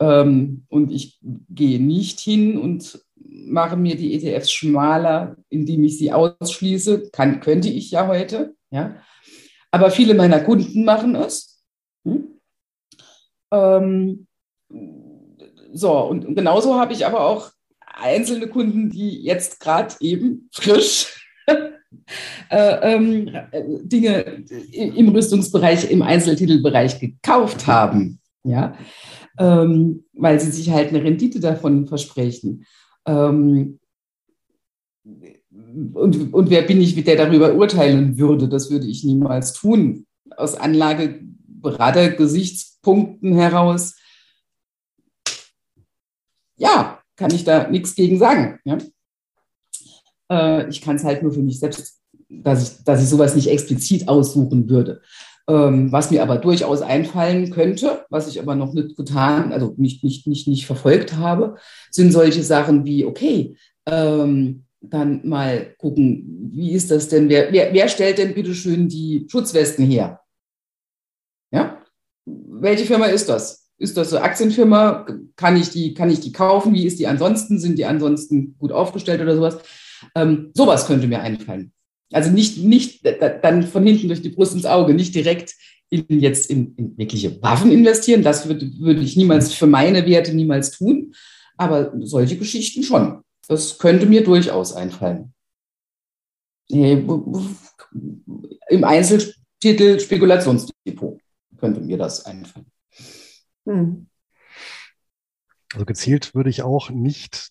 ähm, 0.00 0.64
und 0.68 0.90
ich 0.90 1.18
gehe 1.50 1.80
nicht 1.80 2.20
hin 2.20 2.58
und 2.58 3.00
mache 3.16 3.76
mir 3.76 3.96
die 3.96 4.14
ETFs 4.14 4.50
schmaler, 4.52 5.36
indem 5.48 5.84
ich 5.84 5.98
sie 5.98 6.12
ausschließe. 6.12 7.10
Kann, 7.12 7.40
könnte 7.40 7.68
ich 7.68 7.90
ja 7.90 8.06
heute. 8.06 8.54
Ja. 8.70 8.96
Aber 9.70 9.90
viele 9.90 10.14
meiner 10.14 10.40
Kunden 10.40 10.84
machen 10.84 11.14
es. 11.14 11.62
Hm? 12.04 12.40
Ähm, 13.52 14.26
so, 15.72 15.98
und, 15.98 16.34
genauso 16.34 16.78
habe 16.78 16.92
ich 16.92 17.06
aber 17.06 17.20
auch 17.20 17.50
einzelne 17.78 18.48
Kunden, 18.48 18.90
die 18.90 19.22
jetzt 19.22 19.60
gerade 19.60 19.94
eben 20.00 20.48
frisch 20.52 21.28
äh, 22.50 22.94
ähm, 22.94 23.30
Dinge 23.82 24.44
im 24.72 25.08
Rüstungsbereich, 25.08 25.90
im 25.90 26.02
Einzeltitelbereich 26.02 27.00
gekauft 27.00 27.66
haben, 27.66 28.20
ja, 28.44 28.76
ähm, 29.38 30.04
weil 30.12 30.40
sie 30.40 30.50
sich 30.50 30.70
halt 30.70 30.90
eine 30.90 31.02
Rendite 31.02 31.40
davon 31.40 31.86
versprechen. 31.86 32.66
Ähm, 33.06 33.78
und, 35.94 36.34
und 36.34 36.50
wer 36.50 36.62
bin 36.62 36.80
ich, 36.80 37.04
der 37.04 37.16
darüber 37.16 37.54
urteilen 37.54 38.18
würde? 38.18 38.48
Das 38.48 38.70
würde 38.70 38.86
ich 38.86 39.04
niemals 39.04 39.52
tun. 39.52 40.06
Aus 40.36 40.54
Anlageberater-Gesichtspunkten 40.54 43.34
heraus. 43.34 43.94
Ja, 46.56 47.00
kann 47.16 47.32
ich 47.32 47.44
da 47.44 47.68
nichts 47.68 47.94
gegen 47.94 48.18
sagen. 48.18 48.58
Ja? 48.64 48.78
Äh, 50.30 50.68
ich 50.68 50.80
kann 50.80 50.96
es 50.96 51.04
halt 51.04 51.22
nur 51.22 51.32
für 51.32 51.42
mich 51.42 51.60
selbst, 51.60 52.00
dass 52.28 52.62
ich, 52.62 52.70
dass 52.84 53.00
ich 53.02 53.08
sowas 53.08 53.36
nicht 53.36 53.48
explizit 53.48 54.08
aussuchen 54.08 54.68
würde. 54.68 55.00
Ähm, 55.48 55.92
was 55.92 56.10
mir 56.10 56.22
aber 56.22 56.38
durchaus 56.38 56.82
einfallen 56.82 57.50
könnte, 57.50 58.04
was 58.10 58.26
ich 58.26 58.40
aber 58.40 58.56
noch 58.56 58.72
nicht 58.74 58.96
getan, 58.96 59.52
also 59.52 59.74
nicht, 59.76 60.02
nicht, 60.02 60.26
nicht, 60.26 60.48
nicht 60.48 60.66
verfolgt 60.66 61.16
habe, 61.16 61.56
sind 61.90 62.12
solche 62.12 62.42
Sachen 62.42 62.84
wie, 62.84 63.04
okay, 63.04 63.56
ähm, 63.86 64.64
dann 64.80 65.26
mal 65.26 65.74
gucken, 65.78 66.50
wie 66.52 66.72
ist 66.72 66.90
das 66.90 67.08
denn, 67.08 67.28
wer, 67.28 67.52
wer, 67.52 67.72
wer 67.72 67.88
stellt 67.88 68.18
denn 68.18 68.34
bitte 68.34 68.54
schön 68.54 68.88
die 68.88 69.26
Schutzwesten 69.30 69.86
her? 69.86 70.20
Ja? 71.52 71.80
Welche 72.24 72.84
Firma 72.84 73.06
ist 73.06 73.28
das? 73.28 73.70
Ist 73.78 73.96
das 73.96 74.12
eine 74.12 74.24
Aktienfirma? 74.24 75.06
Kann 75.36 75.56
ich 75.56 75.70
die, 75.70 75.94
kann 75.94 76.10
ich 76.10 76.20
die 76.20 76.32
kaufen? 76.32 76.72
Wie 76.72 76.86
ist 76.86 76.98
die 76.98 77.06
ansonsten? 77.06 77.58
Sind 77.58 77.78
die 77.78 77.84
ansonsten 77.84 78.56
gut 78.58 78.72
aufgestellt 78.72 79.20
oder 79.20 79.36
sowas? 79.36 79.58
Ähm, 80.14 80.50
sowas 80.54 80.86
könnte 80.86 81.06
mir 81.06 81.20
einfallen. 81.20 81.72
Also 82.12 82.30
nicht, 82.30 82.58
nicht 82.58 83.04
dann 83.42 83.64
von 83.64 83.84
hinten 83.84 84.08
durch 84.08 84.22
die 84.22 84.28
Brust 84.30 84.54
ins 84.54 84.66
Auge, 84.66 84.94
nicht 84.94 85.14
direkt 85.14 85.54
in, 85.90 86.04
jetzt 86.08 86.50
in, 86.50 86.74
in 86.76 86.98
wirkliche 86.98 87.42
Waffen 87.42 87.70
investieren. 87.72 88.22
Das 88.22 88.48
würde, 88.48 88.70
würde 88.78 89.00
ich 89.00 89.16
niemals 89.16 89.52
für 89.52 89.66
meine 89.66 90.06
Werte 90.06 90.34
niemals 90.34 90.70
tun. 90.72 91.14
Aber 91.56 91.92
solche 92.00 92.36
Geschichten 92.36 92.82
schon. 92.82 93.22
Das 93.48 93.78
könnte 93.78 94.06
mir 94.06 94.22
durchaus 94.24 94.72
einfallen. 94.72 95.32
Im 96.68 97.44
Einzeltitel 98.82 100.00
Spekulationsdepot 100.00 101.20
könnte 101.58 101.80
mir 101.80 101.96
das 101.96 102.24
einfallen. 102.24 102.66
Hm. 103.64 104.06
Also 105.72 105.86
gezielt 105.86 106.34
würde 106.34 106.50
ich 106.50 106.62
auch 106.62 106.90
nicht 106.90 107.50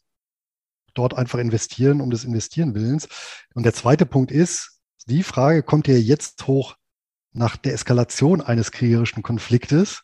dort 0.96 1.14
einfach 1.14 1.40
investieren 1.40 2.02
um 2.02 2.10
des 2.10 2.24
Investieren 2.24 2.74
Willens. 2.74 3.08
Und 3.54 3.64
der 3.64 3.74
zweite 3.74 4.06
Punkt 4.06 4.32
ist, 4.32 4.80
die 5.08 5.24
Frage 5.24 5.62
kommt 5.62 5.88
ja 5.88 5.96
jetzt 5.96 6.48
hoch 6.48 6.76
nach 7.32 7.58
der 7.58 7.74
Eskalation 7.74 8.42
eines 8.42 8.72
kriegerischen 8.72 9.22
Konfliktes. 9.22 10.02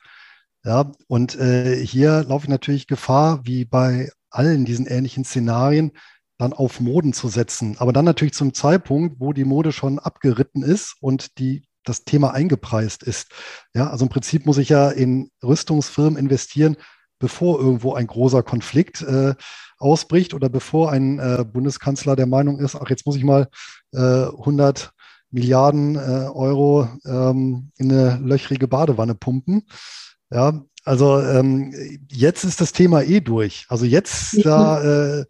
Ja, 0.64 0.92
und 1.08 1.40
äh, 1.40 1.84
hier 1.84 2.24
laufe 2.24 2.46
ich 2.46 2.50
natürlich 2.50 2.86
Gefahr, 2.86 3.46
wie 3.46 3.66
bei 3.66 4.12
allen 4.30 4.64
diesen 4.64 4.86
ähnlichen 4.86 5.26
Szenarien, 5.26 5.92
dann 6.38 6.54
auf 6.54 6.80
Moden 6.80 7.14
zu 7.14 7.30
setzen. 7.30 7.78
Aber 7.80 7.94
dann 7.94 8.06
natürlich 8.06 8.34
zum 8.34 8.54
Zeitpunkt, 8.54 9.20
wo 9.20 9.34
die 9.34 9.44
Mode 9.44 9.72
schon 9.72 10.00
abgeritten 10.00 10.64
ist 10.64 10.96
und 11.00 11.38
die, 11.40 11.68
das 11.84 12.04
Thema 12.04 12.34
eingepreist 12.34 13.04
ist. 13.04 13.30
Ja, 13.74 13.90
also 13.90 14.06
im 14.06 14.10
Prinzip 14.10 14.46
muss 14.46 14.58
ich 14.58 14.70
ja 14.70 14.90
in 14.90 15.32
Rüstungsfirmen 15.44 16.18
investieren, 16.18 16.78
bevor 17.22 17.60
irgendwo 17.60 17.94
ein 17.94 18.08
großer 18.08 18.44
Konflikt 18.44 19.02
äh, 19.04 19.36
ausbricht 19.78 20.34
oder 20.34 20.50
bevor 20.50 20.92
ein 20.92 21.20
äh, 21.20 21.46
Bundeskanzler 21.46 22.18
der 22.18 22.26
Meinung 22.26 22.60
ist, 22.60 22.76
ach, 22.76 22.90
jetzt 22.90 23.06
muss 23.06 23.16
ich 23.16 23.24
mal 23.24 23.48
äh, 23.94 23.98
100 24.00 24.92
Milliarden 25.30 25.96
äh, 25.96 26.28
Euro 26.34 26.90
ähm, 27.06 27.72
in 27.78 27.92
eine 27.92 28.18
löchrige 28.18 28.68
Badewanne 28.68 29.16
pumpen. 29.16 29.64
Ja, 30.30 30.62
also 30.84 31.20
ähm, 31.20 31.74
jetzt 32.10 32.44
ist 32.44 32.60
das 32.60 32.72
Thema 32.72 33.04
eh 33.04 33.20
durch. 33.20 33.66
Also 33.70 33.86
jetzt 33.86 34.44
da, 34.44 35.20
äh, 35.20 35.26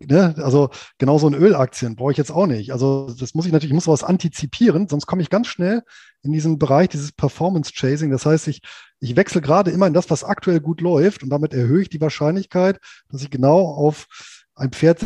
ne, 0.00 0.34
also 0.38 0.70
genau 0.98 1.18
so 1.18 1.26
ein 1.26 1.34
Ölaktien 1.34 1.96
brauche 1.96 2.12
ich 2.12 2.18
jetzt 2.18 2.30
auch 2.30 2.46
nicht. 2.46 2.72
Also 2.72 3.12
das 3.18 3.34
muss 3.34 3.44
ich 3.44 3.52
natürlich, 3.52 3.72
ich 3.72 3.74
muss 3.74 3.88
was 3.88 4.04
antizipieren, 4.04 4.88
sonst 4.88 5.06
komme 5.06 5.20
ich 5.20 5.28
ganz 5.28 5.48
schnell 5.48 5.82
in 6.22 6.32
diesen 6.32 6.58
Bereich 6.58 6.88
dieses 6.88 7.12
Performance 7.12 7.72
Chasing. 7.74 8.10
Das 8.10 8.24
heißt, 8.24 8.48
ich, 8.48 8.62
ich 8.98 9.16
wechsle 9.16 9.42
gerade 9.42 9.70
immer 9.70 9.86
in 9.86 9.92
das, 9.94 10.08
was 10.08 10.24
aktuell 10.24 10.60
gut 10.60 10.80
läuft 10.80 11.22
und 11.22 11.28
damit 11.28 11.52
erhöhe 11.52 11.82
ich 11.82 11.90
die 11.90 12.00
Wahrscheinlichkeit, 12.00 12.80
dass 13.10 13.22
ich 13.22 13.30
genau 13.30 13.66
auf 13.66 14.06
ein 14.54 14.72
Pferd 14.72 15.04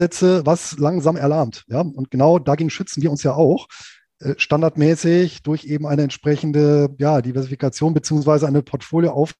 setze, 0.00 0.44
was 0.44 0.76
langsam 0.78 1.16
erlahmt. 1.16 1.64
Ja, 1.68 1.80
und 1.80 2.10
genau 2.10 2.40
dagegen 2.40 2.70
schützen 2.70 3.00
wir 3.00 3.12
uns 3.12 3.22
ja 3.22 3.34
auch. 3.34 3.68
Äh, 4.18 4.34
standardmäßig 4.38 5.42
durch 5.42 5.64
eben 5.64 5.86
eine 5.86 6.02
entsprechende 6.02 6.88
ja, 6.98 7.20
Diversifikation 7.20 7.92
beziehungsweise 7.92 8.46
eine 8.46 8.62
Portfolioaufteilung, 8.62 9.36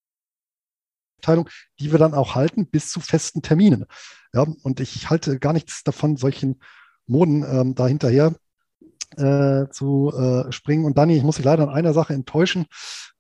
die 1.81 1.93
wir 1.93 1.99
dann 1.99 2.13
auch 2.13 2.35
halten 2.35 2.67
bis 2.67 2.91
zu 2.91 3.01
festen 3.01 3.41
Terminen. 3.41 3.87
Ja, 4.35 4.47
und 4.63 4.81
ich 4.81 5.09
halte 5.09 5.39
gar 5.39 5.55
nichts 5.55 5.83
davon, 5.83 6.19
solchen 6.19 6.61
Moden 7.07 7.43
ähm, 7.43 7.75
da 7.75 7.87
hinterher 7.87 8.35
äh, 9.17 9.69
zu 9.71 10.13
äh, 10.13 10.53
springen. 10.53 10.85
Und 10.85 10.99
Dani, 10.99 11.17
ich 11.17 11.23
muss 11.23 11.37
dich 11.37 11.45
leider 11.45 11.63
an 11.63 11.75
einer 11.75 11.95
Sache 11.95 12.13
enttäuschen. 12.13 12.67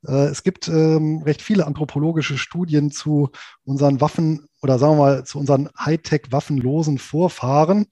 Äh, 0.06 0.26
es 0.26 0.42
gibt 0.42 0.68
ähm, 0.68 1.22
recht 1.24 1.40
viele 1.40 1.66
anthropologische 1.66 2.36
Studien 2.36 2.90
zu 2.90 3.30
unseren 3.64 4.02
Waffen 4.02 4.46
oder 4.60 4.78
sagen 4.78 4.94
wir 4.94 5.04
mal 5.04 5.24
zu 5.24 5.38
unseren 5.38 5.70
Hightech-waffenlosen 5.78 6.98
Vorfahren. 6.98 7.86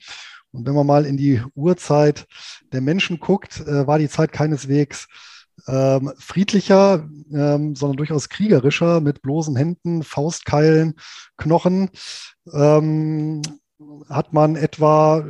Und 0.54 0.66
wenn 0.66 0.74
man 0.74 0.86
mal 0.86 1.04
in 1.04 1.16
die 1.16 1.42
Urzeit 1.54 2.26
der 2.72 2.80
Menschen 2.80 3.18
guckt, 3.18 3.60
äh, 3.60 3.86
war 3.86 3.98
die 3.98 4.08
Zeit 4.08 4.32
keineswegs 4.32 5.08
ähm, 5.66 6.12
friedlicher, 6.18 7.08
ähm, 7.32 7.74
sondern 7.74 7.96
durchaus 7.96 8.28
kriegerischer 8.28 9.00
mit 9.00 9.22
bloßen 9.22 9.56
Händen, 9.56 10.02
Faustkeilen, 10.02 10.94
Knochen. 11.36 11.90
Ähm, 12.52 13.42
hat 14.08 14.32
man 14.32 14.56
etwa, 14.56 15.24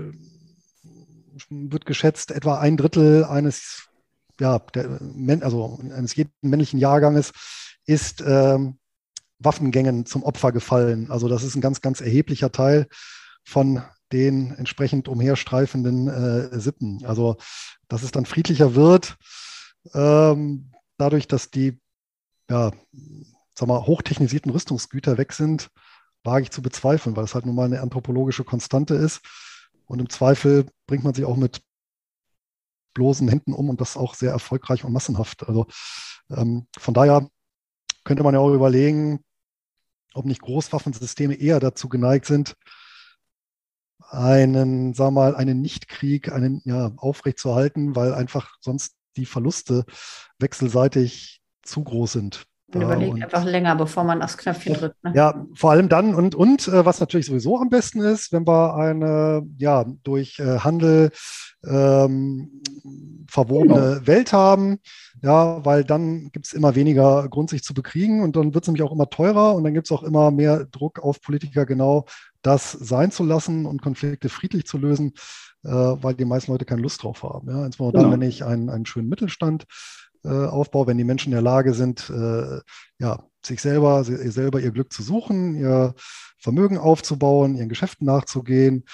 wird 1.51 1.87
geschätzt, 1.87 2.31
etwa 2.31 2.59
ein 2.59 2.77
Drittel 2.77 3.25
eines, 3.25 3.89
ja, 4.41 4.59
der, 4.59 5.01
also 5.41 5.79
eines 5.95 6.15
jeden 6.17 6.33
männlichen 6.43 6.79
Jahrganges 6.79 7.33
ist 7.87 8.23
ähm, 8.27 8.79
Waffengängen 9.39 10.07
zum 10.07 10.23
Opfer 10.23 10.53
gefallen. 10.53 11.11
Also 11.11 11.29
das 11.29 11.43
ist 11.43 11.55
ein 11.55 11.61
ganz, 11.61 11.81
ganz 11.81 12.01
erheblicher 12.01 12.53
Teil 12.53 12.87
von 13.45 13.83
den 14.15 14.55
entsprechend 14.55 15.09
umherstreifenden 15.09 16.09
äh, 16.09 16.61
Sippen. 16.61 17.05
Also, 17.05 17.37
dass 17.89 18.05
es 18.05 18.13
dann 18.13 18.27
friedlicher 18.27 18.77
wird, 18.77 19.17
ähm, 19.93 20.71
dadurch, 20.97 21.27
dass 21.27 21.51
die 21.51 21.81
ja, 22.49 22.71
sag 23.55 23.69
mal, 23.69 23.87
hochtechnisierten 23.87 24.53
Rüstungsgüter 24.53 25.19
weg 25.19 25.33
sind, 25.33 25.69
wage 26.23 26.45
ich 26.45 26.51
zu 26.51 26.63
bezweifeln, 26.63 27.17
weil 27.17 27.25
es 27.25 27.35
halt 27.35 27.45
nun 27.45 27.57
mal 27.57 27.67
eine 27.67 27.81
anthropologische 27.81 28.45
Konstante 28.45 28.95
ist. 28.95 29.21
Und 29.87 29.99
im 29.99 30.09
Zweifel 30.09 30.67
bringt 30.87 31.05
man 31.05 31.13
sich 31.13 31.25
auch 31.25 31.37
mit 31.37 31.61
bloßen 32.95 33.29
Händen 33.29 33.53
um 33.53 33.69
und 33.69 33.81
das 33.81 33.97
auch 33.97 34.15
sehr 34.15 34.31
erfolgreich 34.31 34.85
und 34.85 34.93
massenhaft. 34.93 35.47
Also 35.49 35.67
ähm, 36.31 36.69
von 36.79 36.95
daher 36.95 37.29
könnte 38.05 38.23
man 38.23 38.35
ja 38.35 38.41
auch 38.41 38.55
überlegen, 38.55 39.25
ob 40.15 40.25
nicht 40.25 40.41
Großwaffensysteme 40.41 41.35
eher 41.35 41.59
dazu 41.59 41.89
geneigt 41.89 42.27
sind, 42.27 42.55
einen, 44.11 44.95
sag 44.95 45.13
mal, 45.13 45.37
einen 45.37 45.61
Nichtkrieg, 45.61 46.33
einen 46.33 46.63
ja, 46.65 46.93
aufrechtzuerhalten, 46.97 47.97
weil 47.97 48.15
einfach 48.15 48.57
sonst 48.61 48.95
die 49.17 49.27
Verluste 49.27 49.85
wechselseitig 50.39 51.41
zu 51.63 51.85
groß 51.85 52.13
sind. 52.13 52.45
Man 52.75 52.83
überlegt 52.83 53.23
einfach 53.23 53.45
länger, 53.45 53.77
bevor 53.77 54.05
man 54.05 54.23
aufs 54.23 54.37
Knöpfchen 54.37 54.75
drückt. 54.75 55.03
Ne? 55.05 55.13
Ja, 55.15 55.47
vor 55.55 55.71
allem 55.71 55.89
dann 55.89 56.15
und, 56.15 56.35
und 56.35 56.69
äh, 56.69 56.85
was 56.85 57.01
natürlich 57.01 57.27
sowieso 57.27 57.59
am 57.59 57.69
besten 57.69 58.01
ist, 58.01 58.33
wenn 58.33 58.47
wir 58.47 58.75
eine, 58.75 59.47
ja, 59.59 59.85
durch 60.03 60.39
äh, 60.39 60.59
Handel 60.59 61.11
ähm, 61.67 62.63
verwobene 63.29 63.75
genau. 63.75 64.07
Welt 64.07 64.33
haben, 64.33 64.79
ja, 65.23 65.65
weil 65.65 65.85
dann 65.85 66.31
gibt 66.33 66.47
es 66.47 66.53
immer 66.53 66.75
weniger 66.75 67.29
Grund, 67.29 67.51
sich 67.51 67.63
zu 67.63 67.75
bekriegen 67.75 68.23
und 68.23 68.37
dann 68.37 68.55
wird 68.55 68.65
es 68.65 68.69
nämlich 68.69 68.83
auch 68.83 68.93
immer 68.93 69.09
teurer 69.09 69.55
und 69.55 69.65
dann 69.65 69.75
gibt 69.75 69.87
es 69.87 69.93
auch 69.93 70.03
immer 70.03 70.31
mehr 70.31 70.67
Druck 70.67 71.01
auf 71.01 71.21
Politiker, 71.21 71.65
genau 71.67 72.07
das 72.43 72.73
sein 72.73 73.11
zu 73.11 73.25
lassen 73.25 73.67
und 73.67 73.81
Konflikte 73.81 74.29
friedlich 74.29 74.67
zu 74.67 74.77
lösen, 74.77 75.15
äh, 75.65 75.71
weil 75.71 76.15
die 76.15 76.27
meisten 76.27 76.53
Leute 76.53 76.67
keine 76.67 76.83
Lust 76.83 77.03
drauf 77.03 77.23
haben. 77.23 77.49
Ja? 77.49 77.65
Insbesondere 77.65 78.03
genau. 78.03 78.11
dann, 78.11 78.21
wenn 78.21 78.29
ich 78.29 78.45
einen, 78.45 78.69
einen 78.69 78.87
schönen 78.87 79.09
Mittelstand 79.09 79.63
äh, 79.63 79.67
aufbaue, 80.29 80.87
wenn 80.87 80.99
die 80.99 81.05
Menschen 81.05 81.29
in 81.29 81.37
der 81.37 81.43
Lage 81.43 81.75
sind, 81.75 82.11
äh, 82.11 82.61
ja, 82.99 83.25
sich 83.45 83.61
selber, 83.61 84.05
selber 84.05 84.61
ihr 84.61 84.71
Glück 84.71 84.93
zu 84.93 85.03
suchen, 85.03 85.57
ihr 85.57 85.95
Vermögen 86.39 86.77
aufzubauen, 86.77 87.57
ihren 87.57 87.71
Geschäften 87.71 88.07
nachzugehen. 88.07 88.85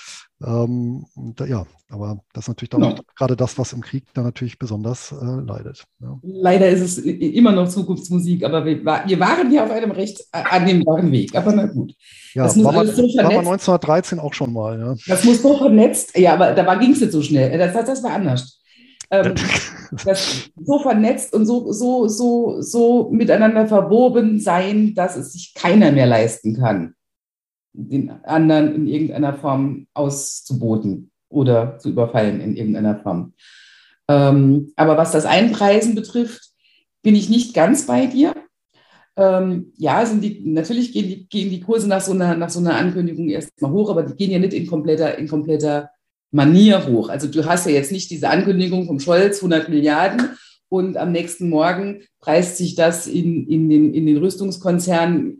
Ähm, 0.40 1.04
da, 1.36 1.44
ja, 1.44 1.66
aber 1.90 2.20
das 2.32 2.44
ist 2.44 2.48
natürlich 2.48 2.70
dann 2.70 2.80
genau. 2.80 2.94
gerade 3.16 3.36
das, 3.36 3.58
was 3.58 3.72
im 3.72 3.80
Krieg 3.80 4.04
dann 4.14 4.24
natürlich 4.24 4.58
besonders 4.58 5.12
äh, 5.12 5.24
leidet. 5.24 5.84
Ja. 6.00 6.18
Leider 6.22 6.68
ist 6.68 6.80
es 6.80 6.98
immer 6.98 7.50
noch 7.50 7.68
Zukunftsmusik, 7.68 8.44
aber 8.44 8.64
wir, 8.64 8.84
wir 8.84 9.20
waren 9.20 9.52
ja 9.52 9.64
auf 9.64 9.70
einem 9.70 9.90
recht 9.90 10.20
äh, 10.32 10.42
annehmbaren 10.48 11.10
Weg. 11.10 11.34
Aber 11.34 11.52
na 11.52 11.66
gut. 11.66 11.94
Ja, 12.32 12.44
das 12.44 12.62
war, 12.62 12.72
man, 12.72 12.86
so 12.86 13.02
war 13.02 13.24
man 13.24 13.38
1913 13.38 14.20
auch 14.20 14.32
schon 14.32 14.52
mal. 14.52 14.78
Ja. 14.78 14.94
Das 15.08 15.24
muss 15.24 15.42
so 15.42 15.58
vernetzt, 15.58 16.16
ja, 16.16 16.34
aber 16.34 16.52
da 16.52 16.74
ging 16.76 16.92
es 16.92 17.00
nicht 17.00 17.12
so 17.12 17.20
schnell. 17.20 17.58
Das, 17.58 17.72
das, 17.72 17.86
das 17.86 18.02
war 18.04 18.12
anders. 18.12 18.59
Ähm, 19.10 19.34
das 20.04 20.50
so 20.64 20.78
vernetzt 20.78 21.34
und 21.34 21.46
so, 21.46 21.72
so, 21.72 22.06
so, 22.08 22.62
so 22.62 23.10
miteinander 23.10 23.66
verwoben 23.66 24.38
sein, 24.38 24.94
dass 24.94 25.16
es 25.16 25.32
sich 25.32 25.54
keiner 25.54 25.90
mehr 25.90 26.06
leisten 26.06 26.56
kann 26.56 26.94
den 27.72 28.10
anderen 28.24 28.74
in 28.74 28.86
irgendeiner 28.86 29.34
Form 29.34 29.86
auszuboten 29.94 31.10
oder 31.28 31.78
zu 31.78 31.90
überfallen 31.90 32.40
in 32.40 32.56
irgendeiner 32.56 32.98
Form. 33.00 33.34
Ähm, 34.08 34.72
aber 34.76 34.96
was 34.96 35.12
das 35.12 35.24
Einpreisen 35.24 35.94
betrifft, 35.94 36.50
bin 37.02 37.14
ich 37.14 37.30
nicht 37.30 37.54
ganz 37.54 37.86
bei 37.86 38.06
dir. 38.06 38.34
Ähm, 39.16 39.72
ja, 39.76 40.04
sind 40.04 40.22
die, 40.22 40.42
natürlich 40.44 40.92
gehen 40.92 41.08
die, 41.08 41.28
gehen 41.28 41.50
die 41.50 41.60
Kurse 41.60 41.88
nach 41.88 42.00
so, 42.00 42.12
einer, 42.12 42.36
nach 42.36 42.50
so 42.50 42.60
einer 42.60 42.76
Ankündigung 42.76 43.28
erstmal 43.28 43.70
hoch, 43.70 43.90
aber 43.90 44.02
die 44.02 44.14
gehen 44.14 44.30
ja 44.30 44.38
nicht 44.38 44.54
in 44.54 44.66
kompletter, 44.66 45.16
in 45.18 45.28
kompletter 45.28 45.90
Manier 46.30 46.86
hoch. 46.86 47.08
Also 47.08 47.26
du 47.26 47.44
hast 47.44 47.66
ja 47.66 47.72
jetzt 47.72 47.92
nicht 47.92 48.10
diese 48.10 48.28
Ankündigung 48.28 48.86
vom 48.86 49.00
Scholz, 49.00 49.36
100 49.36 49.68
Milliarden, 49.68 50.30
und 50.70 50.96
am 50.96 51.10
nächsten 51.10 51.48
Morgen 51.48 52.02
preist 52.20 52.56
sich 52.56 52.76
das 52.76 53.08
in, 53.08 53.46
in, 53.48 53.68
den, 53.68 53.92
in 53.92 54.06
den 54.06 54.18
Rüstungskonzernen 54.18 55.36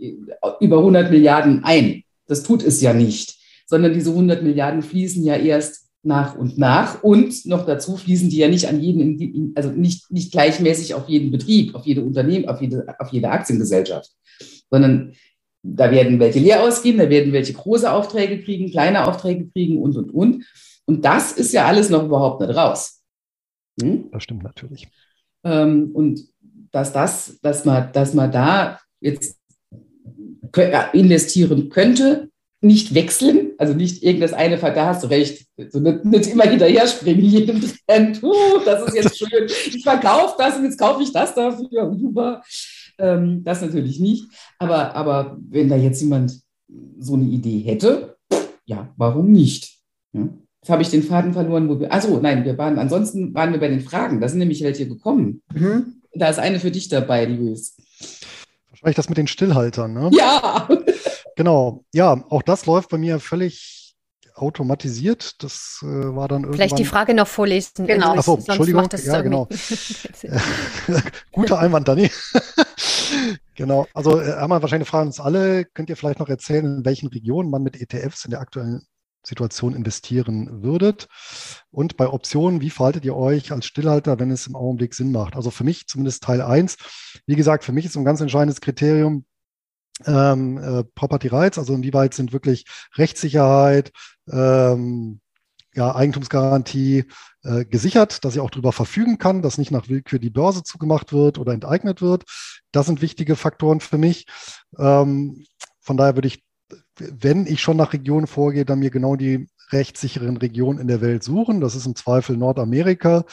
über 0.61 0.78
100 0.78 1.11
Milliarden 1.11 1.62
ein. 1.62 2.03
Das 2.26 2.43
tut 2.43 2.64
es 2.64 2.80
ja 2.80 2.93
nicht, 2.93 3.38
sondern 3.64 3.95
diese 3.95 4.11
100 4.11 4.43
Milliarden 4.43 4.82
fließen 4.82 5.22
ja 5.22 5.36
erst 5.36 5.86
nach 6.03 6.36
und 6.36 6.59
nach 6.59 7.05
und 7.05 7.47
noch 7.47 7.64
dazu 7.64 7.97
fließen 7.97 8.28
die 8.28 8.38
ja 8.38 8.49
nicht 8.49 8.66
an 8.66 8.80
jeden, 8.80 9.53
also 9.55 9.70
nicht, 9.70 10.11
nicht 10.11 10.32
gleichmäßig 10.32 10.95
auf 10.95 11.09
jeden 11.09 11.30
Betrieb, 11.30 11.74
auf 11.76 11.86
jede 11.86 12.03
Unternehmen, 12.03 12.49
auf 12.49 12.61
jede, 12.61 12.86
auf 12.99 13.12
jede 13.12 13.28
Aktiengesellschaft, 13.28 14.11
sondern 14.68 15.12
da 15.62 15.91
werden 15.93 16.18
welche 16.18 16.41
leer 16.41 16.62
ausgehen, 16.62 16.99
da 16.99 17.09
werden 17.09 17.32
welche 17.32 17.53
große 17.53 17.93
Aufträge 17.93 18.43
kriegen, 18.43 18.70
kleine 18.70 19.07
Aufträge 19.07 19.49
kriegen 19.51 19.78
und, 19.78 19.97
und, 19.97 20.11
und. 20.11 20.45
Und 20.91 21.05
das 21.05 21.30
ist 21.30 21.53
ja 21.53 21.66
alles 21.66 21.88
noch 21.88 22.03
überhaupt 22.03 22.41
nicht 22.41 22.57
raus. 22.57 23.01
Hm? 23.80 24.11
Das 24.11 24.24
stimmt 24.24 24.43
natürlich. 24.43 24.88
Ähm, 25.45 25.93
und 25.95 26.20
dass 26.72 26.93
das, 26.93 27.38
dass 27.43 27.64
man, 27.64 27.93
dass 27.93 28.12
man 28.12 28.32
da 28.32 28.80
jetzt 29.01 29.38
investieren 30.93 31.68
könnte, 31.68 32.28
nicht 32.61 32.93
wechseln, 32.93 33.53
also 33.57 33.72
nicht 33.72 34.03
irgendein 34.03 34.34
eine, 34.34 34.59
da 34.59 34.86
hast 34.86 35.05
du 35.05 35.07
recht, 35.07 35.47
so 35.68 35.78
nicht, 35.78 36.05
nicht 36.05 36.26
immer 36.26 36.43
hinterher 36.43 36.88
springen, 36.88 37.24
jedem 37.24 37.61
Trend, 37.86 38.20
uh, 38.24 38.59
das 38.64 38.88
ist 38.88 38.97
jetzt 38.97 39.16
schön, 39.16 39.47
ich 39.47 39.84
verkaufe 39.84 40.34
das 40.38 40.57
und 40.57 40.64
jetzt 40.64 40.76
kaufe 40.78 41.05
ich 41.05 41.12
das 41.12 41.36
dafür, 41.36 41.97
super. 41.97 42.43
Ähm, 42.99 43.45
das 43.45 43.62
natürlich 43.62 44.01
nicht, 44.01 44.24
aber, 44.59 44.93
aber 44.97 45.38
wenn 45.49 45.68
da 45.68 45.76
jetzt 45.76 46.01
jemand 46.01 46.32
so 46.99 47.14
eine 47.14 47.26
Idee 47.26 47.61
hätte, 47.61 48.16
ja, 48.64 48.93
warum 48.97 49.30
nicht? 49.30 49.78
Ja. 50.12 50.28
Jetzt 50.62 50.70
habe 50.70 50.82
ich 50.82 50.90
den 50.90 51.02
Faden 51.02 51.32
verloren, 51.32 51.68
wo 51.68 51.80
wir, 51.80 51.90
also 51.90 52.20
nein, 52.20 52.44
wir 52.44 52.58
waren, 52.58 52.78
ansonsten 52.78 53.34
waren 53.34 53.52
wir 53.52 53.61
bei 53.61 53.68
den 53.68 53.80
Fragen, 53.80 54.20
da 54.20 54.28
sind 54.28 54.40
nämlich 54.40 54.62
welche 54.62 54.86
gekommen. 54.86 55.42
Mhm. 55.54 56.02
Da 56.14 56.28
ist 56.28 56.38
eine 56.38 56.61
für 56.61 56.70
dich 56.70 56.88
dabei, 56.88 57.24
Luis. 57.24 57.76
Wahrscheinlich 58.68 58.96
das 58.96 59.08
mit 59.08 59.18
den 59.18 59.26
Stillhaltern, 59.26 59.92
ne? 59.92 60.11
Ja. 60.12 60.68
Genau. 61.36 61.84
Ja, 61.94 62.22
auch 62.28 62.42
das 62.42 62.66
läuft 62.66 62.90
bei 62.90 62.98
mir 62.98 63.18
völlig 63.18 63.94
automatisiert. 64.34 65.42
Das 65.42 65.80
äh, 65.82 65.86
war 65.86 66.28
dann 66.28 66.42
irgendwann. 66.42 66.54
Vielleicht 66.54 66.78
die 66.78 66.84
Frage 66.84 67.14
noch 67.14 67.28
vorlesen. 67.28 67.86
Genau. 67.86 68.14
Achso, 68.14 68.34
Entschuldigung. 68.34 68.86
Ja, 69.04 69.22
genau. 69.22 69.48
Guter 71.32 71.58
Einwand, 71.58 71.88
Dani. 71.88 72.11
genau. 73.54 73.86
Also, 73.94 74.20
äh, 74.20 74.34
einmal 74.34 74.61
wahrscheinlich 74.61 74.88
fragen 74.88 75.06
uns 75.06 75.20
alle. 75.20 75.64
Könnt 75.64 75.88
ihr 75.88 75.96
vielleicht 75.96 76.18
noch 76.18 76.28
erzählen, 76.28 76.66
in 76.66 76.84
welchen 76.84 77.08
Regionen 77.08 77.48
man 77.48 77.62
mit 77.62 77.80
ETFs 77.80 78.26
in 78.26 78.32
der 78.32 78.40
aktuellen 78.40 78.82
Situation 79.22 79.74
investieren 79.74 80.62
würdet? 80.62 81.08
Und 81.70 81.96
bei 81.96 82.08
Optionen, 82.08 82.60
wie 82.60 82.70
verhaltet 82.70 83.04
ihr 83.04 83.16
euch 83.16 83.52
als 83.52 83.66
Stillhalter, 83.66 84.18
wenn 84.18 84.30
es 84.30 84.46
im 84.46 84.56
Augenblick 84.56 84.94
Sinn 84.94 85.12
macht? 85.12 85.36
Also 85.36 85.50
für 85.50 85.64
mich 85.64 85.86
zumindest 85.86 86.22
Teil 86.22 86.42
1. 86.42 86.76
Wie 87.26 87.36
gesagt, 87.36 87.64
für 87.64 87.72
mich 87.72 87.86
ist 87.86 87.96
ein 87.96 88.04
ganz 88.04 88.20
entscheidendes 88.20 88.60
Kriterium, 88.60 89.24
ähm, 90.06 90.58
äh, 90.58 90.84
Property 90.94 91.28
Rights, 91.28 91.58
also 91.58 91.74
inwieweit 91.74 92.14
sind 92.14 92.32
wirklich 92.32 92.64
Rechtssicherheit, 92.96 93.92
ähm, 94.30 95.20
ja, 95.74 95.94
Eigentumsgarantie 95.94 97.04
äh, 97.44 97.64
gesichert, 97.64 98.24
dass 98.24 98.34
ich 98.34 98.40
auch 98.40 98.50
darüber 98.50 98.72
verfügen 98.72 99.18
kann, 99.18 99.42
dass 99.42 99.58
nicht 99.58 99.70
nach 99.70 99.88
Willkür 99.88 100.18
die 100.18 100.30
Börse 100.30 100.62
zugemacht 100.62 101.12
wird 101.12 101.38
oder 101.38 101.52
enteignet 101.52 102.02
wird. 102.02 102.24
Das 102.72 102.86
sind 102.86 103.02
wichtige 103.02 103.36
Faktoren 103.36 103.80
für 103.80 103.98
mich. 103.98 104.26
Ähm, 104.78 105.44
von 105.80 105.96
daher 105.96 106.16
würde 106.16 106.28
ich, 106.28 106.44
wenn 107.01 107.46
ich 107.46 107.61
schon 107.61 107.76
nach 107.76 107.92
Regionen 107.92 108.26
vorgehe, 108.26 108.64
dann 108.64 108.78
mir 108.78 108.90
genau 108.90 109.16
die 109.16 109.48
rechtssicheren 109.70 110.36
Regionen 110.36 110.78
in 110.78 110.88
der 110.88 111.01
Welt 111.01 111.22
suchen. 111.22 111.61
Das 111.61 111.74
ist 111.74 111.86
im 111.86 111.94
Zweifel 111.94 112.36
Nordamerika, 112.36 113.24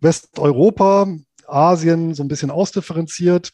Westeuropa, 0.00 1.08
Asien 1.46 2.14
so 2.14 2.22
ein 2.22 2.28
bisschen 2.28 2.50
ausdifferenziert. 2.50 3.52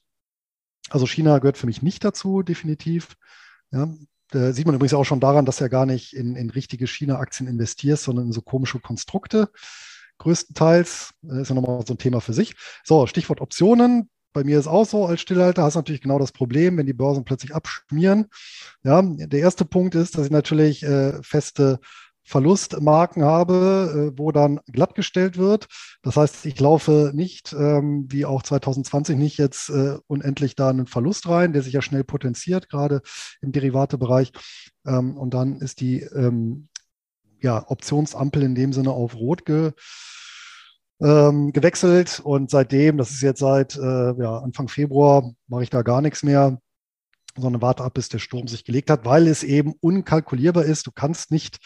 Also 0.90 1.06
China 1.06 1.38
gehört 1.38 1.58
für 1.58 1.66
mich 1.66 1.82
nicht 1.82 2.04
dazu, 2.04 2.42
definitiv. 2.42 3.16
Ja, 3.72 3.88
da 4.30 4.52
sieht 4.52 4.66
man 4.66 4.74
übrigens 4.74 4.94
auch 4.94 5.04
schon 5.04 5.20
daran, 5.20 5.46
dass 5.46 5.60
er 5.60 5.68
gar 5.68 5.86
nicht 5.86 6.14
in, 6.14 6.36
in 6.36 6.50
richtige 6.50 6.86
China-Aktien 6.86 7.48
investiert, 7.48 7.98
sondern 7.98 8.26
in 8.26 8.32
so 8.32 8.42
komische 8.42 8.80
Konstrukte. 8.80 9.50
Größtenteils 10.18 11.12
das 11.22 11.38
ist 11.38 11.48
ja 11.48 11.54
nochmal 11.54 11.84
so 11.86 11.94
ein 11.94 11.98
Thema 11.98 12.20
für 12.20 12.32
sich. 12.32 12.54
So, 12.84 13.06
Stichwort 13.06 13.40
Optionen. 13.40 14.08
Bei 14.36 14.44
mir 14.44 14.58
ist 14.58 14.66
auch 14.66 14.84
so, 14.84 15.06
als 15.06 15.22
Stillhalter 15.22 15.62
hast 15.62 15.76
du 15.76 15.78
natürlich 15.78 16.02
genau 16.02 16.18
das 16.18 16.30
Problem, 16.30 16.76
wenn 16.76 16.84
die 16.84 16.92
Börsen 16.92 17.24
plötzlich 17.24 17.54
abschmieren. 17.54 18.26
Ja, 18.84 19.00
der 19.00 19.40
erste 19.40 19.64
Punkt 19.64 19.94
ist, 19.94 20.18
dass 20.18 20.26
ich 20.26 20.30
natürlich 20.30 20.82
äh, 20.82 21.14
feste 21.22 21.80
Verlustmarken 22.22 23.24
habe, 23.24 24.12
äh, 24.12 24.18
wo 24.18 24.32
dann 24.32 24.60
glattgestellt 24.66 25.38
wird. 25.38 25.68
Das 26.02 26.18
heißt, 26.18 26.44
ich 26.44 26.60
laufe 26.60 27.12
nicht, 27.14 27.54
ähm, 27.54 28.08
wie 28.10 28.26
auch 28.26 28.42
2020, 28.42 29.16
nicht 29.16 29.38
jetzt 29.38 29.70
äh, 29.70 29.96
unendlich 30.06 30.54
da 30.54 30.68
einen 30.68 30.86
Verlust 30.86 31.26
rein, 31.30 31.54
der 31.54 31.62
sich 31.62 31.72
ja 31.72 31.80
schnell 31.80 32.04
potenziert, 32.04 32.68
gerade 32.68 33.00
im 33.40 33.52
Derivatebereich. 33.52 34.32
Ähm, 34.86 35.16
und 35.16 35.32
dann 35.32 35.62
ist 35.62 35.80
die 35.80 36.02
ähm, 36.02 36.68
ja, 37.40 37.64
Optionsampel 37.70 38.42
in 38.42 38.54
dem 38.54 38.74
Sinne 38.74 38.90
auf 38.90 39.14
Rot 39.14 39.46
ge, 39.46 39.72
ähm, 41.00 41.52
gewechselt. 41.52 42.20
Und 42.22 42.50
seitdem, 42.50 42.98
das 42.98 43.10
ist 43.10 43.22
jetzt 43.22 43.40
seit 43.40 43.76
äh, 43.76 43.80
ja, 44.18 44.38
Anfang 44.38 44.68
Februar, 44.68 45.32
mache 45.48 45.62
ich 45.62 45.70
da 45.70 45.82
gar 45.82 46.00
nichts 46.00 46.22
mehr 46.22 46.58
sondern 47.38 47.62
warte 47.62 47.84
ab, 47.84 47.94
bis 47.94 48.08
der 48.08 48.18
Sturm 48.18 48.48
sich 48.48 48.64
gelegt 48.64 48.90
hat, 48.90 49.04
weil 49.04 49.26
es 49.26 49.42
eben 49.42 49.74
unkalkulierbar 49.80 50.64
ist. 50.64 50.86
Du 50.86 50.90
kannst 50.92 51.30
nicht 51.30 51.58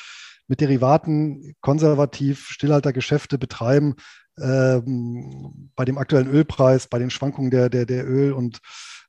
mit 0.47 0.61
Derivaten 0.61 1.55
konservativ 1.61 2.49
Stillhaltergeschäfte 2.49 3.39
betreiben, 3.39 3.95
ähm, 4.41 5.70
bei 5.76 5.85
dem 5.85 5.99
aktuellen 5.99 6.28
Ölpreis, 6.28 6.89
bei 6.89 6.99
den 6.99 7.11
Schwankungen 7.11 7.51
der, 7.51 7.68
der, 7.68 7.87
der 7.87 8.07
Öl- 8.09 8.33
und 8.33 8.61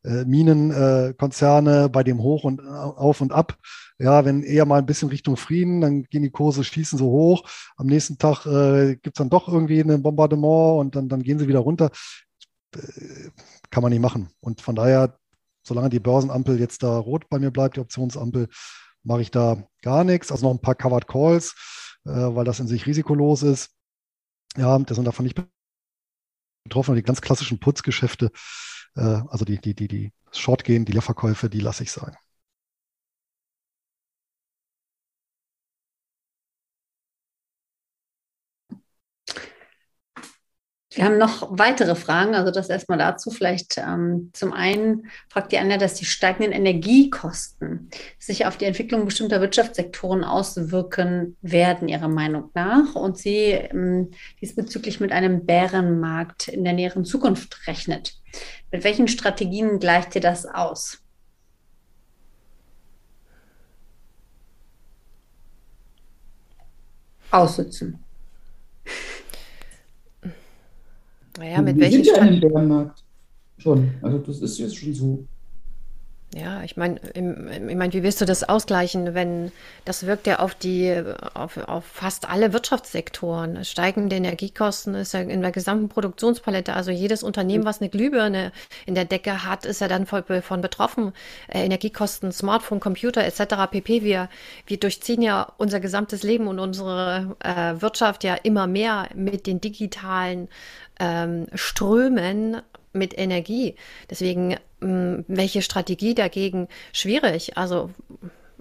äh, 0.03 0.25
Minenkonzerne, 0.25 1.85
äh, 1.85 1.89
bei 1.89 2.03
dem 2.03 2.19
Hoch 2.19 2.43
und 2.43 2.61
Auf 2.61 3.21
und 3.21 3.31
Ab. 3.31 3.57
Ja, 3.99 4.25
wenn 4.25 4.43
eher 4.43 4.65
mal 4.65 4.79
ein 4.79 4.85
bisschen 4.85 5.09
Richtung 5.09 5.37
Frieden, 5.37 5.81
dann 5.81 6.03
gehen 6.03 6.23
die 6.23 6.31
Kurse, 6.31 6.63
schießen 6.63 6.97
so 6.97 7.05
hoch. 7.05 7.47
Am 7.77 7.87
nächsten 7.87 8.17
Tag 8.17 8.45
äh, 8.45 8.95
gibt 8.95 9.15
es 9.15 9.19
dann 9.19 9.29
doch 9.29 9.47
irgendwie 9.47 9.79
ein 9.79 10.01
Bombardement 10.01 10.79
und 10.79 10.95
dann, 10.95 11.09
dann 11.09 11.21
gehen 11.21 11.39
sie 11.39 11.47
wieder 11.47 11.59
runter. 11.59 11.91
Äh, 12.75 13.29
kann 13.69 13.83
man 13.83 13.91
nicht 13.91 14.01
machen. 14.01 14.29
Und 14.39 14.61
von 14.61 14.75
daher, 14.75 15.17
solange 15.63 15.89
die 15.89 15.99
Börsenampel 15.99 16.59
jetzt 16.59 16.83
da 16.83 16.97
rot 16.97 17.29
bei 17.29 17.39
mir 17.39 17.51
bleibt, 17.51 17.77
die 17.77 17.81
Optionsampel, 17.81 18.49
mache 19.03 19.21
ich 19.21 19.31
da 19.31 19.63
gar 19.81 20.03
nichts. 20.03 20.31
Also 20.31 20.47
noch 20.47 20.53
ein 20.53 20.61
paar 20.61 20.75
Covered 20.75 21.07
Calls, 21.07 21.55
äh, 22.05 22.09
weil 22.11 22.45
das 22.45 22.59
in 22.59 22.67
sich 22.67 22.85
risikolos 22.85 23.43
ist. 23.43 23.69
Ja, 24.57 24.77
das 24.79 24.95
sind 24.95 25.05
davon 25.05 25.25
nicht 25.25 25.39
betroffen. 26.63 26.95
Die 26.95 27.03
ganz 27.03 27.21
klassischen 27.21 27.59
Putzgeschäfte, 27.59 28.25
äh, 28.25 28.29
also 28.99 29.45
die, 29.45 29.59
die, 29.59 29.75
die, 29.75 29.87
die 29.87 30.13
Short-Gehen, 30.31 30.85
die 30.85 30.91
Leerverkäufe, 30.91 31.49
die 31.49 31.59
lasse 31.59 31.83
ich 31.83 31.91
sein. 31.91 32.15
Wir 40.93 41.05
haben 41.05 41.17
noch 41.17 41.47
weitere 41.57 41.95
Fragen, 41.95 42.35
also 42.35 42.51
das 42.51 42.67
erstmal 42.67 42.97
dazu. 42.97 43.31
Vielleicht 43.31 43.77
ähm, 43.77 44.29
zum 44.33 44.51
einen 44.51 45.09
fragt 45.29 45.53
die 45.53 45.57
Anja, 45.57 45.77
dass 45.77 45.93
die 45.93 46.03
steigenden 46.03 46.51
Energiekosten 46.51 47.89
sich 48.19 48.45
auf 48.45 48.57
die 48.57 48.65
Entwicklung 48.65 49.05
bestimmter 49.05 49.39
Wirtschaftssektoren 49.39 50.25
auswirken 50.25 51.37
werden, 51.41 51.87
ihrer 51.87 52.09
Meinung 52.09 52.51
nach, 52.55 52.95
und 52.95 53.17
sie 53.17 53.51
ähm, 53.51 54.11
diesbezüglich 54.41 54.99
mit 54.99 55.13
einem 55.13 55.45
Bärenmarkt 55.45 56.49
in 56.49 56.65
der 56.65 56.73
näheren 56.73 57.05
Zukunft 57.05 57.67
rechnet. 57.67 58.15
Mit 58.69 58.83
welchen 58.83 59.07
Strategien 59.07 59.79
gleicht 59.79 60.13
ihr 60.15 60.21
das 60.21 60.45
aus? 60.45 60.97
Aussitzen. 67.31 68.03
Naja, 71.37 71.61
mit 71.61 71.79
welchen 71.79 72.03
sind 72.03 72.15
ja 72.15 72.25
in 72.25 72.39
dem 72.39 72.49
Bärenmarkt 72.49 73.03
schon. 73.57 73.91
Also 74.01 74.17
das 74.19 74.39
ist 74.41 74.57
jetzt 74.59 74.75
schon 74.77 74.93
so. 74.93 75.25
Ja, 76.33 76.63
ich 76.63 76.77
meine, 76.77 76.97
ich 77.13 77.75
mein, 77.75 77.91
wie 77.91 78.03
willst 78.03 78.21
du 78.21 78.25
das 78.25 78.47
ausgleichen, 78.47 79.13
wenn 79.13 79.51
das 79.83 80.05
wirkt 80.05 80.27
ja 80.27 80.39
auf 80.39 80.55
die, 80.55 81.03
auf, 81.33 81.57
auf 81.57 81.83
fast 81.83 82.29
alle 82.29 82.53
Wirtschaftssektoren. 82.53 83.65
Steigende 83.65 84.15
Energiekosten 84.15 84.95
ist 84.95 85.13
ja 85.13 85.19
in 85.19 85.41
der 85.41 85.51
gesamten 85.51 85.89
Produktionspalette. 85.89 86.73
Also 86.73 86.89
jedes 86.89 87.21
Unternehmen, 87.21 87.65
was 87.65 87.81
eine 87.81 87.89
Glühbirne 87.89 88.53
in 88.85 88.95
der 88.95 89.03
Decke 89.03 89.43
hat, 89.43 89.65
ist 89.65 89.81
ja 89.81 89.89
dann 89.89 90.05
voll 90.05 90.23
von 90.41 90.61
betroffen. 90.61 91.11
Äh, 91.49 91.65
Energiekosten, 91.65 92.31
Smartphone, 92.31 92.79
Computer 92.79 93.25
etc. 93.25 93.69
pp. 93.69 94.03
Wir, 94.03 94.29
wir 94.67 94.79
durchziehen 94.79 95.21
ja 95.21 95.51
unser 95.57 95.81
gesamtes 95.81 96.23
Leben 96.23 96.47
und 96.47 96.59
unsere 96.59 97.35
äh, 97.39 97.81
Wirtschaft 97.81 98.23
ja 98.23 98.35
immer 98.35 98.67
mehr 98.67 99.09
mit 99.15 99.47
den 99.47 99.59
digitalen 99.59 100.47
ähm, 101.01 101.47
Strömen 101.55 102.61
mit 102.93 103.17
Energie. 103.17 103.75
Deswegen, 104.09 104.57
mh, 104.79 105.23
welche 105.27 105.61
Strategie 105.61 106.15
dagegen 106.15 106.67
schwierig. 106.93 107.57
Also 107.57 107.91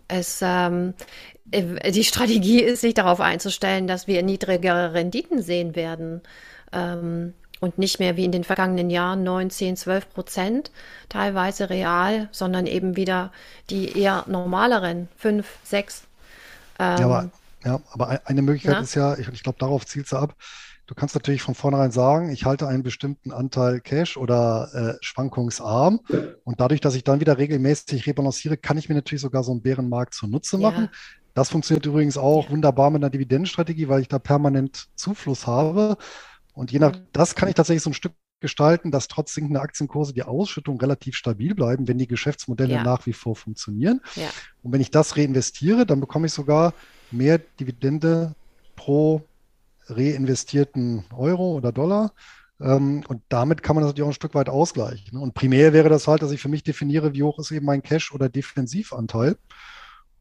es, 0.09 0.41
ähm, 0.43 0.95
äh, 1.51 1.91
die 1.93 2.05
Strategie 2.05 2.61
ist, 2.62 2.81
sich 2.81 2.95
darauf 2.95 3.20
einzustellen, 3.20 3.87
dass 3.87 4.07
wir 4.07 4.22
niedrigere 4.22 4.95
Renditen 4.95 5.43
sehen 5.43 5.76
werden. 5.76 6.22
Ähm, 6.72 7.35
und 7.61 7.76
nicht 7.78 7.99
mehr 7.99 8.16
wie 8.16 8.24
in 8.24 8.33
den 8.33 8.43
vergangenen 8.43 8.89
Jahren 8.89 9.22
9, 9.22 9.51
10, 9.51 9.76
12 9.76 10.11
Prozent, 10.14 10.70
teilweise 11.11 11.68
real, 11.68 12.28
sondern 12.33 12.66
eben 12.66 12.97
wieder 12.97 13.33
die 13.68 13.99
eher 13.99 14.24
normaleren 14.26 15.09
5, 15.18 15.47
6. 15.64 16.03
Ähm, 16.78 16.99
ja, 16.99 17.05
aber, 17.05 17.31
ja, 17.64 17.81
aber 17.93 18.20
eine 18.24 18.43
Möglichkeit 18.43 18.76
na? 18.76 18.81
ist 18.81 18.95
ja, 18.95 19.18
ich, 19.18 19.28
ich 19.28 19.43
glaube, 19.43 19.59
darauf 19.59 19.85
zielt 19.85 20.09
sie 20.09 20.18
ab, 20.18 20.35
Du 20.91 20.97
kannst 20.97 21.14
natürlich 21.14 21.41
von 21.41 21.55
vornherein 21.55 21.93
sagen, 21.93 22.32
ich 22.32 22.47
halte 22.47 22.66
einen 22.66 22.82
bestimmten 22.82 23.30
Anteil 23.30 23.80
Cash 23.80 24.16
oder 24.16 24.70
äh, 24.74 24.99
schwankungsarm. 25.01 26.01
Und 26.43 26.59
dadurch, 26.59 26.80
dass 26.80 26.97
ich 26.97 27.05
dann 27.05 27.20
wieder 27.20 27.38
regelmäßig 27.38 28.09
rebalanciere, 28.09 28.57
kann 28.57 28.76
ich 28.76 28.88
mir 28.88 28.97
natürlich 28.97 29.20
sogar 29.20 29.45
so 29.45 29.53
einen 29.53 29.62
Bärenmarkt 29.62 30.14
zunutze 30.14 30.57
ja. 30.57 30.68
machen. 30.68 30.88
Das 31.32 31.49
funktioniert 31.49 31.86
übrigens 31.86 32.18
auch 32.18 32.47
ja. 32.47 32.51
wunderbar 32.51 32.91
mit 32.91 33.05
einer 33.05 33.11
Dividendenstrategie, 33.11 33.86
weil 33.86 34.01
ich 34.01 34.09
da 34.09 34.18
permanent 34.18 34.88
Zufluss 34.97 35.47
habe. 35.47 35.97
Und 36.55 36.72
je 36.72 36.80
nach, 36.80 36.97
mhm. 36.97 37.07
das 37.12 37.36
kann 37.36 37.49
ich 37.49 37.55
tatsächlich 37.55 37.84
so 37.84 37.91
ein 37.91 37.95
Stück 37.95 38.14
gestalten, 38.41 38.91
dass 38.91 39.07
trotz 39.07 39.32
sinkender 39.32 39.62
Aktienkurse 39.62 40.12
die 40.12 40.24
Ausschüttungen 40.24 40.80
relativ 40.80 41.14
stabil 41.14 41.55
bleiben, 41.55 41.86
wenn 41.86 41.99
die 41.99 42.09
Geschäftsmodelle 42.09 42.74
ja. 42.74 42.82
nach 42.82 43.07
wie 43.07 43.12
vor 43.12 43.36
funktionieren. 43.36 44.01
Ja. 44.16 44.26
Und 44.64 44.72
wenn 44.72 44.80
ich 44.80 44.91
das 44.91 45.16
reinvestiere, 45.16 45.86
dann 45.86 46.01
bekomme 46.01 46.26
ich 46.26 46.32
sogar 46.32 46.74
mehr 47.12 47.38
Dividende 47.38 48.34
pro 48.74 49.22
reinvestierten 49.91 51.05
Euro 51.14 51.55
oder 51.55 51.72
Dollar. 51.72 52.12
Ähm, 52.61 53.03
und 53.09 53.22
damit 53.28 53.62
kann 53.62 53.76
man 53.76 53.82
das 53.82 53.91
natürlich 53.91 54.05
auch 54.05 54.12
ein 54.12 54.14
Stück 54.14 54.34
weit 54.34 54.49
ausgleichen. 54.49 55.18
Und 55.18 55.34
primär 55.34 55.72
wäre 55.72 55.88
das 55.88 56.07
halt, 56.07 56.22
dass 56.22 56.32
ich 56.32 56.41
für 56.41 56.49
mich 56.49 56.62
definiere, 56.62 57.14
wie 57.14 57.22
hoch 57.22 57.38
ist 57.38 57.51
eben 57.51 57.66
mein 57.66 57.82
Cash- 57.82 58.12
oder 58.12 58.28
Defensivanteil. 58.28 59.36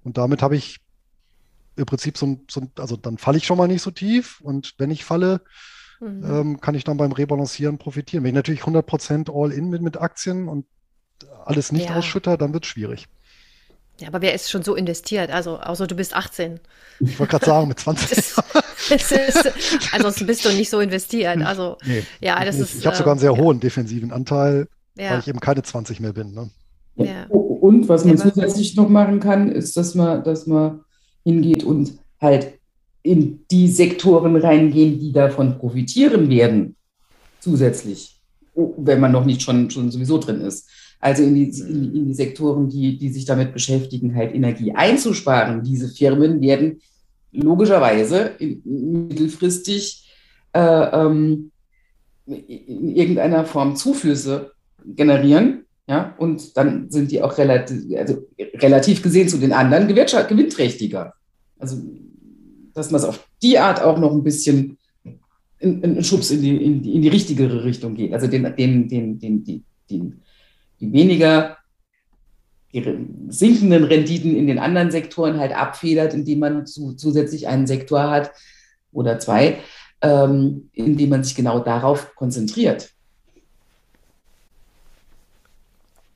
Und 0.03 0.17
damit 0.17 0.41
habe 0.41 0.55
ich 0.55 0.79
im 1.75 1.85
Prinzip 1.85 2.17
so 2.17 2.25
ein, 2.25 2.41
so 2.49 2.61
ein, 2.61 2.71
also 2.77 2.95
dann 2.95 3.17
falle 3.17 3.37
ich 3.37 3.45
schon 3.45 3.57
mal 3.57 3.67
nicht 3.67 3.81
so 3.81 3.91
tief. 3.91 4.39
Und 4.41 4.75
wenn 4.77 4.91
ich 4.91 5.03
falle, 5.03 5.41
mhm. 5.99 6.23
ähm, 6.23 6.61
kann 6.61 6.75
ich 6.75 6.83
dann 6.83 6.97
beim 6.97 7.11
Rebalancieren 7.11 7.77
profitieren. 7.77 8.23
Wenn 8.23 8.29
ich 8.29 8.35
natürlich 8.35 8.61
100% 8.61 9.29
All-In 9.33 9.71
bin 9.71 9.83
mit 9.83 9.97
Aktien 9.97 10.47
und 10.47 10.65
alles 11.45 11.71
nicht 11.71 11.89
ja. 11.89 11.95
ausschütter, 11.95 12.37
dann 12.37 12.53
wird 12.53 12.63
es 12.63 12.69
schwierig. 12.69 13.07
Ja, 13.99 14.07
aber 14.07 14.21
wer 14.21 14.33
ist 14.33 14.49
schon 14.49 14.63
so 14.63 14.75
investiert? 14.75 15.29
Also, 15.29 15.59
außer 15.59 15.85
du 15.87 15.95
bist 15.95 16.15
18. 16.15 16.59
Ich 17.01 17.19
wollte 17.19 17.31
gerade 17.31 17.45
sagen, 17.45 17.67
mit 17.67 17.79
20. 17.81 18.38
ist, 18.91 19.51
ansonsten 19.93 20.25
bist 20.25 20.45
du 20.45 20.49
nicht 20.49 20.69
so 20.69 20.79
investiert. 20.79 21.41
Also, 21.41 21.77
nee, 21.85 22.03
ja, 22.19 22.43
das 22.43 22.55
ich, 22.55 22.61
ist. 22.61 22.75
Ich 22.79 22.85
habe 22.85 22.95
sogar 22.95 23.13
einen 23.13 23.19
sehr 23.19 23.31
äh, 23.31 23.37
hohen 23.37 23.59
defensiven 23.59 24.11
Anteil, 24.11 24.67
ja. 24.97 25.11
weil 25.11 25.19
ich 25.19 25.27
eben 25.27 25.39
keine 25.39 25.63
20 25.63 25.99
mehr 25.99 26.13
bin. 26.13 26.33
Ne? 26.33 26.49
Ja. 26.95 27.27
Und 27.27 27.87
was 27.89 28.05
man 28.05 28.17
zusätzlich 28.17 28.75
noch 28.75 28.89
machen 28.89 29.19
kann, 29.19 29.51
ist, 29.51 29.77
dass 29.77 29.95
man, 29.95 30.23
dass 30.23 30.47
man 30.47 30.81
hingeht 31.23 31.63
und 31.63 31.97
halt 32.19 32.59
in 33.03 33.45
die 33.49 33.67
Sektoren 33.67 34.35
reingehen, 34.35 34.99
die 34.99 35.11
davon 35.11 35.57
profitieren 35.57 36.29
werden, 36.29 36.75
zusätzlich, 37.39 38.19
wenn 38.53 38.99
man 38.99 39.11
noch 39.11 39.25
nicht 39.25 39.41
schon, 39.41 39.69
schon 39.69 39.89
sowieso 39.91 40.17
drin 40.17 40.41
ist. 40.41 40.69
Also 40.99 41.23
in 41.23 41.33
die, 41.33 41.49
in, 41.49 41.95
in 41.95 42.05
die 42.07 42.13
Sektoren, 42.13 42.67
die, 42.67 42.97
die 42.97 43.09
sich 43.09 43.23
damit 43.23 43.53
beschäftigen, 43.53 44.15
halt 44.15 44.35
Energie 44.35 44.73
einzusparen. 44.73 45.63
Diese 45.63 45.87
Firmen 45.87 46.41
werden 46.41 46.81
logischerweise 47.31 48.31
mittelfristig 48.63 50.09
äh, 50.53 50.59
ähm, 50.59 51.51
in 52.25 52.95
irgendeiner 52.95 53.45
Form 53.45 53.75
Zuflüsse 53.75 54.51
generieren. 54.85 55.65
Ja, 55.87 56.13
und 56.19 56.55
dann 56.55 56.91
sind 56.91 57.09
die 57.09 57.23
auch 57.23 57.37
relativ, 57.39 57.97
also 57.97 58.27
relativ 58.37 59.01
gesehen 59.01 59.27
zu 59.27 59.37
den 59.37 59.53
anderen 59.53 59.87
gewinnträchtiger. 59.87 61.13
Also, 61.57 61.77
dass 62.75 62.91
man 62.91 63.01
es 63.01 63.07
auf 63.07 63.27
die 63.41 63.57
Art 63.57 63.81
auch 63.81 63.97
noch 63.97 64.11
ein 64.11 64.23
bisschen 64.23 64.77
einen 65.61 66.03
Schubs 66.03 66.29
in 66.29 66.41
die, 66.41 66.63
in 66.63 66.83
die, 66.83 66.95
in 66.95 67.01
die 67.01 67.07
richtigere 67.07 67.63
Richtung 67.63 67.95
geht. 67.95 68.13
Also 68.13 68.27
den, 68.27 68.43
den, 68.55 68.87
den, 68.87 69.19
den, 69.19 69.43
den, 69.43 69.65
den 69.89 70.21
die 70.79 70.93
weniger 70.93 71.57
die 72.73 73.07
sinkenden 73.29 73.83
Renditen 73.83 74.35
in 74.35 74.47
den 74.47 74.59
anderen 74.59 74.91
Sektoren 74.91 75.39
halt 75.39 75.55
abfedert, 75.55 76.13
indem 76.13 76.39
man 76.39 76.65
zu, 76.67 76.93
zusätzlich 76.93 77.47
einen 77.47 77.67
Sektor 77.67 78.09
hat 78.09 78.31
oder 78.91 79.19
zwei, 79.19 79.59
ähm, 80.01 80.69
indem 80.73 81.09
man 81.09 81.23
sich 81.23 81.35
genau 81.35 81.59
darauf 81.59 82.15
konzentriert. 82.15 82.91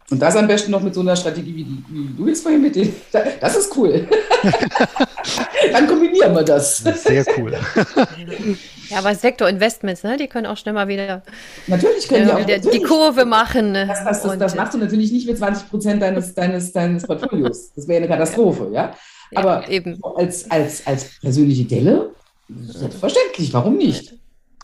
Und 0.10 0.20
das 0.20 0.36
am 0.36 0.47
besten 0.47 0.70
noch 0.70 0.84
mit 0.84 0.93
so 0.93 1.01
einer 1.01 1.16
Strategie, 1.16 1.56
wie, 1.56 1.64
die, 1.64 1.84
wie 1.89 2.16
du 2.16 2.28
jetzt 2.28 2.43
vorhin 2.43 2.62
mit 2.62 2.76
dem. 2.76 2.93
Das 3.39 3.56
ist 3.56 3.76
cool. 3.76 4.08
Dann 5.72 5.88
kombinieren 5.88 6.36
wir 6.36 6.43
das. 6.43 6.78
Sehr 6.78 7.26
cool. 7.38 7.58
Ja, 8.94 9.00
aber 9.00 9.16
Sektor 9.16 9.50
Investments, 9.50 10.04
ne, 10.04 10.18
die 10.18 10.28
können 10.28 10.46
auch 10.46 10.58
schnell 10.58 10.74
mal 10.74 10.88
wieder, 10.88 11.24
natürlich 11.68 12.08
können 12.08 12.30
äh, 12.30 12.60
die, 12.60 12.68
auch, 12.68 12.72
die 12.72 12.82
Kurve 12.82 13.26
machen. 13.26 13.72
Ne? 13.72 13.88
Das, 13.88 14.04
das, 14.04 14.24
das, 14.24 14.38
das, 14.38 14.56
machst 14.56 14.74
du 14.76 14.78
natürlich 14.78 15.12
nicht 15.12 15.28
mit 15.28 15.38
20 15.38 15.70
Prozent 15.70 16.02
deines, 16.02 16.34
deines, 16.34 16.72
deines 16.72 17.04
Portfolios. 17.04 17.74
Das 17.74 17.88
wäre 17.88 17.98
eine 17.98 18.08
Katastrophe, 18.08 18.70
ja. 18.72 18.94
Aber 19.36 19.64
ja, 19.64 19.70
eben. 19.70 20.00
Als, 20.16 20.50
als, 20.50 20.86
als 20.86 21.20
persönliche 21.20 21.66
Delle, 21.66 22.12
selbstverständlich, 22.50 23.52
warum 23.54 23.78
nicht? 23.78 24.14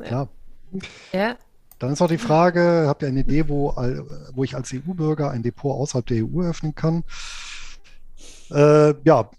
Ja. 0.09 0.27
ja. 1.11 1.35
Dann 1.79 1.93
ist 1.93 2.01
auch 2.01 2.07
die 2.07 2.17
Frage, 2.17 2.85
habt 2.87 3.01
ihr 3.01 3.07
eine 3.07 3.21
Idee, 3.21 3.47
wo, 3.47 3.73
wo 4.33 4.43
ich 4.43 4.55
als 4.55 4.73
EU-Bürger 4.73 5.31
ein 5.31 5.43
Depot 5.43 5.75
außerhalb 5.75 6.05
der 6.05 6.25
EU 6.25 6.41
eröffnen 6.41 6.75
kann? 6.75 7.03
Äh, 8.51 8.93
ja, 9.03 9.29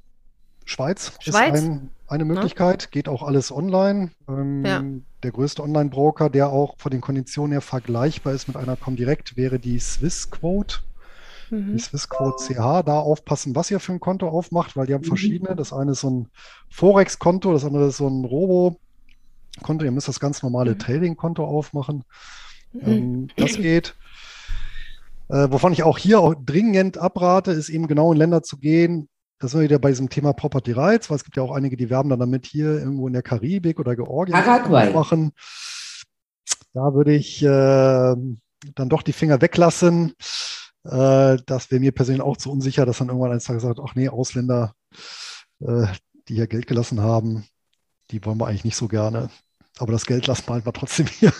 Schweiz, 0.64 1.12
Schweiz, 1.20 1.58
ist 1.58 1.64
ein, 1.64 1.90
eine 2.10 2.24
Möglichkeit, 2.24 2.84
ja. 2.84 2.88
geht 2.90 3.08
auch 3.08 3.22
alles 3.22 3.52
online. 3.52 4.10
Ähm, 4.28 4.64
ja. 4.64 4.84
Der 5.22 5.32
größte 5.32 5.62
Online-Broker, 5.62 6.30
der 6.30 6.48
auch 6.48 6.74
von 6.78 6.90
den 6.90 7.00
Konditionen 7.00 7.52
her 7.52 7.60
vergleichbar 7.60 8.32
ist 8.32 8.48
mit 8.48 8.56
einer 8.56 8.76
Comdirect, 8.76 9.36
wäre 9.36 9.58
die 9.58 9.78
Swissquote. 9.78 10.78
Mhm. 11.50 11.76
Die 11.76 11.82
Swissquote 11.82 12.44
CH, 12.44 12.82
da 12.84 12.98
aufpassen, 12.98 13.54
was 13.54 13.70
ihr 13.70 13.80
für 13.80 13.92
ein 13.92 14.00
Konto 14.00 14.28
aufmacht, 14.28 14.76
weil 14.76 14.86
die 14.86 14.94
haben 14.94 15.02
mhm. 15.02 15.08
verschiedene. 15.08 15.56
Das 15.56 15.72
eine 15.72 15.92
ist 15.92 16.00
so 16.00 16.10
ein 16.10 16.28
Forex-Konto, 16.70 17.52
das 17.52 17.64
andere 17.64 17.88
ist 17.88 17.98
so 17.98 18.08
ein 18.08 18.24
Robo- 18.24 18.78
Konto. 19.62 19.84
Ihr 19.84 19.90
müsst 19.90 20.08
das 20.08 20.20
ganz 20.20 20.42
normale 20.42 20.72
mhm. 20.72 20.78
Trading-Konto 20.78 21.44
aufmachen. 21.44 22.04
Mhm. 22.72 22.80
Ähm, 22.86 23.28
das 23.36 23.54
geht. 23.56 23.94
Äh, 25.28 25.50
wovon 25.50 25.72
ich 25.72 25.82
auch 25.82 25.98
hier 25.98 26.20
auch 26.20 26.34
dringend 26.34 26.98
abrate, 26.98 27.52
ist 27.52 27.68
eben 27.68 27.86
genau 27.86 28.12
in 28.12 28.18
Länder 28.18 28.42
zu 28.42 28.58
gehen. 28.58 29.08
Das 29.40 29.50
sind 29.50 29.60
wir 29.60 29.64
wieder 29.64 29.78
bei 29.78 29.88
diesem 29.88 30.10
Thema 30.10 30.34
Property 30.34 30.72
Rights, 30.72 31.08
weil 31.08 31.16
es 31.16 31.24
gibt 31.24 31.38
ja 31.38 31.42
auch 31.42 31.52
einige, 31.52 31.76
die 31.76 31.88
werben 31.88 32.10
dann 32.10 32.20
damit 32.20 32.46
hier 32.46 32.74
irgendwo 32.74 33.06
in 33.06 33.14
der 33.14 33.22
Karibik 33.22 33.80
oder 33.80 33.96
Georgien 33.96 34.36
machen. 34.92 35.32
Da 36.74 36.94
würde 36.94 37.14
ich 37.14 37.42
äh, 37.42 37.46
dann 37.46 38.88
doch 38.88 39.02
die 39.02 39.14
Finger 39.14 39.40
weglassen. 39.40 40.14
Äh, 40.84 41.38
das 41.46 41.70
wäre 41.70 41.80
mir 41.80 41.92
persönlich 41.92 42.22
auch 42.22 42.36
zu 42.36 42.52
unsicher, 42.52 42.84
dass 42.84 42.98
dann 42.98 43.08
irgendwann 43.08 43.32
eines 43.32 43.44
Tages 43.44 43.62
sagt, 43.62 43.80
ach 43.82 43.94
nee, 43.94 44.10
Ausländer, 44.10 44.74
äh, 45.60 45.86
die 46.28 46.34
hier 46.34 46.46
Geld 46.46 46.66
gelassen 46.66 47.00
haben, 47.00 47.46
die 48.10 48.22
wollen 48.24 48.38
wir 48.38 48.46
eigentlich 48.46 48.64
nicht 48.64 48.76
so 48.76 48.88
gerne. 48.88 49.30
Aber 49.78 49.92
das 49.92 50.04
Geld 50.04 50.26
lassen 50.26 50.48
wir 50.48 50.54
einfach 50.54 50.72
trotzdem 50.72 51.06
hier. 51.06 51.32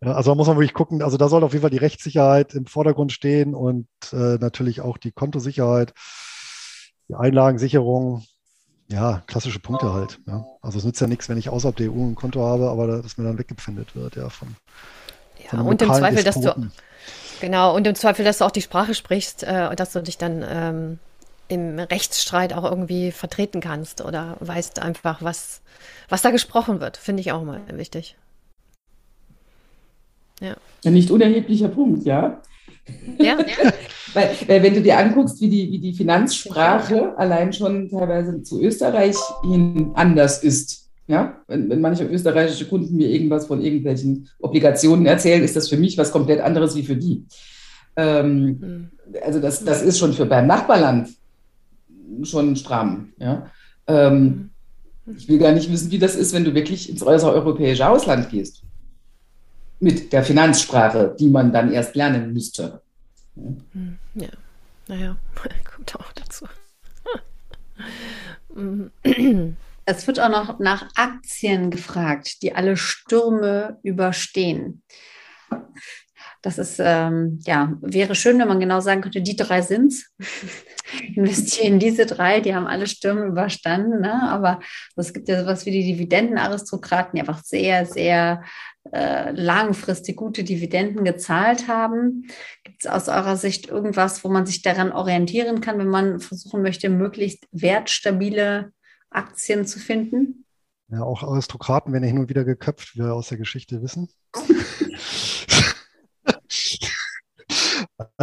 Also 0.00 0.30
da 0.30 0.34
muss 0.34 0.46
man 0.48 0.56
wirklich 0.56 0.74
gucken, 0.74 1.02
also 1.02 1.16
da 1.16 1.28
soll 1.28 1.44
auf 1.44 1.52
jeden 1.52 1.62
Fall 1.62 1.70
die 1.70 1.76
Rechtssicherheit 1.76 2.54
im 2.54 2.66
Vordergrund 2.66 3.12
stehen 3.12 3.54
und 3.54 3.86
äh, 4.12 4.38
natürlich 4.38 4.80
auch 4.80 4.98
die 4.98 5.12
Kontosicherheit, 5.12 5.92
die 7.08 7.14
Einlagensicherung, 7.14 8.24
ja, 8.88 9.22
klassische 9.26 9.60
Punkte 9.60 9.92
halt. 9.92 10.20
Ja. 10.26 10.44
Also 10.60 10.78
es 10.78 10.84
nützt 10.84 11.00
ja 11.00 11.06
nichts, 11.06 11.28
wenn 11.28 11.38
ich 11.38 11.48
außerhalb 11.48 11.76
der 11.76 11.92
EU 11.92 12.02
ein 12.04 12.16
Konto 12.16 12.44
habe, 12.44 12.70
aber 12.70 13.02
das 13.02 13.16
mir 13.16 13.24
dann 13.24 13.38
weggepfändet 13.38 13.94
wird, 13.94 14.16
ja, 14.16 14.28
von, 14.28 14.56
ja, 15.42 15.50
von 15.50 15.60
und 15.60 15.80
im 15.80 15.92
Zweifel, 15.92 16.24
dass 16.24 16.40
du 16.40 16.70
genau, 17.40 17.74
und 17.74 17.86
im 17.86 17.94
Zweifel, 17.94 18.24
dass 18.24 18.38
du 18.38 18.44
auch 18.44 18.50
die 18.50 18.62
Sprache 18.62 18.94
sprichst 18.94 19.44
äh, 19.44 19.68
und 19.70 19.78
dass 19.78 19.92
du 19.92 20.02
dich 20.02 20.18
dann 20.18 20.44
ähm, 20.46 20.98
im 21.48 21.78
Rechtsstreit 21.78 22.52
auch 22.52 22.64
irgendwie 22.64 23.12
vertreten 23.12 23.60
kannst 23.60 24.00
oder 24.00 24.36
weißt 24.40 24.80
einfach, 24.80 25.22
was, 25.22 25.60
was 26.08 26.22
da 26.22 26.30
gesprochen 26.30 26.80
wird. 26.80 26.96
Finde 26.96 27.20
ich 27.20 27.32
auch 27.32 27.42
mal 27.42 27.60
wichtig. 27.68 28.16
Ja. 30.44 30.56
Ein 30.84 30.92
nicht 30.92 31.10
unerheblicher 31.10 31.68
Punkt, 31.68 32.04
ja. 32.04 32.42
Ja. 33.18 33.38
weil, 34.14 34.30
weil, 34.46 34.62
wenn 34.62 34.74
du 34.74 34.82
dir 34.82 34.98
anguckst, 34.98 35.40
wie 35.40 35.48
die, 35.48 35.72
wie 35.72 35.78
die 35.78 35.94
Finanzsprache 35.94 37.16
allein 37.16 37.52
schon 37.52 37.88
teilweise 37.88 38.42
zu 38.42 38.60
Österreich 38.60 39.16
hin 39.42 39.92
anders 39.94 40.42
ist. 40.42 40.82
Ja, 41.06 41.36
wenn, 41.48 41.68
wenn 41.68 41.80
manche 41.80 42.04
österreichische 42.04 42.66
Kunden 42.66 42.96
mir 42.96 43.08
irgendwas 43.08 43.46
von 43.46 43.62
irgendwelchen 43.62 44.28
Obligationen 44.40 45.04
erzählen, 45.04 45.42
ist 45.42 45.56
das 45.56 45.68
für 45.68 45.76
mich 45.76 45.98
was 45.98 46.12
komplett 46.12 46.40
anderes 46.40 46.76
wie 46.76 46.82
für 46.82 46.96
die. 46.96 47.24
Ähm, 47.96 48.44
mhm. 48.46 48.90
Also 49.22 49.40
das, 49.40 49.64
das 49.64 49.82
ist 49.82 49.98
schon 49.98 50.14
für 50.14 50.26
beim 50.26 50.46
Nachbarland 50.46 51.08
schon 52.22 52.56
stramm. 52.56 53.12
Ja? 53.18 53.50
Ähm, 53.86 54.50
mhm. 55.04 55.16
ich 55.16 55.28
will 55.28 55.38
gar 55.38 55.52
nicht 55.52 55.70
wissen, 55.70 55.90
wie 55.90 55.98
das 55.98 56.16
ist, 56.16 56.32
wenn 56.32 56.44
du 56.44 56.54
wirklich 56.54 56.88
ins 56.88 57.02
äußere 57.02 57.32
europäische 57.32 57.88
Ausland 57.88 58.30
gehst. 58.30 58.63
Mit 59.84 60.14
der 60.14 60.24
Finanzsprache, 60.24 61.14
die 61.20 61.28
man 61.28 61.52
dann 61.52 61.70
erst 61.70 61.94
lernen 61.94 62.32
müsste. 62.32 62.80
Mhm. 63.34 63.98
Ja, 64.14 64.30
naja, 64.88 65.18
kommt 65.64 65.94
auch 65.96 66.10
dazu. 66.12 66.46
Es 69.86 70.06
wird 70.06 70.18
auch 70.18 70.30
noch 70.30 70.58
nach 70.60 70.88
Aktien 70.94 71.70
gefragt, 71.70 72.40
die 72.40 72.54
alle 72.54 72.78
Stürme 72.78 73.78
überstehen. 73.82 74.82
Das 76.44 76.58
ist, 76.58 76.78
ähm, 76.78 77.40
ja, 77.46 77.72
wäre 77.80 78.14
schön, 78.14 78.38
wenn 78.38 78.48
man 78.48 78.60
genau 78.60 78.80
sagen 78.80 79.00
könnte, 79.00 79.22
die 79.22 79.34
drei 79.34 79.62
sind 79.62 79.94
es. 79.94 80.12
Investieren 81.14 81.78
diese 81.78 82.04
drei, 82.04 82.40
die 82.40 82.54
haben 82.54 82.66
alle 82.66 82.86
Stürme 82.86 83.24
überstanden. 83.24 84.02
Ne? 84.02 84.28
Aber 84.28 84.60
es 84.94 85.14
gibt 85.14 85.30
ja 85.30 85.40
sowas 85.40 85.64
wie 85.64 85.70
die 85.70 85.94
Dividendenaristokraten, 85.94 87.12
die 87.14 87.20
einfach 87.20 87.42
sehr, 87.42 87.86
sehr 87.86 88.44
äh, 88.92 89.30
langfristig 89.30 90.16
gute 90.16 90.44
Dividenden 90.44 91.06
gezahlt 91.06 91.66
haben. 91.66 92.26
Gibt 92.62 92.84
es 92.84 92.90
aus 92.90 93.08
eurer 93.08 93.38
Sicht 93.38 93.70
irgendwas, 93.70 94.22
wo 94.22 94.28
man 94.28 94.44
sich 94.44 94.60
daran 94.60 94.92
orientieren 94.92 95.62
kann, 95.62 95.78
wenn 95.78 95.88
man 95.88 96.20
versuchen 96.20 96.60
möchte, 96.60 96.90
möglichst 96.90 97.48
wertstabile 97.52 98.70
Aktien 99.08 99.64
zu 99.64 99.78
finden? 99.78 100.44
Ja, 100.88 101.04
auch 101.04 101.22
Aristokraten 101.22 101.94
werden 101.94 102.04
ja 102.04 102.10
hin 102.10 102.18
und 102.18 102.28
wieder 102.28 102.44
geköpft, 102.44 102.96
wie 102.96 103.00
wir 103.00 103.14
aus 103.14 103.28
der 103.28 103.38
Geschichte 103.38 103.80
wissen. 103.80 104.10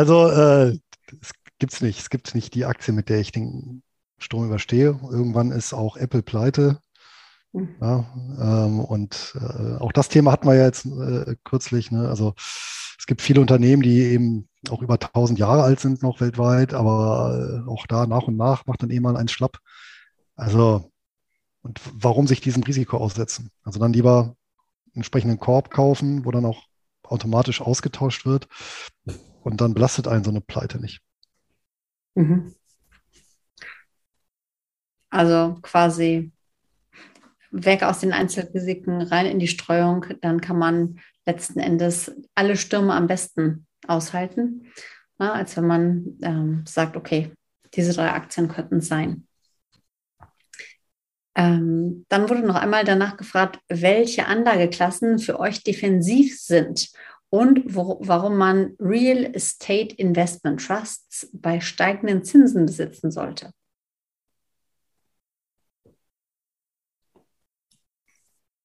Also 0.02 0.30
äh, 0.30 0.80
es 1.22 1.32
gibt's 1.60 1.80
nicht. 1.80 2.00
Es 2.00 2.10
gibt 2.10 2.34
nicht 2.34 2.56
die 2.56 2.66
Aktie, 2.66 2.92
mit 2.92 3.08
der 3.08 3.20
ich 3.20 3.32
den 3.32 3.84
Strom 4.18 4.46
überstehe. 4.46 5.00
Irgendwann 5.12 5.52
ist 5.52 5.74
auch 5.74 5.96
Apple 5.96 6.24
pleite. 6.24 6.80
Mhm. 7.54 7.76
Ja, 7.80 8.06
ähm, 8.40 8.80
und 8.80 9.36
äh, 9.40 9.78
auch 9.78 9.92
das 9.92 10.10
Thema 10.10 10.32
hatten 10.32 10.48
wir 10.48 10.56
ja 10.56 10.66
jetzt 10.66 10.88
äh, 10.88 11.36
kürzlich. 11.44 11.92
Ne? 11.92 12.10
Also 12.10 12.34
es 12.98 13.06
gibt 13.06 13.22
viele 13.22 13.42
Unternehmen, 13.42 13.84
die 13.84 14.02
eben 14.02 14.50
auch 14.72 14.82
über 14.82 14.96
1000 14.96 15.38
Jahre 15.38 15.62
alt 15.62 15.80
sind 15.80 16.02
noch 16.02 16.20
weltweit, 16.20 16.74
aber 16.74 17.64
äh, 17.64 17.70
auch 17.70 17.86
da 17.86 18.08
nach 18.08 18.24
und 18.24 18.38
nach 18.38 18.66
macht 18.66 18.82
dann 18.82 18.90
eh 18.90 19.00
mal 19.00 19.18
ein 19.18 19.28
Schlapp. 19.28 19.60
Also 20.36 20.92
und 21.62 21.80
warum 21.94 22.26
sich 22.26 22.42
diesem 22.42 22.64
Risiko 22.64 22.98
aussetzen? 22.98 23.52
Also 23.64 23.80
dann 23.80 23.94
lieber 23.94 24.24
einen 24.24 24.36
entsprechenden 24.96 25.38
Korb 25.38 25.70
kaufen, 25.70 26.26
wo 26.26 26.32
dann 26.32 26.46
auch 26.46 26.64
automatisch 27.04 27.62
ausgetauscht 27.62 28.26
wird. 28.26 28.48
Und 29.42 29.62
dann 29.62 29.74
belastet 29.74 30.08
einen 30.08 30.24
so 30.24 30.30
eine 30.30 30.42
Pleite 30.42 30.80
nicht. 30.80 31.02
Mhm. 32.16 32.54
Also 35.10 35.58
quasi 35.62 36.32
weg 37.52 37.84
aus 37.84 38.00
den 38.00 38.14
Einzelrisiken, 38.14 39.02
rein 39.02 39.26
in 39.26 39.40
die 39.40 39.48
Streuung, 39.48 40.06
dann 40.22 40.40
kann 40.40 40.58
man 40.58 41.00
letzten 41.26 41.60
Endes 41.60 42.12
alle 42.34 42.56
Stürme 42.56 42.94
am 42.94 43.08
besten 43.08 43.68
aushalten, 43.88 44.72
na, 45.18 45.34
als 45.34 45.58
wenn 45.58 45.68
man 45.68 46.18
ähm, 46.22 46.64
sagt, 46.66 46.96
okay, 46.96 47.32
diese 47.74 47.94
drei 47.94 48.12
Aktien 48.12 48.48
könnten 48.48 48.78
es 48.78 48.88
sein. 48.88 49.28
Ähm, 51.36 52.06
dann 52.10 52.30
wurde 52.30 52.42
noch 52.42 52.56
einmal 52.56 52.84
danach 52.84 53.18
gefragt, 53.18 53.60
welche 53.70 54.28
Anlageklassen 54.28 55.20
für 55.20 55.40
euch 55.40 55.64
defensiv 55.64 56.40
sind 56.40 56.90
und 57.32 57.62
wo, 57.74 57.98
warum 58.02 58.38
man 58.38 58.76
Real 58.78 59.24
Estate 59.34 59.96
Investment 59.96 60.62
Trusts 60.62 61.30
bei 61.34 61.62
steigenden 61.62 62.24
Zinsen 62.24 62.66
besitzen 62.66 63.10
sollte. 63.10 63.52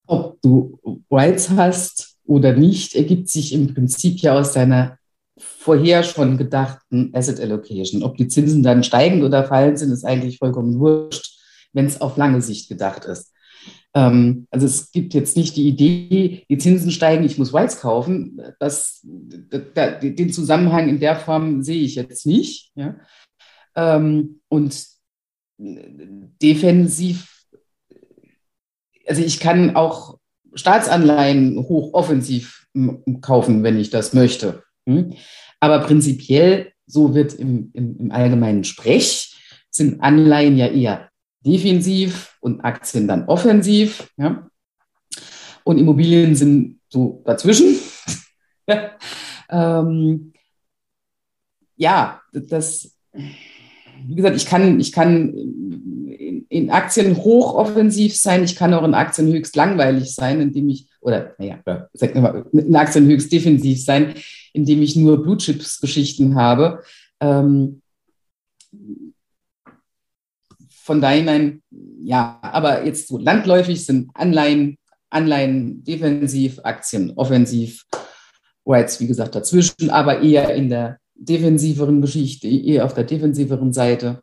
Ob 0.08 0.40
du 0.42 0.78
Rights 1.10 1.50
hast 1.50 2.16
oder 2.24 2.54
nicht, 2.54 2.96
ergibt 2.96 3.28
sich 3.28 3.52
im 3.52 3.72
Prinzip 3.72 4.18
ja 4.18 4.38
aus 4.38 4.52
deiner 4.52 4.98
vorher 5.38 6.02
schon 6.02 6.36
gedachten 6.36 7.12
Asset 7.14 7.40
Allocation. 7.40 8.02
Ob 8.02 8.16
die 8.16 8.28
Zinsen 8.28 8.64
dann 8.64 8.82
steigend 8.82 9.22
oder 9.22 9.44
fallend 9.44 9.78
sind, 9.78 9.92
ist 9.92 10.04
eigentlich 10.04 10.38
vollkommen 10.38 10.80
wurscht, 10.80 11.38
wenn 11.72 11.86
es 11.86 12.00
auf 12.00 12.16
lange 12.16 12.42
Sicht 12.42 12.68
gedacht 12.68 13.04
ist. 13.04 13.32
Ähm, 13.96 14.46
also 14.50 14.66
es 14.66 14.92
gibt 14.92 15.14
jetzt 15.14 15.36
nicht 15.36 15.56
die 15.56 15.66
Idee, 15.66 16.44
die 16.48 16.58
Zinsen 16.58 16.92
steigen, 16.92 17.24
ich 17.24 17.38
muss 17.38 17.52
Rights 17.52 17.80
kaufen. 17.80 18.40
Das, 18.60 19.04
da, 19.74 19.90
den 19.90 20.32
Zusammenhang 20.32 20.88
in 20.88 21.00
der 21.00 21.16
Form 21.16 21.62
sehe 21.62 21.82
ich 21.82 21.96
jetzt 21.96 22.26
nicht. 22.26 22.70
Ja? 22.76 22.96
Ähm, 23.74 24.40
und 24.48 24.86
defensiv 25.58 27.36
also 29.06 29.22
ich 29.22 29.40
kann 29.40 29.76
auch 29.76 30.18
Staatsanleihen 30.54 31.58
hochoffensiv 31.58 32.66
kaufen, 33.20 33.62
wenn 33.62 33.78
ich 33.78 33.90
das 33.90 34.12
möchte. 34.12 34.62
Hm? 34.88 35.14
Aber 35.60 35.80
prinzipiell, 35.80 36.72
so 36.86 37.14
wird 37.14 37.34
im, 37.34 37.70
im, 37.74 37.96
im 37.98 38.12
allgemeinen 38.12 38.64
Sprech, 38.64 39.34
sind 39.70 40.00
Anleihen 40.00 40.56
ja 40.56 40.66
eher 40.66 41.10
defensiv 41.46 42.36
und 42.40 42.60
Aktien 42.62 43.06
dann 43.06 43.26
offensiv. 43.26 44.12
Ja? 44.16 44.50
Und 45.64 45.78
Immobilien 45.78 46.34
sind 46.34 46.80
so 46.88 47.22
dazwischen. 47.24 47.76
ähm, 49.50 50.32
ja, 51.76 52.20
das, 52.32 52.96
wie 53.12 54.14
gesagt, 54.14 54.36
ich 54.36 54.46
kann, 54.46 54.80
ich 54.80 54.92
kann 54.92 55.32
in 56.48 56.70
Aktien 56.70 57.16
hochoffensiv 57.16 58.16
sein, 58.16 58.44
ich 58.44 58.56
kann 58.56 58.74
auch 58.74 58.84
in 58.84 58.94
Aktien 58.94 59.32
höchst 59.32 59.56
langweilig 59.56 60.14
sein, 60.14 60.40
indem 60.40 60.68
ich, 60.68 60.88
oder 61.00 61.34
naja, 61.38 61.58
sag 61.92 62.14
mal, 62.14 62.46
in 62.52 62.74
Aktien 62.76 63.06
höchst 63.06 63.32
defensiv 63.32 63.84
sein, 63.84 64.14
indem 64.52 64.82
ich 64.82 64.96
nur 64.96 65.22
Blue 65.22 65.36
Chips 65.36 65.80
Geschichten 65.80 66.34
habe. 66.34 66.82
Ähm, 67.20 67.82
von 70.86 71.00
daher, 71.00 71.52
ja, 72.02 72.38
aber 72.42 72.86
jetzt 72.86 73.08
so 73.08 73.18
landläufig 73.18 73.84
sind 73.84 74.10
Anleihen, 74.14 74.78
Anleihen 75.10 75.84
defensiv, 75.84 76.60
Aktien 76.62 77.12
offensiv, 77.16 77.84
Rights, 78.64 79.00
wie 79.00 79.06
gesagt, 79.06 79.34
dazwischen, 79.34 79.90
aber 79.90 80.20
eher 80.22 80.54
in 80.54 80.68
der 80.68 80.98
defensiveren 81.14 82.00
Geschichte, 82.00 82.48
eher 82.48 82.84
auf 82.84 82.94
der 82.94 83.04
defensiveren 83.04 83.72
Seite 83.72 84.22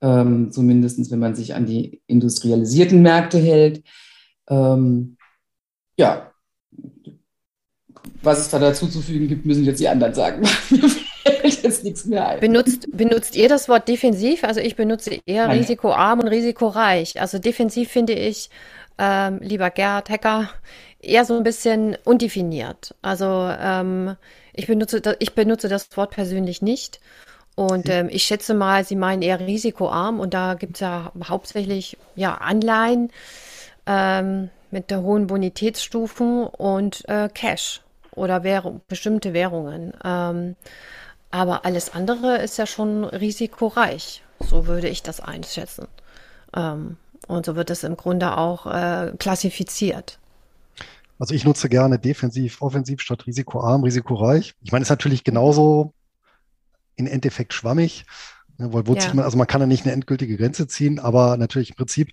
ähm, 0.00 0.50
zumindest 0.52 1.10
wenn 1.10 1.18
man 1.18 1.34
sich 1.34 1.54
an 1.54 1.66
die 1.66 2.00
industrialisierten 2.06 3.02
Märkte 3.02 3.38
hält. 3.38 3.82
Ähm, 4.48 5.16
ja, 5.98 6.30
was 8.22 8.40
es 8.40 8.50
da 8.50 8.58
dazu 8.58 8.88
zu 8.88 9.00
fügen 9.00 9.28
gibt, 9.28 9.46
müssen 9.46 9.64
jetzt 9.64 9.80
die 9.80 9.88
anderen 9.88 10.14
sagen. 10.14 10.46
Nichts 11.86 12.04
mehr 12.04 12.26
ein. 12.26 12.40
Benutzt, 12.40 12.88
benutzt 12.90 13.36
ihr 13.36 13.48
das 13.48 13.68
Wort 13.68 13.86
defensiv? 13.86 14.42
Also 14.42 14.60
ich 14.60 14.74
benutze 14.74 15.20
eher 15.24 15.46
Nein. 15.46 15.58
risikoarm 15.58 16.18
und 16.18 16.26
risikoreich. 16.26 17.20
Also 17.20 17.38
defensiv 17.38 17.90
finde 17.90 18.12
ich, 18.12 18.50
ähm, 18.98 19.38
lieber 19.40 19.70
Gerd 19.70 20.10
Hacker, 20.10 20.50
eher 21.00 21.24
so 21.24 21.36
ein 21.36 21.44
bisschen 21.44 21.96
undefiniert. 22.04 22.96
Also 23.02 23.48
ähm, 23.60 24.16
ich, 24.52 24.66
benutze, 24.66 25.00
ich 25.20 25.34
benutze 25.34 25.68
das 25.68 25.96
Wort 25.96 26.10
persönlich 26.10 26.60
nicht. 26.60 27.00
Und 27.54 27.88
ähm, 27.88 28.08
ich 28.10 28.24
schätze 28.24 28.52
mal, 28.52 28.84
Sie 28.84 28.96
meinen 28.96 29.22
eher 29.22 29.38
risikoarm 29.38 30.18
und 30.18 30.34
da 30.34 30.54
gibt 30.54 30.74
es 30.74 30.80
ja 30.80 31.12
hauptsächlich 31.28 31.96
ja, 32.16 32.34
Anleihen 32.34 33.12
ähm, 33.86 34.50
mit 34.72 34.90
der 34.90 35.02
hohen 35.02 35.28
Bonitätsstufen 35.28 36.46
und 36.48 37.08
äh, 37.08 37.28
Cash 37.32 37.80
oder 38.10 38.42
Währung, 38.42 38.80
bestimmte 38.88 39.32
Währungen. 39.32 39.92
Ähm, 40.04 40.56
aber 41.36 41.66
alles 41.66 41.92
andere 41.92 42.38
ist 42.38 42.56
ja 42.56 42.66
schon 42.66 43.04
risikoreich. 43.04 44.22
So 44.40 44.66
würde 44.66 44.88
ich 44.88 45.02
das 45.02 45.20
einschätzen. 45.20 45.86
Ähm, 46.54 46.96
und 47.28 47.44
so 47.44 47.56
wird 47.56 47.68
es 47.70 47.84
im 47.84 47.96
Grunde 47.96 48.38
auch 48.38 48.66
äh, 48.66 49.12
klassifiziert. 49.18 50.18
Also 51.18 51.34
ich 51.34 51.44
nutze 51.44 51.68
gerne 51.68 51.98
defensiv, 51.98 52.62
offensiv 52.62 53.02
statt 53.02 53.26
risikoarm, 53.26 53.84
risikoreich. 53.84 54.54
Ich 54.62 54.72
meine, 54.72 54.82
es 54.82 54.86
ist 54.86 54.90
natürlich 54.90 55.24
genauso 55.24 55.92
in 56.94 57.06
Endeffekt 57.06 57.52
schwammig. 57.52 58.06
Ne, 58.56 58.72
weil 58.72 58.86
wo 58.86 58.94
ja. 58.94 59.00
zieht 59.00 59.12
man, 59.12 59.26
also 59.26 59.36
man 59.36 59.46
kann 59.46 59.60
da 59.60 59.66
nicht 59.66 59.84
eine 59.84 59.92
endgültige 59.92 60.38
Grenze 60.38 60.66
ziehen, 60.66 60.98
aber 60.98 61.36
natürlich 61.36 61.70
im 61.70 61.76
Prinzip, 61.76 62.12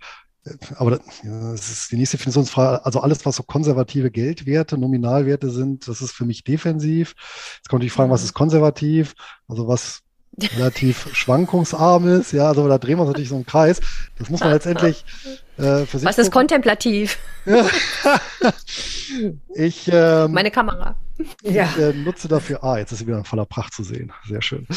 aber 0.75 0.91
das 0.91 1.71
ist 1.71 1.91
die 1.91 1.95
nächste 1.95 2.17
Definitionsfrage, 2.17 2.85
also 2.85 2.99
alles, 2.99 3.25
was 3.25 3.37
so 3.37 3.43
konservative 3.43 4.11
Geldwerte, 4.11 4.77
Nominalwerte 4.77 5.49
sind, 5.49 5.87
das 5.87 6.01
ist 6.01 6.11
für 6.11 6.25
mich 6.25 6.43
defensiv. 6.43 7.15
Jetzt 7.57 7.69
kommt 7.69 7.83
die 7.83 7.89
Frage, 7.89 8.11
was 8.11 8.23
ist 8.23 8.33
konservativ? 8.33 9.13
Also 9.47 9.67
was 9.67 10.01
relativ 10.41 11.07
schwankungsarm 11.15 12.07
ist, 12.07 12.33
ja, 12.33 12.47
also 12.47 12.67
da 12.67 12.77
drehen 12.77 12.97
wir 12.97 13.03
uns 13.03 13.09
natürlich 13.09 13.29
so 13.29 13.35
einen 13.35 13.45
Kreis. 13.45 13.79
Das 14.17 14.29
muss 14.29 14.41
man 14.41 14.51
letztendlich 14.51 15.05
äh, 15.57 15.85
für 15.85 15.99
sich 15.99 16.07
Was 16.07 16.17
ist 16.17 16.31
kontemplativ? 16.31 17.17
ich 19.55 19.89
ähm, 19.91 20.31
meine 20.31 20.51
Kamera. 20.51 20.95
Ich 21.41 21.53
ja. 21.53 21.71
äh, 21.77 21.93
nutze 21.93 22.27
dafür, 22.27 22.63
ah, 22.63 22.77
jetzt 22.79 22.91
ist 22.91 22.99
sie 22.99 23.07
wieder 23.07 23.17
in 23.17 23.23
voller 23.23 23.45
Pracht 23.45 23.73
zu 23.73 23.83
sehen. 23.83 24.11
Sehr 24.27 24.41
schön. 24.41 24.67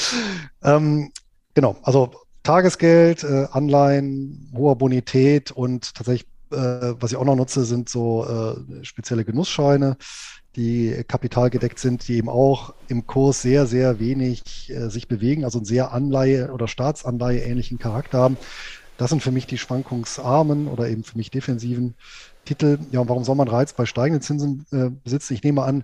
Ähm, 0.62 1.10
genau, 1.54 1.76
also 1.82 2.12
Tagesgeld, 2.46 3.24
äh, 3.24 3.48
Anleihen, 3.50 4.52
hoher 4.56 4.76
Bonität 4.76 5.50
und 5.50 5.96
tatsächlich, 5.96 6.28
äh, 6.52 6.94
was 7.00 7.10
ich 7.10 7.16
auch 7.16 7.24
noch 7.24 7.34
nutze, 7.34 7.64
sind 7.64 7.88
so 7.88 8.24
äh, 8.24 8.84
spezielle 8.84 9.24
Genussscheine, 9.24 9.96
die 10.54 11.02
kapitalgedeckt 11.08 11.80
sind, 11.80 12.06
die 12.06 12.18
eben 12.18 12.28
auch 12.28 12.72
im 12.86 13.04
Kurs 13.08 13.42
sehr, 13.42 13.66
sehr 13.66 13.98
wenig 13.98 14.70
äh, 14.70 14.88
sich 14.90 15.08
bewegen, 15.08 15.44
also 15.44 15.58
einen 15.58 15.64
sehr 15.64 15.92
Anleihe- 15.92 16.52
oder 16.52 16.68
Staatsanleihe 16.68 17.40
ähnlichen 17.40 17.80
Charakter 17.80 18.18
haben. 18.18 18.36
Das 18.96 19.10
sind 19.10 19.24
für 19.24 19.32
mich 19.32 19.48
die 19.48 19.58
schwankungsarmen 19.58 20.68
oder 20.68 20.88
eben 20.88 21.02
für 21.02 21.18
mich 21.18 21.32
defensiven 21.32 21.96
Titel. 22.44 22.78
Ja, 22.92 23.00
und 23.00 23.08
warum 23.08 23.24
soll 23.24 23.34
man 23.34 23.48
Reiz 23.48 23.72
bei 23.72 23.86
steigenden 23.86 24.22
Zinsen 24.22 24.66
äh, 24.70 24.90
besitzen? 25.02 25.34
Ich 25.34 25.42
nehme 25.42 25.64
an, 25.64 25.82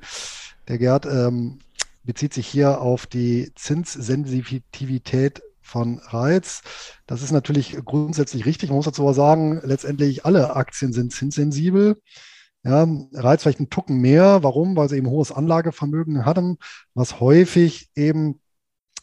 der 0.68 0.78
Gerd 0.78 1.06
ähm, 1.06 1.58
bezieht 2.04 2.32
sich 2.32 2.46
hier 2.46 2.80
auf 2.80 3.06
die 3.08 3.50
Zinssensitivität 3.56 5.42
von 5.72 5.98
Reiz. 5.98 6.60
Das 7.06 7.22
ist 7.22 7.32
natürlich 7.32 7.78
grundsätzlich 7.84 8.44
richtig. 8.44 8.68
Man 8.68 8.76
muss 8.76 8.84
dazu 8.84 9.02
aber 9.02 9.14
sagen, 9.14 9.58
letztendlich 9.64 10.26
alle 10.26 10.54
Aktien 10.54 10.92
sind 10.92 11.12
zinssensibel. 11.12 11.96
Ja, 12.62 12.86
Reiz 13.14 13.42
vielleicht 13.42 13.58
einen 13.58 13.70
Tucken 13.70 13.96
mehr. 13.96 14.42
Warum? 14.42 14.76
Weil 14.76 14.90
sie 14.90 14.98
eben 14.98 15.08
hohes 15.08 15.32
Anlagevermögen 15.32 16.26
hatten, 16.26 16.58
was 16.92 17.20
häufig 17.20 17.90
eben 17.96 18.40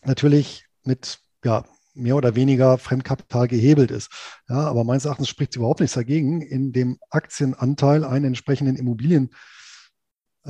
natürlich 0.06 0.66
mit 0.84 1.20
ja, 1.44 1.66
mehr 1.96 2.16
oder 2.16 2.36
weniger 2.36 2.78
Fremdkapital 2.78 3.48
gehebelt 3.48 3.90
ist. 3.90 4.12
Ja, 4.48 4.68
aber 4.68 4.84
meines 4.84 5.06
Erachtens 5.06 5.28
spricht 5.28 5.54
es 5.54 5.58
überhaupt 5.58 5.80
nichts 5.80 5.96
dagegen, 5.96 6.42
in 6.42 6.72
dem 6.72 7.00
Aktienanteil 7.10 8.06
einen 8.06 8.26
entsprechenden 8.26 8.76
Immobilien 8.76 9.32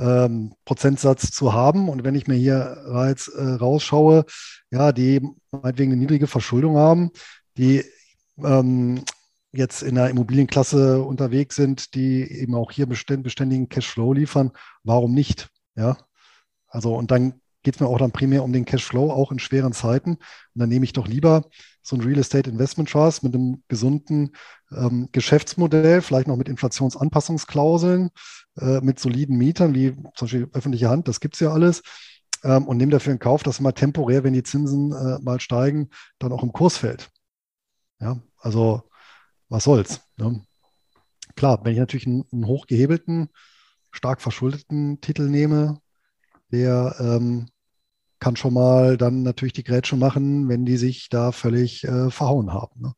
ähm, 0.00 0.54
Prozentsatz 0.64 1.30
zu 1.30 1.52
haben. 1.52 1.88
Und 1.88 2.04
wenn 2.04 2.14
ich 2.14 2.26
mir 2.26 2.34
hier 2.34 3.06
jetzt 3.08 3.28
äh, 3.28 3.42
rausschaue, 3.42 4.24
ja, 4.70 4.92
die 4.92 5.20
meinetwegen 5.50 5.92
eine 5.92 6.00
niedrige 6.00 6.26
Verschuldung 6.26 6.76
haben, 6.76 7.10
die 7.56 7.84
ähm, 8.42 9.04
jetzt 9.52 9.82
in 9.82 9.96
der 9.96 10.08
Immobilienklasse 10.08 11.02
unterwegs 11.02 11.56
sind, 11.56 11.94
die 11.94 12.22
eben 12.22 12.54
auch 12.54 12.70
hier 12.70 12.86
beständigen 12.86 13.68
Cashflow 13.68 14.12
liefern, 14.12 14.52
warum 14.84 15.12
nicht? 15.12 15.48
Ja, 15.76 15.96
also 16.68 16.94
und 16.94 17.10
dann 17.10 17.40
geht 17.62 17.74
es 17.74 17.80
mir 17.80 17.88
auch 17.88 17.98
dann 17.98 18.12
primär 18.12 18.42
um 18.42 18.52
den 18.52 18.64
Cashflow, 18.64 19.10
auch 19.10 19.32
in 19.32 19.38
schweren 19.38 19.72
Zeiten. 19.72 20.12
Und 20.12 20.20
dann 20.54 20.68
nehme 20.68 20.84
ich 20.84 20.92
doch 20.92 21.06
lieber 21.06 21.44
so 21.82 21.96
ein 21.96 22.02
Real 22.02 22.18
Estate 22.18 22.50
Investment 22.50 22.90
Trust 22.90 23.22
mit 23.22 23.34
einem 23.34 23.62
gesunden 23.68 24.32
ähm, 24.70 25.08
Geschäftsmodell, 25.12 26.02
vielleicht 26.02 26.28
noch 26.28 26.36
mit 26.36 26.48
Inflationsanpassungsklauseln, 26.48 28.10
äh, 28.58 28.80
mit 28.80 28.98
soliden 28.98 29.36
Mietern, 29.36 29.74
wie 29.74 29.92
zum 30.14 30.26
Beispiel 30.26 30.48
öffentliche 30.52 30.88
Hand, 30.88 31.08
das 31.08 31.20
gibt 31.20 31.34
es 31.34 31.40
ja 31.40 31.52
alles. 31.52 31.82
Ähm, 32.42 32.66
und 32.66 32.76
nehme 32.76 32.92
dafür 32.92 33.12
in 33.12 33.18
Kauf, 33.18 33.42
dass 33.42 33.60
mal 33.60 33.72
temporär, 33.72 34.24
wenn 34.24 34.32
die 34.32 34.42
Zinsen 34.42 34.92
äh, 34.92 35.18
mal 35.20 35.40
steigen, 35.40 35.90
dann 36.18 36.32
auch 36.32 36.42
im 36.42 36.52
Kurs 36.52 36.76
fällt. 36.76 37.10
Ja, 38.00 38.18
also 38.38 38.82
was 39.48 39.64
soll's. 39.64 40.00
Ne? 40.16 40.42
Klar, 41.36 41.60
wenn 41.64 41.72
ich 41.72 41.78
natürlich 41.78 42.06
einen, 42.06 42.24
einen 42.32 42.46
hochgehebelten, 42.46 43.28
stark 43.90 44.22
verschuldeten 44.22 45.00
Titel 45.00 45.28
nehme, 45.28 45.80
der 46.50 46.96
ähm, 46.98 47.46
kann 48.20 48.36
schon 48.36 48.54
mal 48.54 48.96
dann 48.96 49.22
natürlich 49.22 49.54
die 49.54 49.64
Grätsche 49.64 49.96
machen, 49.96 50.48
wenn 50.48 50.64
die 50.64 50.76
sich 50.76 51.08
da 51.08 51.32
völlig 51.32 51.84
äh, 51.84 52.10
verhauen 52.10 52.52
haben. 52.52 52.80
Ne? 52.80 52.92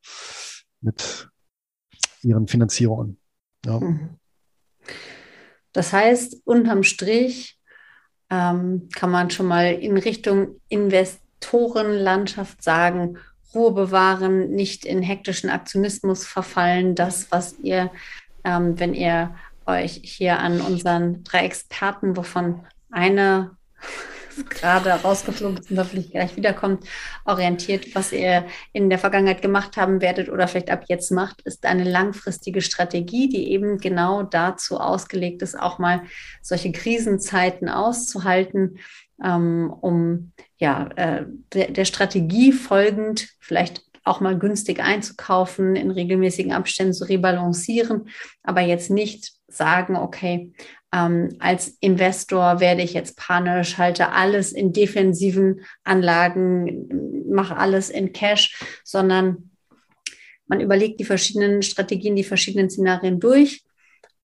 Mit 0.80 1.28
ihren 2.22 2.48
Finanzierungen. 2.48 3.18
Ja. 3.64 3.78
Mhm. 3.80 4.18
Das 5.72 5.92
heißt, 5.92 6.42
unterm 6.44 6.82
Strich 6.82 7.58
ähm, 8.30 8.88
kann 8.94 9.10
man 9.10 9.30
schon 9.30 9.46
mal 9.46 9.72
in 9.72 9.96
Richtung 9.96 10.60
Investorenlandschaft 10.68 12.62
sagen, 12.62 13.16
Ruhe 13.54 13.72
bewahren, 13.72 14.50
nicht 14.50 14.84
in 14.84 15.02
hektischen 15.02 15.50
Aktionismus 15.50 16.26
verfallen. 16.26 16.94
Das, 16.94 17.30
was 17.30 17.58
ihr, 17.60 17.90
ähm, 18.44 18.78
wenn 18.78 18.94
ihr 18.94 19.34
euch 19.66 20.00
hier 20.02 20.38
an 20.40 20.60
unseren 20.60 21.22
drei 21.22 21.44
Experten, 21.44 22.16
wovon 22.16 22.66
eine 22.90 23.56
gerade 24.48 24.90
rausgeflogen 24.90 25.58
ist 25.58 25.70
und 25.70 25.78
hoffentlich 25.78 26.10
gleich 26.10 26.36
wiederkommt, 26.36 26.84
orientiert, 27.24 27.94
was 27.94 28.12
ihr 28.12 28.46
in 28.72 28.90
der 28.90 28.98
Vergangenheit 28.98 29.42
gemacht 29.42 29.76
haben 29.76 30.00
werdet 30.00 30.28
oder 30.28 30.48
vielleicht 30.48 30.70
ab 30.70 30.84
jetzt 30.88 31.10
macht, 31.10 31.42
ist 31.42 31.64
eine 31.66 31.84
langfristige 31.84 32.62
Strategie, 32.62 33.28
die 33.28 33.50
eben 33.50 33.78
genau 33.78 34.22
dazu 34.22 34.78
ausgelegt 34.78 35.42
ist, 35.42 35.58
auch 35.58 35.78
mal 35.78 36.02
solche 36.42 36.72
Krisenzeiten 36.72 37.68
auszuhalten, 37.68 38.78
ähm, 39.22 39.72
um 39.80 40.32
ja, 40.58 40.88
äh, 40.96 41.26
der, 41.52 41.70
der 41.70 41.84
Strategie 41.84 42.52
folgend 42.52 43.28
vielleicht 43.40 43.82
auch 44.04 44.20
mal 44.20 44.38
günstig 44.38 44.80
einzukaufen, 44.80 45.76
in 45.76 45.90
regelmäßigen 45.90 46.52
Abständen 46.52 46.92
zu 46.92 47.04
rebalancieren, 47.04 48.08
aber 48.42 48.60
jetzt 48.60 48.90
nicht 48.90 49.32
sagen, 49.48 49.96
okay, 49.96 50.52
ähm, 50.92 51.30
als 51.38 51.76
Investor 51.80 52.60
werde 52.60 52.82
ich 52.82 52.92
jetzt 52.92 53.16
panisch, 53.16 53.78
halte 53.78 54.12
alles 54.12 54.52
in 54.52 54.72
defensiven 54.72 55.62
Anlagen, 55.84 57.24
mache 57.30 57.56
alles 57.56 57.90
in 57.90 58.12
Cash, 58.12 58.62
sondern 58.84 59.50
man 60.46 60.60
überlegt 60.60 61.00
die 61.00 61.04
verschiedenen 61.04 61.62
Strategien, 61.62 62.14
die 62.14 62.24
verschiedenen 62.24 62.68
Szenarien 62.68 63.20
durch, 63.20 63.64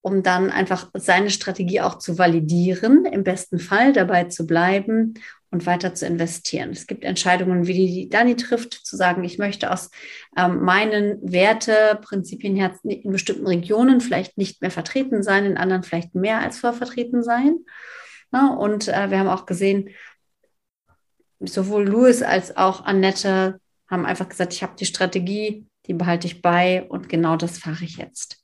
um 0.01 0.21
dann 0.21 0.51
einfach 0.51 0.91
seine 0.93 1.31
Strategie 1.31 1.81
auch 1.81 1.97
zu 1.97 2.17
validieren, 2.17 3.05
im 3.05 3.23
besten 3.23 3.59
Fall 3.59 3.93
dabei 3.93 4.25
zu 4.25 4.45
bleiben 4.45 5.15
und 5.51 5.65
weiter 5.65 5.95
zu 5.95 6.05
investieren. 6.05 6.69
Es 6.71 6.85
gibt 6.85 7.03
Entscheidungen, 7.03 7.65
wie 7.65 7.73
die 7.73 8.09
Dani 8.09 8.35
trifft, 8.35 8.73
zu 8.73 8.95
sagen, 8.95 9.23
ich 9.23 9.37
möchte 9.37 9.71
aus 9.71 9.89
ähm, 10.37 10.61
meinen 10.61 11.19
Werteprinzipien 11.21 12.55
her 12.55 12.75
in 12.83 13.11
bestimmten 13.11 13.47
Regionen 13.47 13.99
vielleicht 13.99 14.37
nicht 14.37 14.61
mehr 14.61 14.71
vertreten 14.71 15.23
sein, 15.23 15.45
in 15.45 15.57
anderen 15.57 15.83
vielleicht 15.83 16.13
mehr 16.13 16.39
als 16.39 16.59
vorher 16.59 16.77
vertreten 16.77 17.23
sein. 17.23 17.59
Ja, 18.31 18.53
und 18.53 18.87
äh, 18.87 19.09
wir 19.09 19.19
haben 19.19 19.27
auch 19.27 19.47
gesehen, 19.47 19.89
sowohl 21.39 21.87
Louis 21.87 22.21
als 22.21 22.55
auch 22.55 22.85
Annette 22.85 23.59
haben 23.89 24.05
einfach 24.05 24.29
gesagt, 24.29 24.53
ich 24.53 24.61
habe 24.61 24.75
die 24.77 24.85
Strategie, 24.85 25.65
die 25.87 25.93
behalte 25.93 26.27
ich 26.27 26.43
bei 26.43 26.83
und 26.83 27.09
genau 27.09 27.37
das 27.37 27.57
fahre 27.57 27.83
ich 27.83 27.97
jetzt. 27.97 28.37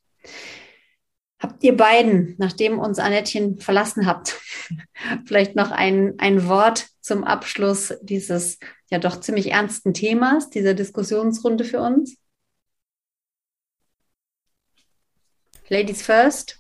Habt 1.40 1.64
ihr 1.64 1.78
beiden, 1.78 2.34
nachdem 2.40 2.80
uns 2.80 2.98
Annettchen 2.98 3.60
verlassen 3.60 4.08
habt, 4.08 4.40
vielleicht 5.26 5.56
noch 5.56 5.70
ein, 5.70 6.16
ein 6.18 6.48
Wort 6.48 6.88
zum 7.06 7.24
Abschluss 7.24 7.94
dieses 8.02 8.58
ja 8.90 8.98
doch 8.98 9.20
ziemlich 9.20 9.52
ernsten 9.52 9.94
Themas, 9.94 10.50
dieser 10.50 10.74
Diskussionsrunde 10.74 11.64
für 11.64 11.80
uns? 11.80 12.18
Ladies 15.70 16.02
first. 16.02 16.60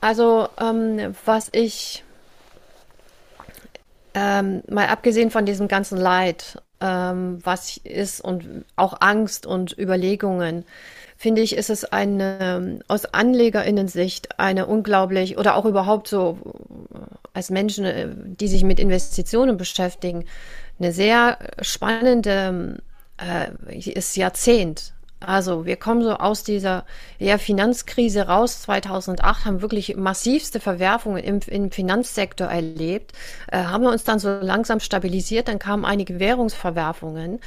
Also, 0.00 0.48
ähm, 0.58 1.14
was 1.24 1.48
ich, 1.52 2.04
ähm, 4.14 4.62
mal 4.68 4.88
abgesehen 4.88 5.30
von 5.30 5.44
diesem 5.44 5.68
ganzen 5.68 5.98
Leid, 5.98 6.62
ähm, 6.80 7.38
was 7.44 7.76
ist 7.78 8.20
und 8.20 8.64
auch 8.76 9.00
Angst 9.00 9.46
und 9.46 9.76
Überlegungen, 9.78 10.64
finde 11.20 11.42
ich, 11.42 11.54
ist 11.54 11.68
es 11.68 11.84
eine, 11.84 12.80
aus 12.88 13.04
Anlegerinnensicht 13.04 14.40
eine 14.40 14.64
unglaublich 14.64 15.36
oder 15.36 15.54
auch 15.54 15.66
überhaupt 15.66 16.08
so 16.08 16.38
äh, 16.94 16.98
als 17.34 17.50
Menschen, 17.50 17.84
äh, 17.84 18.08
die 18.08 18.48
sich 18.48 18.64
mit 18.64 18.80
Investitionen 18.80 19.58
beschäftigen, 19.58 20.24
eine 20.78 20.92
sehr 20.92 21.36
spannende 21.60 22.78
äh, 23.18 23.76
ist 23.76 24.16
Jahrzehnt. 24.16 24.94
Also 25.20 25.66
wir 25.66 25.76
kommen 25.76 26.02
so 26.02 26.14
aus 26.14 26.42
dieser 26.42 26.86
ja, 27.18 27.36
Finanzkrise 27.36 28.22
raus 28.22 28.62
2008, 28.62 29.44
haben 29.44 29.60
wirklich 29.60 29.94
massivste 29.96 30.60
Verwerfungen 30.60 31.22
im, 31.22 31.40
im 31.46 31.70
Finanzsektor 31.70 32.46
erlebt, 32.46 33.12
äh, 33.52 33.58
haben 33.58 33.84
wir 33.84 33.90
uns 33.90 34.04
dann 34.04 34.18
so 34.18 34.30
langsam 34.40 34.80
stabilisiert, 34.80 35.48
dann 35.48 35.58
kamen 35.58 35.84
einige 35.84 36.18
Währungsverwerfungen, 36.18 37.40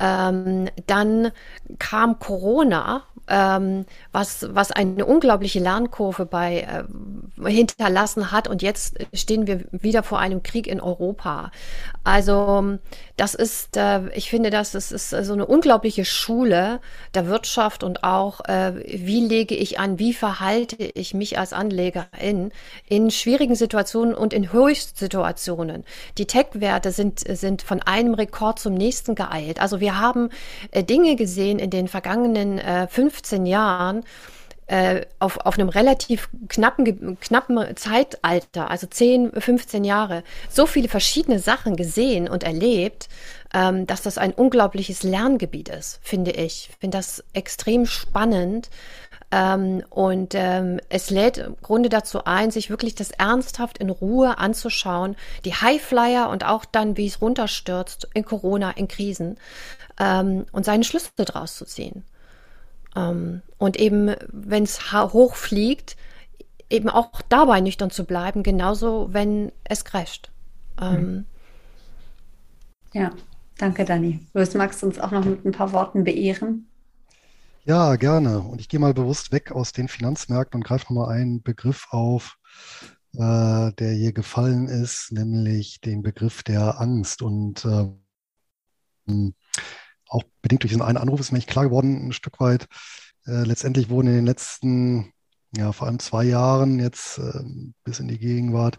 ähm, 0.00 0.68
dann 0.86 1.32
kam 1.78 2.18
Corona, 2.18 3.02
ähm, 3.28 3.86
was, 4.12 4.46
was 4.50 4.70
eine 4.70 5.04
unglaubliche 5.04 5.58
Lernkurve 5.58 6.26
bei 6.26 6.60
äh, 6.60 7.50
hinterlassen 7.50 8.30
hat. 8.30 8.48
Und 8.48 8.62
jetzt 8.62 8.98
stehen 9.12 9.46
wir 9.46 9.64
wieder 9.72 10.02
vor 10.02 10.18
einem 10.18 10.42
Krieg 10.42 10.66
in 10.66 10.80
Europa. 10.80 11.50
Also 12.04 12.78
das 13.16 13.34
ist, 13.34 13.76
äh, 13.76 14.08
ich 14.10 14.30
finde, 14.30 14.50
das 14.50 14.74
ist, 14.74 14.92
ist 14.92 15.10
so 15.10 15.32
eine 15.32 15.46
unglaubliche 15.46 16.04
Schule 16.04 16.80
der 17.14 17.26
Wirtschaft 17.26 17.82
und 17.82 18.04
auch, 18.04 18.40
äh, 18.44 18.74
wie 18.84 19.20
lege 19.20 19.54
ich 19.56 19.78
an, 19.78 19.98
wie 19.98 20.14
verhalte 20.14 20.76
ich 20.76 21.14
mich 21.14 21.38
als 21.38 21.52
Anlegerin 21.52 22.52
in 22.86 23.10
schwierigen 23.10 23.54
Situationen 23.54 24.14
und 24.14 24.32
in 24.32 24.52
Höchstsituationen. 24.52 25.84
Die 26.18 26.26
Tech-Werte 26.26 26.92
sind, 26.92 27.20
sind 27.26 27.62
von 27.62 27.82
einem 27.82 28.14
Rekord 28.14 28.58
zum 28.58 28.74
nächsten 28.74 29.14
geeilt. 29.14 29.60
Also 29.60 29.80
wir 29.80 29.85
haben 29.94 30.30
äh, 30.72 30.82
Dinge 30.82 31.16
gesehen 31.16 31.58
in 31.58 31.70
den 31.70 31.88
vergangenen 31.88 32.58
äh, 32.58 32.88
15 32.88 33.46
Jahren, 33.46 34.04
äh, 34.66 35.02
auf, 35.20 35.38
auf 35.38 35.58
einem 35.58 35.68
relativ 35.68 36.28
knappen, 36.48 37.18
knappen 37.20 37.76
Zeitalter, 37.76 38.68
also 38.70 38.86
10, 38.86 39.32
15 39.40 39.84
Jahre, 39.84 40.24
so 40.50 40.66
viele 40.66 40.88
verschiedene 40.88 41.38
Sachen 41.38 41.76
gesehen 41.76 42.28
und 42.28 42.42
erlebt, 42.42 43.08
ähm, 43.54 43.86
dass 43.86 44.02
das 44.02 44.18
ein 44.18 44.32
unglaubliches 44.32 45.02
Lerngebiet 45.04 45.68
ist, 45.68 46.00
finde 46.02 46.32
ich. 46.32 46.68
Ich 46.70 46.76
finde 46.80 46.98
das 46.98 47.22
extrem 47.32 47.86
spannend. 47.86 48.68
Ähm, 49.32 49.82
und 49.90 50.34
ähm, 50.34 50.80
es 50.88 51.10
lädt 51.10 51.38
im 51.38 51.56
Grunde 51.60 51.88
dazu 51.88 52.24
ein, 52.24 52.50
sich 52.50 52.70
wirklich 52.70 52.94
das 52.94 53.10
ernsthaft 53.10 53.78
in 53.78 53.90
Ruhe 53.90 54.38
anzuschauen, 54.38 55.16
die 55.44 55.54
Highflyer 55.54 56.28
und 56.30 56.44
auch 56.44 56.64
dann, 56.64 56.96
wie 56.96 57.06
es 57.06 57.20
runterstürzt 57.20 58.08
in 58.14 58.24
Corona, 58.24 58.70
in 58.70 58.86
Krisen 58.86 59.36
ähm, 59.98 60.46
und 60.52 60.64
seine 60.64 60.84
Schlüsse 60.84 61.10
daraus 61.16 61.56
zu 61.56 61.64
ziehen. 61.64 62.04
Ähm, 62.94 63.42
und 63.58 63.78
eben, 63.78 64.14
wenn 64.30 64.62
es 64.62 64.92
hochfliegt, 64.92 65.96
eben 66.70 66.88
auch 66.88 67.10
dabei 67.28 67.60
nüchtern 67.60 67.90
zu 67.90 68.04
bleiben, 68.04 68.42
genauso, 68.42 69.08
wenn 69.12 69.52
es 69.64 69.84
crasht. 69.84 70.30
Ähm, 70.80 71.24
ja, 72.92 73.10
danke, 73.58 73.84
Dani. 73.84 74.20
Du 74.32 74.58
magst 74.58 74.82
uns 74.82 74.98
auch 74.98 75.10
noch 75.10 75.24
mit 75.24 75.44
ein 75.44 75.52
paar 75.52 75.72
Worten 75.72 76.04
beehren. 76.04 76.68
Ja, 77.68 77.96
gerne. 77.96 78.38
Und 78.42 78.60
ich 78.60 78.68
gehe 78.68 78.78
mal 78.78 78.94
bewusst 78.94 79.32
weg 79.32 79.50
aus 79.50 79.72
den 79.72 79.88
Finanzmärkten 79.88 80.60
und 80.60 80.64
greife 80.64 80.84
nochmal 80.84 81.16
einen 81.16 81.42
Begriff 81.42 81.88
auf, 81.90 82.36
äh, 83.14 83.72
der 83.72 83.92
hier 83.92 84.12
gefallen 84.12 84.68
ist, 84.68 85.10
nämlich 85.10 85.80
den 85.80 86.04
Begriff 86.04 86.44
der 86.44 86.80
Angst. 86.80 87.22
Und 87.22 87.64
äh, 87.64 87.90
auch 90.08 90.22
bedingt 90.42 90.62
durch 90.62 90.70
diesen 90.70 90.82
einen 90.82 90.96
Anruf 90.96 91.18
ist 91.18 91.32
mir 91.32 91.38
nicht 91.38 91.48
klar 91.48 91.64
geworden, 91.64 92.06
ein 92.06 92.12
Stück 92.12 92.38
weit. 92.38 92.68
Äh, 93.26 93.42
letztendlich 93.42 93.88
wurden 93.88 94.06
in 94.10 94.14
den 94.14 94.26
letzten, 94.26 95.12
ja, 95.56 95.72
vor 95.72 95.88
allem 95.88 95.98
zwei 95.98 96.22
Jahren 96.22 96.78
jetzt 96.78 97.18
äh, 97.18 97.42
bis 97.82 97.98
in 97.98 98.06
die 98.06 98.20
Gegenwart, 98.20 98.78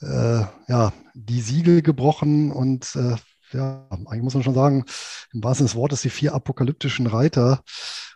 äh, 0.00 0.44
ja, 0.66 0.94
die 1.12 1.42
Siegel 1.42 1.82
gebrochen 1.82 2.52
und 2.52 2.96
äh, 2.96 3.16
ja, 3.52 3.86
eigentlich 3.90 4.22
muss 4.22 4.34
man 4.34 4.42
schon 4.42 4.54
sagen, 4.54 4.84
im 5.32 5.42
wahrsten 5.42 5.66
Sinne 5.66 5.74
des 5.74 5.80
Wortes 5.80 6.02
die 6.02 6.10
vier 6.10 6.34
apokalyptischen 6.34 7.06
Reiter 7.06 7.62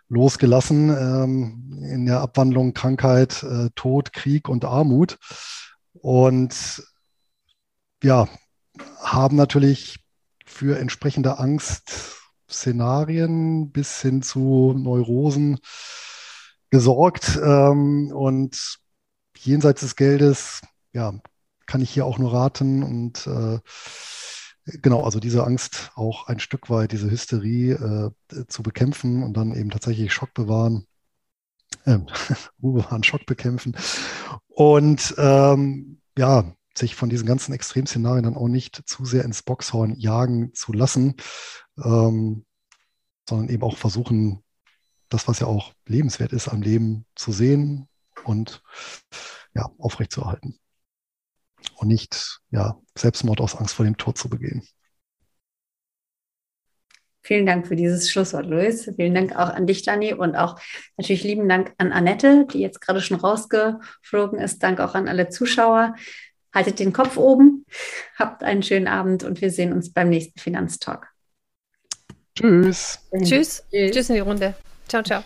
losgelassen 0.09 0.89
ähm, 0.89 1.83
in 1.83 2.05
der 2.05 2.21
Abwandlung 2.21 2.73
Krankheit, 2.73 3.43
äh, 3.43 3.69
Tod, 3.75 4.13
Krieg 4.13 4.49
und 4.49 4.65
Armut. 4.65 5.17
Und 5.93 6.83
ja, 8.03 8.27
haben 9.01 9.35
natürlich 9.35 10.03
für 10.45 10.77
entsprechende 10.79 11.39
Angst 11.39 12.19
Szenarien 12.49 13.71
bis 13.71 14.01
hin 14.01 14.21
zu 14.21 14.75
Neurosen 14.77 15.59
gesorgt. 16.69 17.39
Ähm, 17.43 18.11
und 18.13 18.79
jenseits 19.37 19.81
des 19.81 19.95
Geldes, 19.95 20.61
ja, 20.93 21.13
kann 21.65 21.81
ich 21.81 21.89
hier 21.89 22.05
auch 22.05 22.17
nur 22.17 22.33
raten 22.33 22.83
und 22.83 23.25
äh, 23.25 23.59
genau, 24.65 25.03
also 25.03 25.19
diese 25.19 25.43
Angst 25.45 25.91
auch 25.95 26.27
ein 26.27 26.39
Stück 26.39 26.69
weit, 26.69 26.91
diese 26.91 27.09
Hysterie 27.09 27.71
äh, 27.71 28.45
zu 28.47 28.63
bekämpfen 28.63 29.23
und 29.23 29.35
dann 29.35 29.55
eben 29.55 29.69
tatsächlich 29.69 30.13
Schock 30.13 30.33
bewahren, 30.33 30.85
äh, 31.85 31.99
Ruhe 32.61 32.81
bewahren, 32.81 33.03
Schock 33.03 33.25
bekämpfen 33.25 33.75
und 34.47 35.15
ähm, 35.17 36.01
ja, 36.17 36.53
sich 36.75 36.95
von 36.95 37.09
diesen 37.09 37.27
ganzen 37.27 37.53
Extremszenarien 37.53 38.23
dann 38.23 38.37
auch 38.37 38.47
nicht 38.47 38.83
zu 38.87 39.05
sehr 39.05 39.25
ins 39.25 39.43
Boxhorn 39.43 39.95
jagen 39.99 40.53
zu 40.53 40.73
lassen, 40.73 41.15
ähm, 41.83 42.45
sondern 43.27 43.49
eben 43.49 43.63
auch 43.63 43.77
versuchen, 43.77 44.43
das, 45.09 45.27
was 45.27 45.39
ja 45.39 45.47
auch 45.47 45.73
lebenswert 45.85 46.33
ist 46.33 46.47
am 46.47 46.61
Leben 46.61 47.05
zu 47.15 47.31
sehen 47.31 47.87
und 48.23 48.63
ja, 49.53 49.69
aufrechtzuerhalten. 49.77 50.59
Und 51.75 51.87
nicht 51.87 52.39
ja, 52.51 52.79
Selbstmord 52.97 53.41
aus 53.41 53.55
Angst 53.55 53.75
vor 53.75 53.85
dem 53.85 53.97
Tod 53.97 54.17
zu 54.17 54.29
begehen. 54.29 54.63
Vielen 57.25 57.45
Dank 57.45 57.67
für 57.67 57.77
dieses 57.77 58.11
Schlusswort, 58.11 58.45
Luis. 58.45 58.91
Vielen 58.97 59.15
Dank 59.15 59.33
auch 59.33 59.49
an 59.49 59.65
dich, 59.65 59.83
Dani, 59.83 60.13
und 60.13 60.35
auch 60.35 60.59
natürlich 60.97 61.23
lieben 61.23 61.47
Dank 61.47 61.73
an 61.77 61.93
Annette, 61.93 62.45
die 62.51 62.59
jetzt 62.59 62.81
gerade 62.81 62.99
schon 62.99 63.17
rausgeflogen 63.17 64.39
ist. 64.39 64.61
Dank 64.61 64.81
auch 64.81 64.93
an 64.93 65.07
alle 65.07 65.29
Zuschauer. 65.29 65.95
Haltet 66.53 66.79
den 66.79 66.93
Kopf 66.93 67.17
oben, 67.17 67.65
habt 68.15 68.43
einen 68.43 68.61
schönen 68.61 68.87
Abend 68.87 69.23
und 69.23 69.41
wir 69.41 69.49
sehen 69.49 69.73
uns 69.73 69.91
beim 69.91 70.09
nächsten 70.09 70.39
Finanztalk. 70.39 71.07
Tschüss. 72.35 72.99
Tschüss. 73.11 73.63
Tschüss. 73.71 73.91
Tschüss 73.91 74.09
in 74.09 74.15
die 74.15 74.21
Runde. 74.21 74.53
Ciao, 74.87 75.01
ciao. 75.01 75.23